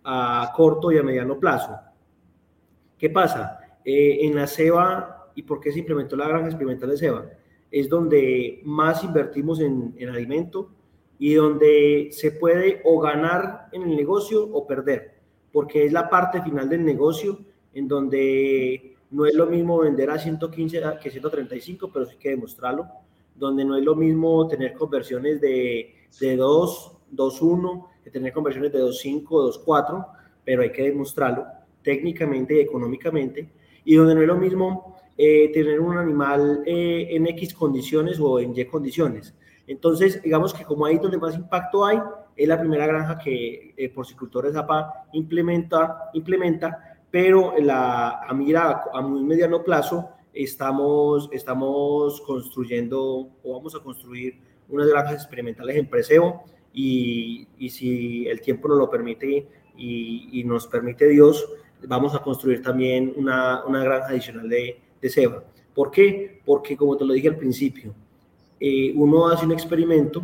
a, 0.04 0.42
a 0.44 0.52
corto 0.52 0.92
y 0.92 0.98
a 0.98 1.02
mediano 1.02 1.40
plazo. 1.40 1.76
¿Qué 2.96 3.10
pasa? 3.10 3.58
Eh, 3.84 4.18
en 4.20 4.36
la 4.36 4.46
Seba, 4.46 5.30
¿y 5.34 5.42
por 5.42 5.58
qué 5.58 5.72
se 5.72 5.80
implementó 5.80 6.14
la 6.16 6.28
granja 6.28 6.46
experimental 6.46 6.90
de 6.90 6.96
Seba? 6.98 7.26
Es 7.68 7.88
donde 7.88 8.60
más 8.64 9.02
invertimos 9.02 9.58
en, 9.58 9.96
en 9.98 10.10
alimento 10.10 10.70
y 11.18 11.34
donde 11.34 12.10
se 12.12 12.30
puede 12.30 12.80
o 12.84 13.00
ganar 13.00 13.66
en 13.72 13.82
el 13.82 13.96
negocio 13.96 14.48
o 14.52 14.68
perder, 14.68 15.16
porque 15.50 15.84
es 15.84 15.92
la 15.92 16.08
parte 16.08 16.40
final 16.42 16.68
del 16.68 16.84
negocio 16.84 17.40
en 17.74 17.88
donde 17.88 18.87
no 19.10 19.26
es 19.26 19.34
lo 19.34 19.46
mismo 19.46 19.78
vender 19.78 20.10
a 20.10 20.18
115 20.18 20.82
que 21.02 21.10
135, 21.10 21.90
pero 21.92 22.04
sí 22.04 22.12
hay 22.12 22.18
que 22.18 22.30
demostrarlo. 22.30 22.86
Donde 23.34 23.64
no 23.64 23.76
es 23.76 23.84
lo 23.84 23.94
mismo 23.94 24.46
tener 24.48 24.74
conversiones 24.74 25.40
de, 25.40 25.94
de 26.20 26.36
2, 26.36 26.92
2, 27.10 27.42
1, 27.42 27.90
que 28.02 28.10
tener 28.10 28.32
conversiones 28.32 28.72
de 28.72 28.80
2, 28.80 28.98
5, 28.98 29.42
2, 29.42 29.58
4, 29.60 30.06
pero 30.44 30.62
hay 30.62 30.72
que 30.72 30.82
demostrarlo 30.82 31.46
técnicamente 31.82 32.56
y 32.56 32.60
económicamente. 32.60 33.48
Y 33.84 33.94
donde 33.94 34.14
no 34.14 34.20
es 34.20 34.26
lo 34.26 34.36
mismo 34.36 34.96
eh, 35.16 35.50
tener 35.52 35.80
un 35.80 35.96
animal 35.96 36.62
eh, 36.66 37.08
en 37.10 37.26
X 37.28 37.54
condiciones 37.54 38.20
o 38.20 38.38
en 38.38 38.56
Y 38.56 38.64
condiciones. 38.66 39.34
Entonces, 39.66 40.22
digamos 40.22 40.54
que 40.54 40.64
como 40.64 40.86
ahí 40.86 40.98
donde 40.98 41.18
más 41.18 41.34
impacto 41.34 41.84
hay, 41.84 41.98
es 42.36 42.48
la 42.48 42.58
primera 42.58 42.86
granja 42.86 43.18
que 43.18 43.74
eh, 43.76 43.88
Porcicultores 43.90 44.54
APA 44.54 45.08
implementa, 45.12 46.10
implementa 46.14 46.87
pero 47.10 47.54
la, 47.58 48.20
a 48.22 48.34
mira 48.34 48.84
a 48.92 49.00
muy 49.00 49.22
mediano 49.24 49.62
plazo 49.62 50.08
estamos, 50.32 51.28
estamos 51.32 52.20
construyendo 52.20 53.30
o 53.42 53.54
vamos 53.54 53.74
a 53.74 53.80
construir 53.80 54.38
unas 54.68 54.88
granjas 54.88 55.14
experimentales 55.14 55.76
en 55.76 55.88
Preseo 55.88 56.42
y, 56.72 57.48
y 57.58 57.70
si 57.70 58.26
el 58.28 58.40
tiempo 58.40 58.68
nos 58.68 58.78
lo 58.78 58.90
permite 58.90 59.48
y, 59.76 60.28
y, 60.32 60.44
nos 60.44 60.66
permite 60.66 61.08
Dios, 61.08 61.48
vamos 61.86 62.14
a 62.14 62.18
construir 62.20 62.62
también 62.62 63.12
una, 63.16 63.64
una 63.64 63.82
granja 63.82 64.08
adicional 64.08 64.48
de, 64.48 64.80
de 65.00 65.08
ceba. 65.08 65.44
¿Por 65.74 65.90
qué? 65.90 66.42
Porque 66.44 66.76
como 66.76 66.96
te 66.96 67.04
lo 67.04 67.14
dije 67.14 67.28
al 67.28 67.36
principio, 67.36 67.94
eh, 68.60 68.92
uno 68.94 69.28
hace 69.28 69.46
un 69.46 69.52
experimento, 69.52 70.22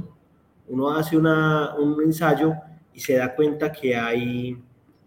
uno 0.69 0.91
hace 0.91 1.17
una, 1.17 1.75
un 1.77 2.03
ensayo 2.03 2.53
y 2.93 3.01
se 3.01 3.15
da 3.15 3.35
cuenta 3.35 3.71
que 3.73 3.95
hay 3.97 4.57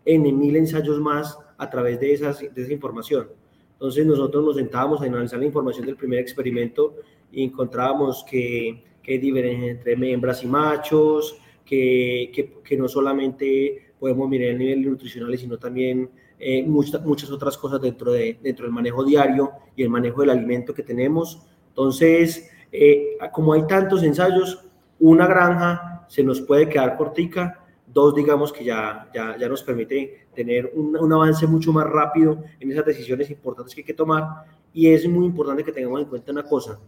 N 0.06 0.32
mil 0.34 0.56
ensayos 0.56 1.00
más 1.00 1.38
a 1.58 1.70
través 1.70 2.00
de, 2.00 2.14
esas, 2.14 2.40
de 2.40 2.62
esa 2.62 2.74
información. 2.74 3.28
Entonces 3.74 4.06
nosotros 4.06 4.44
nos 4.44 4.56
sentábamos 4.56 5.02
a 5.02 5.06
analizar 5.06 5.40
la 5.40 5.46
información 5.46 5.86
del 5.86 5.96
primer 5.96 6.20
experimento 6.20 6.96
y 7.32 7.44
encontrábamos 7.44 8.26
que, 8.30 8.84
que 9.04 9.14
hay 9.14 9.18
diferencia 9.20 9.70
entre 9.70 9.94
hembras 10.12 10.44
y 10.44 10.48
machos, 10.48 11.40
que, 11.66 12.32
que, 12.64 12.78
no 12.78 12.88
solamente 12.88 13.92
podemos 14.00 14.30
mirar 14.30 14.52
el 14.52 14.58
nivel 14.58 14.90
nutricional, 14.90 15.38
sino 15.38 15.58
también 15.58 16.10
eh, 16.40 16.64
muchas, 16.64 17.04
muchas 17.04 17.30
otras 17.30 17.58
cosas 17.58 17.82
dentro, 17.82 18.12
de, 18.12 18.40
dentro 18.42 18.66
del 18.66 18.74
manejo 18.74 19.04
diario 19.04 19.52
y 19.76 19.84
el 19.84 19.90
manejo 19.90 20.22
del 20.22 20.30
alimento 20.30 20.74
que 20.74 20.84
tenemos. 20.84 21.42
Entonces, 21.70 22.50
eh, 22.72 23.18
como 23.34 23.54
hay 23.54 23.68
tantos 23.68 24.02
ensayos, 24.04 24.66
una 25.00 25.28
granja 25.28 26.06
se 26.08 26.24
nos 26.24 26.42
puede 26.42 26.70
quedar 26.70 26.98
cortica 26.98 27.67
Dos, 27.98 28.14
digamos 28.14 28.54
que 28.54 28.64
ya, 28.64 29.10
ya, 29.12 29.36
ya 29.40 29.50
nos 29.50 29.64
permite 29.64 30.28
tener 30.36 30.72
un, 30.76 30.96
un, 30.96 31.14
avance 31.14 31.48
mucho 31.48 31.74
más 31.74 31.88
rápido 31.88 32.44
en 32.60 32.72
esas 32.72 32.86
decisiones 32.86 33.28
importantes 33.32 33.74
que 33.74 33.82
hay 33.82 33.86
que 33.86 33.96
tomar. 33.96 34.46
Y 34.72 34.88
es 34.94 35.10
muy 35.10 35.26
importante 35.26 35.64
que 35.64 35.72
tengamos 35.72 36.02
en 36.02 36.06
cuenta 36.06 36.32
una 36.32 36.44
cosa. 36.44 36.80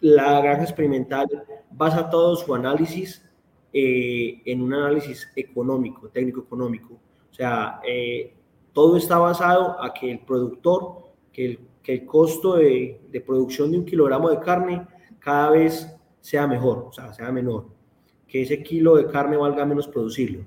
La 0.00 0.40
granja 0.40 0.62
experimental 0.62 1.26
basa 1.72 2.08
todo 2.08 2.36
su 2.36 2.54
análisis 2.54 3.28
eh, 3.72 4.40
en 4.44 4.62
un 4.62 4.74
análisis 4.74 5.28
económico, 5.34 6.08
técnico-económico. 6.08 6.94
O 7.32 7.34
sea, 7.34 7.80
eh, 7.84 8.32
todo 8.72 8.96
está 8.96 9.18
basado 9.18 9.82
a 9.82 9.92
que 9.92 10.08
el 10.08 10.20
productor, 10.20 11.08
que 11.32 11.46
el, 11.46 11.60
que 11.82 11.94
el 11.94 12.06
costo 12.06 12.54
de, 12.54 13.00
de 13.10 13.20
producción 13.20 13.72
de 13.72 13.78
un 13.78 13.84
kilogramo 13.84 14.30
de 14.30 14.38
carne 14.38 14.86
cada 15.18 15.50
vez 15.50 15.92
sea 16.20 16.46
mejor, 16.46 16.86
o 16.90 16.92
sea, 16.92 17.12
sea 17.12 17.32
menor, 17.32 17.76
que 18.28 18.42
ese 18.42 18.62
kilo 18.62 18.96
de 18.96 19.06
carne 19.06 19.36
valga 19.36 19.64
menos 19.64 19.88
producirlo. 19.88 20.44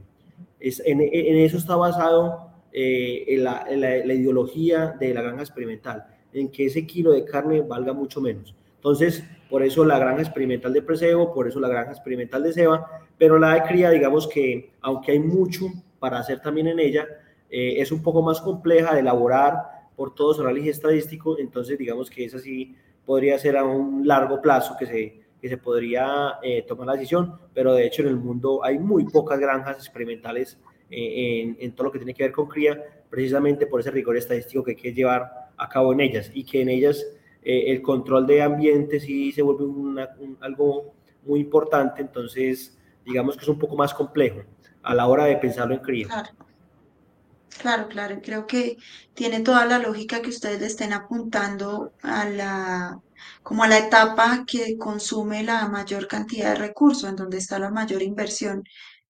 Es, 0.59 0.81
en, 0.85 1.01
eso 1.01 1.57
está 1.57 1.75
basado 1.75 2.51
eh, 2.71 3.35
la, 3.39 3.65
la, 3.69 4.13
ideología 4.13 4.95
de 4.99 5.13
la 5.13 5.21
granja 5.23 5.41
experimental, 5.41 6.05
en 6.31 6.49
que 6.49 6.67
ese 6.67 6.85
kilo 6.85 7.11
de 7.11 7.25
carne 7.25 7.61
valga 7.61 7.93
mucho 7.93 8.21
menos. 8.21 8.55
Entonces, 8.75 9.23
por 9.49 9.63
eso 9.63 9.83
la 9.83 9.99
granja 9.99 10.21
experimental 10.21 10.71
de 10.71 10.81
Preseo, 10.81 11.33
por 11.33 11.47
eso 11.47 11.59
la 11.59 11.67
granja 11.67 11.91
experimental 11.91 12.43
de 12.43 12.53
Seba, 12.53 12.87
pero 13.17 13.37
la 13.37 13.55
de 13.55 13.63
cría, 13.63 13.89
digamos 13.89 14.27
que 14.27 14.71
aunque 14.81 15.11
hay 15.11 15.19
mucho 15.19 15.67
para 15.99 16.19
hacer 16.19 16.39
también 16.39 16.67
en 16.67 16.79
ella, 16.79 17.07
eh, 17.49 17.75
es 17.81 17.91
un 17.91 18.01
poco 18.01 18.21
más 18.21 18.39
compleja 18.39 18.93
de 18.93 19.01
elaborar 19.01 19.55
por 19.95 20.15
todo 20.15 20.33
su 20.33 20.41
análisis 20.41 20.77
estadístico, 20.77 21.37
entonces 21.37 21.77
digamos 21.77 22.09
que 22.09 22.25
esa 22.25 22.39
sí 22.39 22.75
podría 23.05 23.37
ser 23.37 23.57
a 23.57 23.63
un 23.63 24.07
largo 24.07 24.41
plazo 24.41 24.75
que 24.79 24.85
se, 24.85 25.20
que 25.41 25.49
se 25.49 25.57
podría 25.57 26.35
eh, 26.43 26.63
tomar 26.67 26.87
la 26.87 26.93
decisión, 26.93 27.39
pero 27.53 27.73
de 27.73 27.85
hecho 27.85 28.03
en 28.03 28.09
el 28.09 28.17
mundo 28.17 28.63
hay 28.63 28.77
muy 28.77 29.05
pocas 29.05 29.39
granjas 29.39 29.77
experimentales 29.77 30.59
eh, 30.89 31.55
en, 31.57 31.71
todo 31.73 31.85
lo 31.85 31.91
que 31.91 31.99
tiene 31.99 32.13
que 32.13 32.23
ver 32.23 32.31
con 32.31 32.47
cría, 32.47 32.79
precisamente 33.09 33.65
por 33.65 33.79
ese 33.79 33.91
rigor 33.91 34.17
estadístico 34.17 34.63
que 34.63 34.71
hay 34.71 34.77
que 34.77 34.93
llevar 34.93 35.49
a 35.57 35.67
cabo 35.67 35.93
en 35.93 36.01
ellas 36.01 36.29
y 36.33 36.43
que 36.43 36.61
en 36.61 36.69
ellas 36.69 37.03
eh, 37.41 37.65
el 37.67 37.81
control 37.81 38.27
de 38.27 38.43
ambiente 38.43 38.99
sí 38.99 39.31
se 39.31 39.41
vuelve 39.41 39.63
una, 39.63 40.09
un, 40.19 40.37
algo 40.41 40.93
muy 41.25 41.39
importante, 41.39 42.01
entonces 42.01 42.77
digamos 43.03 43.35
que 43.35 43.41
es 43.41 43.49
un 43.49 43.57
poco 43.57 43.75
más 43.75 43.93
complejo 43.93 44.43
a 44.83 44.93
la 44.93 45.07
hora 45.07 45.25
de 45.25 45.37
pensarlo 45.37 45.73
en 45.73 45.81
cría. 45.81 46.07
Claro. 46.07 46.29
Claro, 47.59 47.89
claro, 47.89 48.21
creo 48.23 48.47
que 48.47 48.77
tiene 49.13 49.41
toda 49.41 49.65
la 49.65 49.77
lógica 49.77 50.21
que 50.21 50.29
ustedes 50.29 50.59
le 50.61 50.67
estén 50.67 50.93
apuntando 50.93 51.93
a 52.01 52.27
la, 52.27 52.99
como 53.43 53.65
la 53.65 53.77
etapa 53.77 54.43
que 54.45 54.77
consume 54.77 55.43
la 55.43 55.67
mayor 55.67 56.07
cantidad 56.07 56.49
de 56.49 56.55
recursos, 56.55 57.09
en 57.09 57.15
donde 57.15 57.37
está 57.37 57.59
la 57.59 57.69
mayor 57.71 58.01
inversión 58.01 58.63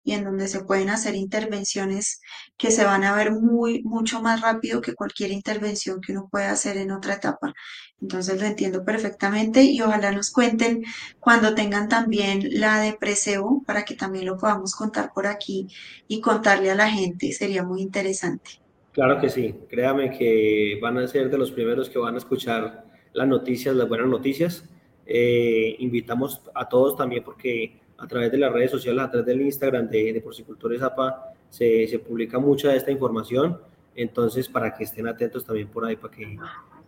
y 0.04 0.14
en 0.14 0.24
donde 0.24 0.48
se 0.48 0.64
pueden 0.64 0.90
hacer 0.90 1.16
intervenciones 1.16 2.22
que 2.58 2.72
se 2.72 2.86
van 2.86 3.04
a 3.04 3.16
ver 3.16 3.32
muy, 3.32 3.84
mucho 3.84 4.22
más 4.22 4.42
rápido 4.42 4.82
que 4.82 4.96
cualquier 4.96 5.32
intervención 5.32 6.02
que 6.02 6.12
uno 6.14 6.28
pueda 6.32 6.52
hacer 6.52 6.78
en 6.78 6.92
otra 6.92 7.16
etapa. 7.16 7.54
Entonces 8.02 8.40
lo 8.40 8.48
entiendo 8.48 8.84
perfectamente 8.84 9.64
y 9.64 9.82
ojalá 9.82 10.12
nos 10.12 10.32
cuenten 10.32 10.84
cuando 11.20 11.54
tengan 11.54 11.88
también 11.88 12.42
la 12.60 12.80
de 12.80 12.94
preseo 12.94 13.62
para 13.66 13.86
que 13.86 13.96
también 13.96 14.26
lo 14.26 14.38
podamos 14.38 14.76
contar 14.76 15.12
por 15.14 15.28
aquí 15.28 15.68
y 16.08 16.20
contarle 16.20 16.72
a 16.72 16.76
la 16.76 16.90
gente. 16.90 17.32
Sería 17.32 17.64
muy 17.64 17.82
interesante. 17.82 18.62
Claro 18.92 19.22
que 19.22 19.30
sí, 19.30 19.56
créame 19.70 20.18
que 20.18 20.78
van 20.82 20.98
a 20.98 21.08
ser 21.08 21.30
de 21.30 21.38
los 21.38 21.52
primeros 21.52 21.90
que 21.90 22.00
van 22.00 22.16
a 22.16 22.18
escuchar 22.18 22.91
las 23.14 23.28
noticias, 23.28 23.76
las 23.76 23.88
buenas 23.88 24.08
noticias. 24.08 24.64
Eh, 25.06 25.76
invitamos 25.80 26.42
a 26.54 26.68
todos 26.70 26.96
también 26.96 27.24
porque 27.24 27.80
a 27.98 28.08
través 28.08 28.32
de 28.32 28.38
las 28.38 28.52
redes 28.52 28.72
sociales, 28.72 29.04
a 29.04 29.10
través 29.10 29.26
del 29.28 29.42
Instagram 29.42 29.90
de, 29.90 30.14
de 30.14 30.22
Porcicultores 30.22 30.82
APA, 30.82 31.34
se, 31.50 31.88
se, 31.88 32.00
publica 32.00 32.40
mucha 32.40 32.70
de 32.70 32.78
esta 32.78 32.92
información. 32.92 33.60
Entonces, 33.96 34.48
para 34.48 34.74
que 34.74 34.86
estén 34.86 35.08
atentos 35.08 35.46
también 35.46 35.68
por 35.68 35.86
ahí, 35.86 35.96
para 35.96 36.14
que 36.14 36.38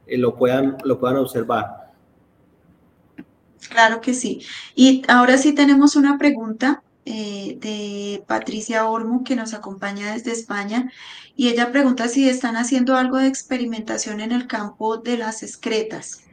eh, 0.07 0.17
lo, 0.17 0.35
puedan, 0.35 0.77
lo 0.83 0.99
puedan 0.99 1.17
observar. 1.17 1.91
Claro 3.69 4.01
que 4.01 4.13
sí. 4.13 4.41
Y 4.75 5.03
ahora 5.07 5.37
sí 5.37 5.53
tenemos 5.53 5.95
una 5.95 6.17
pregunta 6.17 6.83
eh, 7.05 7.57
de 7.59 8.23
Patricia 8.27 8.87
Olmo, 8.87 9.23
que 9.23 9.35
nos 9.35 9.53
acompaña 9.53 10.13
desde 10.13 10.31
España, 10.31 10.91
y 11.35 11.49
ella 11.49 11.71
pregunta 11.71 12.07
si 12.07 12.29
están 12.29 12.55
haciendo 12.55 12.95
algo 12.95 13.17
de 13.17 13.27
experimentación 13.27 14.21
en 14.21 14.31
el 14.31 14.47
campo 14.47 14.97
de 14.97 15.17
las 15.17 15.43
excretas 15.43 16.23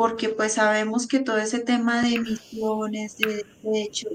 porque 0.00 0.30
pues 0.30 0.54
sabemos 0.54 1.06
que 1.06 1.20
todo 1.20 1.36
ese 1.36 1.58
tema 1.58 2.00
de 2.00 2.14
emisiones, 2.14 3.18
de 3.18 3.44
derechos, 3.62 4.12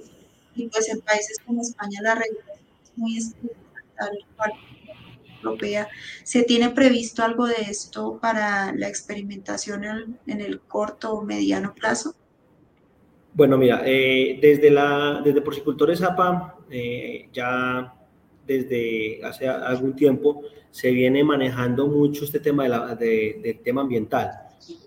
y 0.56 0.68
pues 0.68 0.90
en 0.90 1.00
países 1.02 1.38
como 1.46 1.62
España 1.62 2.00
la 2.02 2.16
regulación 2.16 2.66
es 2.84 2.92
muy 2.96 3.18
estricta, 3.18 4.10
europea, 5.44 5.88
¿se 6.24 6.42
tiene 6.42 6.72
previsto 6.72 7.24
algo 7.24 7.46
de 7.46 7.70
esto 7.70 8.18
para 8.20 8.74
la 8.74 8.88
experimentación 8.88 9.84
en, 9.84 10.20
en 10.26 10.42
el 10.42 10.60
corto 10.62 11.14
o 11.14 11.24
mediano 11.24 11.76
plazo? 11.76 12.16
Bueno, 13.36 13.58
mira, 13.58 13.82
eh, 13.86 14.40
desde, 14.42 14.72
la, 14.72 15.22
desde 15.22 15.42
Porcicultores 15.42 16.02
APA, 16.02 16.56
eh, 16.72 17.28
ya 17.34 17.94
desde 18.48 19.20
hace 19.26 19.46
algún 19.46 19.94
tiempo, 19.94 20.44
se 20.72 20.92
viene 20.92 21.22
manejando 21.22 21.88
mucho 21.88 22.24
este 22.24 22.40
tema 22.40 22.64
de 22.64 22.70
la, 22.70 22.96
de, 22.96 23.60
tema 23.62 23.82
ambiental 23.82 24.32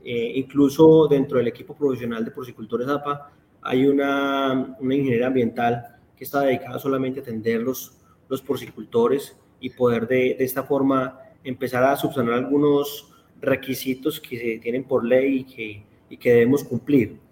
eh, 0.05 0.33
incluso 0.37 1.07
dentro 1.09 1.39
del 1.39 1.49
equipo 1.49 1.75
profesional 1.75 2.25
de 2.25 2.31
porcicultores 2.31 2.89
APA 2.89 3.31
hay 3.63 3.87
una, 3.87 4.77
una 4.81 4.95
ingeniera 4.95 5.27
ambiental 5.29 5.97
que 6.17 6.25
está 6.25 6.41
dedicada 6.41 6.79
solamente 6.79 7.21
a 7.21 7.23
atender 7.23 7.61
los, 7.61 7.97
los 8.29 8.43
porcicultores 8.43 9.37
y 9.61 9.71
poder 9.71 10.09
de, 10.09 10.37
de, 10.39 10.45
esta 10.45 10.63
forma 10.63 11.19
empezar 11.45 11.85
a 11.85 11.97
subsanar 11.97 12.35
algunos 12.35 13.11
requisitos 13.41 14.21
que 14.21 14.39
se 14.39 14.59
tienen 14.59 14.85
por 14.85 15.05
ley 15.05 15.39
y 15.39 15.45
que, 15.45 15.83
y 16.11 16.17
que 16.17 16.33
debemos 16.33 16.65
cumplir. 16.65 17.28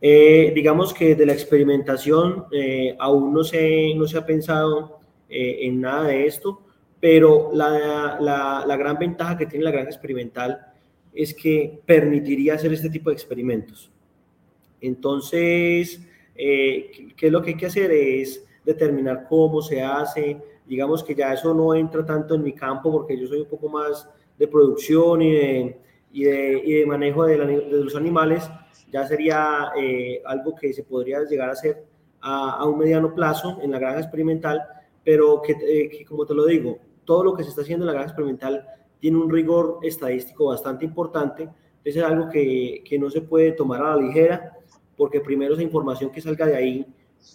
Eh, 0.00 0.52
digamos 0.54 0.92
que 0.92 1.14
de 1.14 1.26
la 1.26 1.32
experimentación 1.32 2.46
eh, 2.52 2.94
aún 2.98 3.32
no 3.32 3.42
se, 3.42 3.94
no 3.94 4.06
se 4.06 4.18
ha 4.18 4.26
pensado 4.26 4.98
eh, 5.28 5.60
en 5.62 5.80
nada 5.80 6.08
de 6.08 6.26
esto, 6.26 6.60
pero 7.00 7.50
la, 7.54 8.18
la, 8.20 8.64
la, 8.66 8.76
gran 8.76 8.98
ventaja 8.98 9.36
que 9.36 9.46
tiene 9.46 9.64
la 9.64 9.70
granja 9.70 9.90
experimental 9.90 10.60
es 11.12 11.32
que 11.34 11.80
permitiría 11.86 12.54
hacer 12.54 12.72
este 12.72 12.90
tipo 12.90 13.10
de 13.10 13.14
experimentos. 13.14 13.90
Entonces, 14.80 16.00
eh, 16.34 17.08
¿qué 17.16 17.26
es 17.26 17.32
lo 17.32 17.40
que 17.40 17.50
hay 17.50 17.56
que 17.56 17.66
hacer? 17.66 17.90
Es 17.90 18.44
determinar 18.64 19.26
cómo 19.28 19.62
se 19.62 19.82
hace. 19.82 20.36
Digamos 20.66 21.02
que 21.04 21.14
ya 21.14 21.32
eso 21.32 21.54
no 21.54 21.74
entra 21.74 22.04
tanto 22.04 22.34
en 22.34 22.42
mi 22.42 22.52
campo 22.52 22.90
porque 22.90 23.18
yo 23.18 23.26
soy 23.26 23.40
un 23.40 23.48
poco 23.48 23.68
más 23.68 24.08
de 24.38 24.48
producción 24.48 25.22
y 25.22 25.30
de, 25.32 25.76
y 26.14 26.24
de, 26.24 26.62
y 26.64 26.72
de 26.74 26.86
manejo 26.86 27.24
de, 27.26 27.36
la, 27.36 27.44
de, 27.44 27.84
los 27.84 27.96
animales. 27.96 28.48
Ya 28.92 29.04
sería 29.06 29.72
eh, 29.76 30.22
algo 30.24 30.54
que 30.54 30.72
se 30.72 30.84
podría 30.84 31.24
llegar 31.24 31.48
a 31.48 31.52
hacer 31.52 31.84
a, 32.20 32.52
a, 32.52 32.64
un 32.66 32.78
mediano 32.78 33.12
plazo 33.12 33.58
en 33.60 33.72
la 33.72 33.80
granja 33.80 33.98
experimental, 33.98 34.62
pero 35.04 35.42
que, 35.42 35.52
eh, 35.52 35.90
que, 35.90 36.04
como 36.04 36.24
te 36.24 36.32
lo 36.32 36.46
digo, 36.46 36.78
todo 37.04 37.24
lo 37.24 37.34
que 37.34 37.42
se 37.42 37.50
está 37.50 37.62
haciendo 37.62 37.82
en 37.82 37.88
la 37.88 37.94
granja 37.94 38.10
experimental 38.10 38.64
tiene 39.00 39.18
un 39.18 39.28
rigor 39.28 39.80
estadístico 39.82 40.46
bastante 40.46 40.84
importante, 40.84 41.42
entonces 41.42 41.96
es 41.96 42.02
algo 42.02 42.30
que, 42.30 42.82
que 42.88 42.98
no 42.98 43.10
se 43.10 43.20
puede 43.20 43.52
tomar 43.52 43.82
a 43.82 43.96
la 43.96 44.02
ligera, 44.02 44.56
porque 44.96 45.20
primero 45.20 45.54
esa 45.54 45.62
información 45.62 46.10
que 46.10 46.20
salga 46.20 46.46
de 46.46 46.56
ahí 46.56 46.86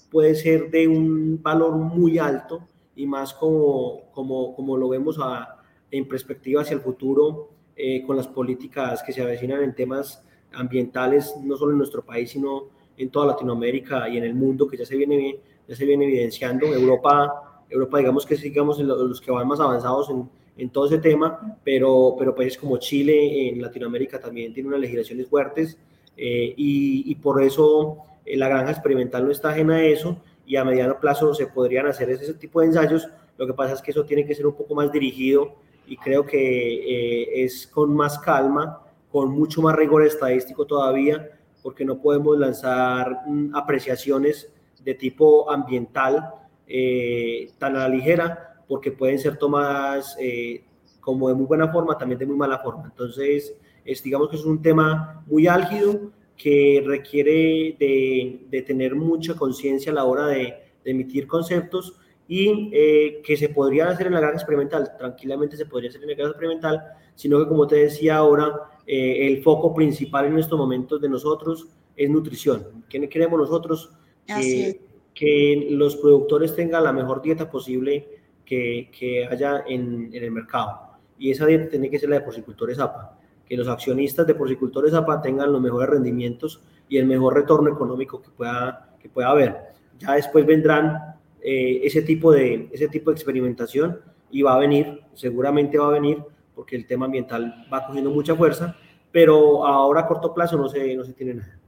puede 0.09 0.35
ser 0.35 0.71
de 0.71 0.87
un 0.87 1.43
valor 1.43 1.75
muy 1.75 2.17
alto 2.17 2.61
y 2.95 3.05
más 3.05 3.33
como, 3.33 4.09
como, 4.11 4.55
como 4.55 4.77
lo 4.77 4.87
vemos 4.87 5.19
a, 5.21 5.61
en 5.91 6.07
perspectiva 6.07 6.61
hacia 6.61 6.75
el 6.75 6.81
futuro 6.81 7.58
eh, 7.81 8.03
con 8.05 8.17
las 8.17 8.27
políticas 8.27 9.01
que 9.01 9.13
se 9.13 9.21
avecinan 9.21 9.63
en 9.63 9.73
temas 9.73 10.21
ambientales, 10.51 11.33
no 11.41 11.55
solo 11.55 11.71
en 11.71 11.77
nuestro 11.77 12.03
país, 12.03 12.29
sino 12.29 12.65
en 12.97 13.09
toda 13.09 13.27
Latinoamérica 13.27 14.09
y 14.09 14.17
en 14.17 14.25
el 14.25 14.35
mundo, 14.35 14.67
que 14.67 14.75
ya 14.75 14.85
se 14.85 14.97
viene, 14.97 15.39
ya 15.65 15.75
se 15.77 15.85
viene 15.85 16.03
evidenciando. 16.03 16.65
Europa, 16.65 17.63
Europa 17.69 17.99
digamos 17.99 18.25
que 18.25 18.35
sigamos 18.35 18.79
los 18.79 19.21
que 19.21 19.31
van 19.31 19.47
más 19.47 19.61
avanzados 19.61 20.09
en, 20.09 20.29
en 20.57 20.69
todo 20.71 20.87
ese 20.87 20.97
tema, 20.97 21.57
pero, 21.63 22.17
pero 22.19 22.35
países 22.35 22.59
como 22.59 22.75
Chile, 22.79 23.47
en 23.47 23.61
Latinoamérica 23.61 24.19
también 24.19 24.53
tienen 24.53 24.73
unas 24.73 24.81
legislaciones 24.81 25.27
fuertes 25.27 25.79
eh, 26.17 26.53
y, 26.57 27.09
y, 27.09 27.15
por 27.15 27.41
eso 27.41 27.99
eh, 28.25 28.35
la 28.35 28.49
granja 28.49 28.71
experimental 28.71 29.23
no 29.23 29.31
está 29.31 29.51
ajena 29.51 29.75
a 29.75 29.85
eso 29.85 30.17
y 30.45 30.57
a 30.57 30.65
mediano 30.65 30.99
plazo 30.99 31.33
se 31.33 31.47
podrían 31.47 31.87
hacer 31.87 32.09
ese, 32.09 32.25
ese, 32.25 32.33
tipo 32.33 32.59
de 32.59 32.65
ensayos. 32.65 33.07
Lo 33.37 33.47
que 33.47 33.53
pasa 33.53 33.75
es 33.75 33.81
que 33.81 33.91
eso 33.91 34.03
tiene 34.03 34.25
que 34.25 34.35
ser 34.35 34.45
un 34.45 34.53
poco 34.53 34.75
más 34.75 34.91
dirigido 34.91 35.55
y 35.89 35.97
creo 35.97 36.23
que 36.23 36.37
eh, 36.37 37.43
es 37.43 37.65
con 37.65 37.95
más 37.95 38.19
calma, 38.19 38.79
con 39.11 39.31
mucho 39.31 39.61
más 39.63 39.75
rigor 39.75 40.05
estadístico 40.05 40.65
todavía, 40.65 41.31
porque 41.63 41.83
no 41.83 41.99
podemos 41.99 42.37
lanzar 42.37 43.23
mm, 43.25 43.55
apreciaciones 43.55 44.53
de 44.83 44.93
tipo 44.93 45.49
ambiental 45.49 46.31
eh, 46.67 47.51
tan 47.57 47.75
a 47.75 47.79
la 47.79 47.89
ligera, 47.89 48.63
porque 48.67 48.91
pueden 48.91 49.17
ser 49.17 49.37
tomadas 49.37 50.15
eh, 50.19 50.63
como 50.99 51.27
de 51.29 51.33
muy 51.33 51.47
buena 51.47 51.71
forma, 51.71 51.97
también 51.97 52.19
de 52.19 52.27
muy 52.27 52.37
mala 52.37 52.59
forma. 52.59 52.83
Entonces, 52.85 53.55
es, 53.83 54.03
digamos 54.03 54.29
que 54.29 54.35
es 54.35 54.45
un 54.45 54.61
tema 54.61 55.23
muy 55.25 55.47
álgido 55.47 56.11
que 56.37 56.83
requiere 56.85 57.75
de, 57.79 58.45
de 58.47 58.61
tener 58.61 58.95
mucha 58.95 59.33
conciencia 59.33 59.91
a 59.91 59.95
la 59.95 60.05
hora 60.05 60.27
de, 60.27 60.53
de, 60.83 60.91
emitir 60.91 61.25
conceptos 61.25 61.99
y 62.31 62.69
eh, 62.71 63.21
que 63.25 63.35
se 63.35 63.49
podría 63.49 63.89
hacer 63.89 64.05
en 64.05 64.13
la 64.13 64.19
granja 64.19 64.37
experimental, 64.37 64.95
tranquilamente 64.99 65.57
se 65.57 65.65
podría 65.65 65.89
hacer 65.89 66.03
en 66.03 66.09
la 66.09 66.13
granja 66.13 66.29
experimental, 66.29 66.83
sino 67.15 67.39
que 67.39 67.47
como 67.47 67.65
te 67.65 67.77
decía 67.77 68.17
ahora, 68.17 68.53
eh, 68.85 69.27
el 69.27 69.41
foco 69.41 69.73
principal 69.73 70.27
en 70.27 70.37
estos 70.37 70.57
momentos 70.57 71.01
de 71.01 71.09
nosotros 71.09 71.67
es 71.95 72.07
nutrición. 72.07 72.85
¿Qué 72.87 73.09
queremos 73.09 73.39
nosotros? 73.39 73.91
Que, 74.27 74.79
que 75.11 75.69
los 75.71 75.95
productores 75.95 76.55
tengan 76.55 76.83
la 76.83 76.93
mejor 76.93 77.23
dieta 77.23 77.49
posible 77.49 78.07
que, 78.45 78.91
que 78.95 79.25
haya 79.25 79.63
en, 79.67 80.11
en, 80.13 80.23
el 80.23 80.29
mercado. 80.29 80.81
Y 81.17 81.31
esa 81.31 81.47
dieta 81.47 81.67
tiene 81.67 81.89
que 81.89 81.97
ser 81.97 82.09
la 82.09 82.17
de 82.17 82.25
porcicultores 82.25 82.77
APA, 82.77 83.17
que 83.43 83.57
los 83.57 83.67
accionistas 83.67 84.27
de 84.27 84.35
porcicultores 84.35 84.93
APA 84.93 85.19
tengan 85.19 85.51
los 85.51 85.61
mejores 85.61 85.89
rendimientos 85.89 86.61
y 86.87 86.97
el 86.97 87.07
mejor 87.07 87.33
retorno 87.33 87.71
económico 87.71 88.21
que 88.21 88.29
pueda, 88.29 88.95
que 89.01 89.09
pueda 89.09 89.29
haber. 89.29 89.57
Ya 89.97 90.13
después 90.13 90.45
vendrán 90.45 91.08
eh, 91.41 91.81
ese, 91.83 92.01
tipo 92.01 92.31
de, 92.31 92.69
ese 92.71 92.87
tipo 92.87 93.11
de 93.11 93.15
experimentación 93.15 94.01
y 94.31 94.41
va 94.41 94.55
a 94.55 94.59
venir, 94.59 95.01
seguramente 95.13 95.77
va 95.77 95.87
a 95.87 95.91
venir, 95.91 96.23
porque 96.55 96.75
el 96.75 96.85
tema 96.85 97.05
ambiental 97.05 97.65
va 97.71 97.85
cogiendo 97.85 98.11
mucha 98.11 98.35
fuerza, 98.35 98.75
pero 99.11 99.65
ahora 99.65 100.01
a 100.01 100.07
corto 100.07 100.33
plazo 100.33 100.57
no 100.57 100.67
se, 100.69 100.95
no 100.95 101.03
se 101.03 101.13
tiene 101.13 101.35
nada. 101.35 101.59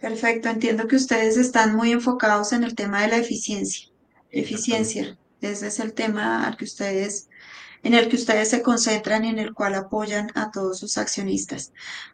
Perfecto, 0.00 0.48
entiendo 0.48 0.86
que 0.86 0.96
ustedes 0.96 1.36
están 1.36 1.74
muy 1.74 1.92
enfocados 1.92 2.52
en 2.52 2.64
el 2.64 2.74
tema 2.74 3.02
de 3.02 3.08
la 3.08 3.16
eficiencia. 3.16 3.88
Eficiencia, 4.30 5.18
ese 5.40 5.68
es 5.68 5.80
el 5.80 5.94
tema 5.94 6.46
al 6.46 6.56
que 6.56 6.64
ustedes, 6.64 7.28
en 7.82 7.94
el 7.94 8.08
que 8.08 8.16
ustedes 8.16 8.50
se 8.50 8.62
concentran 8.62 9.24
y 9.24 9.28
en 9.28 9.38
el 9.38 9.54
cual 9.54 9.74
apoyan 9.74 10.30
a 10.34 10.50
todos 10.50 10.78
sus 10.78 10.98
accionistas. 10.98 11.72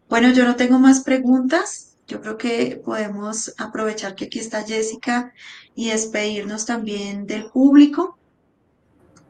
Bueno, 0.08 0.30
yo 0.32 0.44
no 0.44 0.56
tengo 0.56 0.78
más 0.78 1.02
preguntas. 1.02 1.91
Yo 2.06 2.20
creo 2.20 2.36
que 2.36 2.80
podemos 2.84 3.54
aprovechar 3.58 4.14
que 4.14 4.26
aquí 4.26 4.38
está 4.38 4.64
Jessica 4.64 5.32
y 5.74 5.90
despedirnos 5.90 6.66
también 6.66 7.26
del 7.26 7.46
público. 7.46 8.18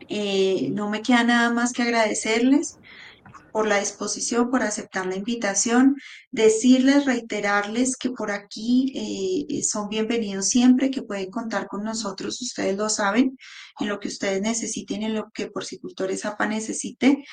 Eh, 0.09 0.69
no 0.73 0.91
me 0.91 1.03
queda 1.03 1.25
nada 1.25 1.51
más 1.51 1.73
que 1.73 1.83
agradecerles 1.83 2.79
por 3.53 3.67
la 3.69 3.79
disposición, 3.79 4.51
por 4.51 4.63
aceptar 4.63 5.07
la 5.07 5.17
invitación, 5.17 5.97
decirles, 6.31 7.05
reiterarles 7.05 7.97
que 7.97 8.11
por 8.11 8.31
aquí 8.31 8.93
eh, 8.95 9.63
son 9.63 9.91
bienvenidos 9.91 10.49
siempre, 10.49 10.91
que 10.91 11.03
pueden 11.03 11.31
contar 11.31 11.69
con 11.69 11.85
nosotros, 11.85 12.41
ustedes 12.41 12.77
lo 12.77 12.89
saben, 12.89 13.37
en 13.79 13.89
lo 13.89 14.01
que 14.01 14.09
ustedes 14.09 14.41
necesiten, 14.41 15.03
en 15.03 15.15
lo 15.15 15.31
que 15.33 15.49
Porcicultores 15.49 16.25
APA 16.25 16.47
necesite 16.47 17.25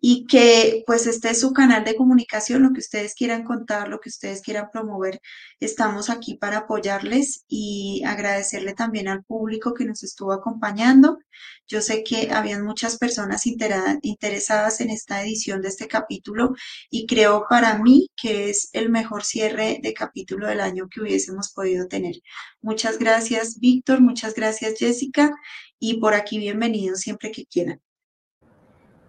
y 0.00 0.26
que 0.26 0.82
pues 0.86 1.06
este 1.06 1.30
es 1.30 1.40
su 1.40 1.52
canal 1.52 1.84
de 1.84 1.96
comunicación, 1.96 2.62
lo 2.62 2.72
que 2.72 2.80
ustedes 2.80 3.14
quieran 3.14 3.44
contar, 3.44 3.88
lo 3.88 4.00
que 4.00 4.10
ustedes 4.10 4.42
quieran 4.42 4.70
promover, 4.72 5.20
estamos 5.60 6.10
aquí 6.10 6.36
para 6.36 6.58
apoyarles 6.58 7.44
y 7.48 8.02
agradecerle 8.04 8.74
también 8.74 9.08
al 9.08 9.24
público 9.24 9.74
que 9.74 9.84
nos 9.84 10.02
estuvo 10.02 10.32
acompañando. 10.32 11.18
Yo 11.66 11.80
sé 11.80 12.04
que 12.04 12.30
habían 12.32 12.64
muchas 12.64 12.98
personas 12.98 13.44
interesadas 13.46 14.80
en 14.80 14.90
esta 14.90 15.22
edición 15.22 15.62
de 15.62 15.68
este 15.68 15.88
capítulo 15.88 16.54
y 16.90 17.06
creo 17.06 17.46
para 17.48 17.78
mí 17.78 18.10
que 18.16 18.50
es 18.50 18.70
el 18.72 18.90
mejor 18.90 19.24
cierre 19.24 19.80
de 19.82 19.94
capítulo 19.94 20.46
del 20.48 20.60
año 20.60 20.88
que 20.88 21.00
hubiésemos 21.00 21.52
podido 21.52 21.88
tener. 21.88 22.16
Muchas 22.60 22.98
gracias, 22.98 23.58
Víctor, 23.60 24.00
muchas 24.00 24.34
gracias, 24.34 24.74
Jessica, 24.78 25.34
y 25.78 26.00
por 26.00 26.14
aquí 26.14 26.38
bienvenidos 26.38 27.00
siempre 27.00 27.30
que 27.32 27.46
quieran. 27.46 27.85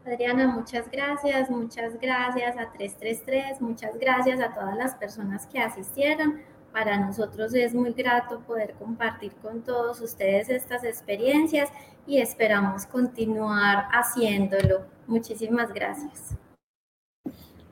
Adriana, 0.08 0.48
muchas 0.48 0.90
gracias, 0.90 1.50
muchas 1.50 2.00
gracias 2.00 2.58
a 2.58 2.72
333, 2.72 3.60
muchas 3.60 4.00
gracias 4.00 4.40
a 4.40 4.54
todas 4.54 4.78
las 4.78 4.96
personas 4.96 5.46
que 5.48 5.60
asistieron. 5.60 6.40
Para 6.72 6.98
nosotros 6.98 7.54
es 7.54 7.74
muy 7.74 7.92
grato 7.92 8.40
poder 8.40 8.74
compartir 8.80 9.34
con 9.42 9.64
todos 9.64 10.00
ustedes 10.00 10.50
estas 10.50 10.86
experiencias 10.86 11.70
y 12.06 12.20
esperamos 12.20 12.86
continuar 12.86 13.90
haciéndolo. 13.92 14.86
Muchísimas 15.08 15.74
gracias. 15.74 16.38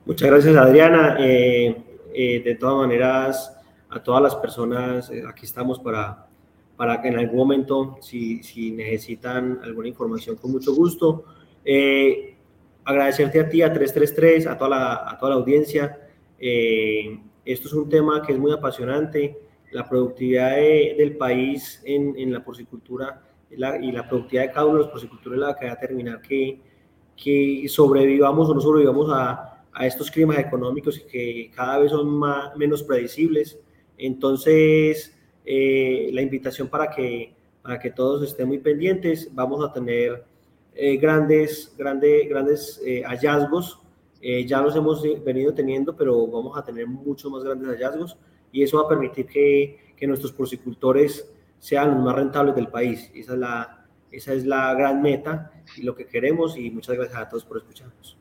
Muchas 0.04 0.28
gracias, 0.28 0.56
Adriana. 0.56 1.16
Eh, 1.18 1.74
eh, 2.12 2.42
de 2.44 2.54
todas 2.56 2.86
maneras, 2.86 3.56
a 3.88 4.02
todas 4.02 4.22
las 4.22 4.36
personas, 4.36 5.10
eh, 5.10 5.22
aquí 5.26 5.46
estamos 5.46 5.80
para, 5.80 6.26
para 6.76 7.00
que 7.00 7.08
en 7.08 7.18
algún 7.18 7.38
momento, 7.38 7.96
si, 8.02 8.42
si 8.42 8.72
necesitan 8.72 9.58
alguna 9.62 9.88
información, 9.88 10.36
con 10.36 10.52
mucho 10.52 10.74
gusto. 10.74 11.24
Eh, 11.66 12.36
agradecerte 12.84 13.40
a 13.40 13.48
ti, 13.48 13.60
a 13.60 13.72
333, 13.72 14.46
a 14.46 14.56
toda 14.56 14.70
la, 14.70 15.10
a 15.10 15.18
toda 15.18 15.30
la 15.30 15.36
audiencia. 15.36 15.98
Eh, 16.38 17.20
esto 17.44 17.68
es 17.68 17.74
un 17.74 17.88
tema 17.88 18.22
que 18.22 18.32
es 18.32 18.38
muy 18.38 18.52
apasionante. 18.52 19.36
La 19.72 19.86
productividad 19.86 20.56
del 20.56 21.16
país 21.16 21.82
en, 21.84 22.14
en 22.16 22.32
la 22.32 22.42
porcicultura 22.42 23.22
y 23.50 23.56
la 23.92 24.08
productividad 24.08 24.44
de 24.44 24.52
cada 24.52 24.66
uno 24.66 24.78
de 24.78 24.84
los 24.84 24.92
porcicultores 24.92 25.38
la 25.38 25.54
que 25.54 25.66
va 25.66 25.72
a 25.72 25.74
determinar 25.74 26.22
que, 26.22 26.60
que 27.16 27.66
sobrevivamos 27.68 28.48
o 28.48 28.54
no 28.54 28.60
sobrevivamos 28.60 29.10
a, 29.12 29.64
a 29.76 29.86
estos 29.86 30.10
climas 30.10 30.38
económicos 30.38 30.98
que 31.00 31.50
cada 31.54 31.78
vez 31.78 31.90
son 31.90 32.08
más, 32.08 32.56
menos 32.56 32.82
predecibles. 32.82 33.58
Entonces, 33.98 35.14
eh, 35.44 36.08
la 36.12 36.22
invitación 36.22 36.68
para 36.68 36.90
que, 36.90 37.34
para 37.62 37.78
que 37.78 37.90
todos 37.90 38.22
estén 38.22 38.48
muy 38.48 38.58
pendientes. 38.58 39.28
Vamos 39.34 39.62
a 39.62 39.72
tener 39.72 40.24
eh, 40.76 40.96
grandes, 40.98 41.74
grandes, 41.76 42.28
grandes 42.28 42.80
eh, 42.84 43.02
hallazgos. 43.02 43.80
Eh, 44.20 44.46
ya 44.46 44.60
los 44.60 44.76
hemos 44.76 45.02
venido 45.24 45.54
teniendo, 45.54 45.96
pero 45.96 46.26
vamos 46.26 46.56
a 46.56 46.64
tener 46.64 46.86
muchos 46.86 47.30
más 47.30 47.42
grandes 47.44 47.68
hallazgos 47.68 48.18
y 48.52 48.62
eso 48.62 48.78
va 48.78 48.84
a 48.84 48.88
permitir 48.88 49.26
que, 49.26 49.92
que 49.96 50.06
nuestros 50.06 50.32
porcicultores 50.32 51.30
sean 51.58 51.94
los 51.94 52.04
más 52.04 52.14
rentables 52.14 52.54
del 52.54 52.68
país. 52.68 53.10
Esa 53.14 53.32
es, 53.32 53.38
la, 53.38 53.86
esa 54.10 54.32
es 54.32 54.44
la 54.44 54.74
gran 54.74 55.02
meta 55.02 55.52
y 55.76 55.82
lo 55.82 55.94
que 55.94 56.06
queremos 56.06 56.56
y 56.56 56.70
muchas 56.70 56.96
gracias 56.96 57.18
a 57.18 57.28
todos 57.28 57.44
por 57.44 57.58
escucharnos. 57.58 58.16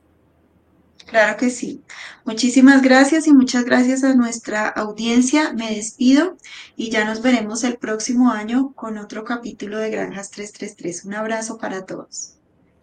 Claro 1.05 1.37
que 1.37 1.49
sí. 1.49 1.83
Muchísimas 2.23 2.81
gracias 2.81 3.27
y 3.27 3.33
muchas 3.33 3.63
gracias 3.63 4.03
a 4.03 4.15
nuestra 4.15 4.67
audiencia. 4.67 5.53
Me 5.53 5.75
despido 5.75 6.37
y 6.75 6.89
ya 6.89 7.05
nos 7.05 7.21
veremos 7.21 7.63
el 7.63 7.77
próximo 7.77 8.31
año 8.31 8.73
con 8.73 8.97
otro 8.97 9.23
capítulo 9.23 9.77
de 9.77 9.91
Granjas 9.91 10.31
333. 10.31 11.05
Un 11.05 11.13
abrazo 11.13 11.57
para 11.57 11.85
todos. 11.85 12.34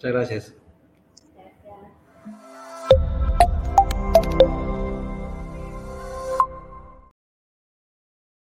Muchas 0.03 0.15
gracias. 0.15 0.55
gracias. 4.17 4.52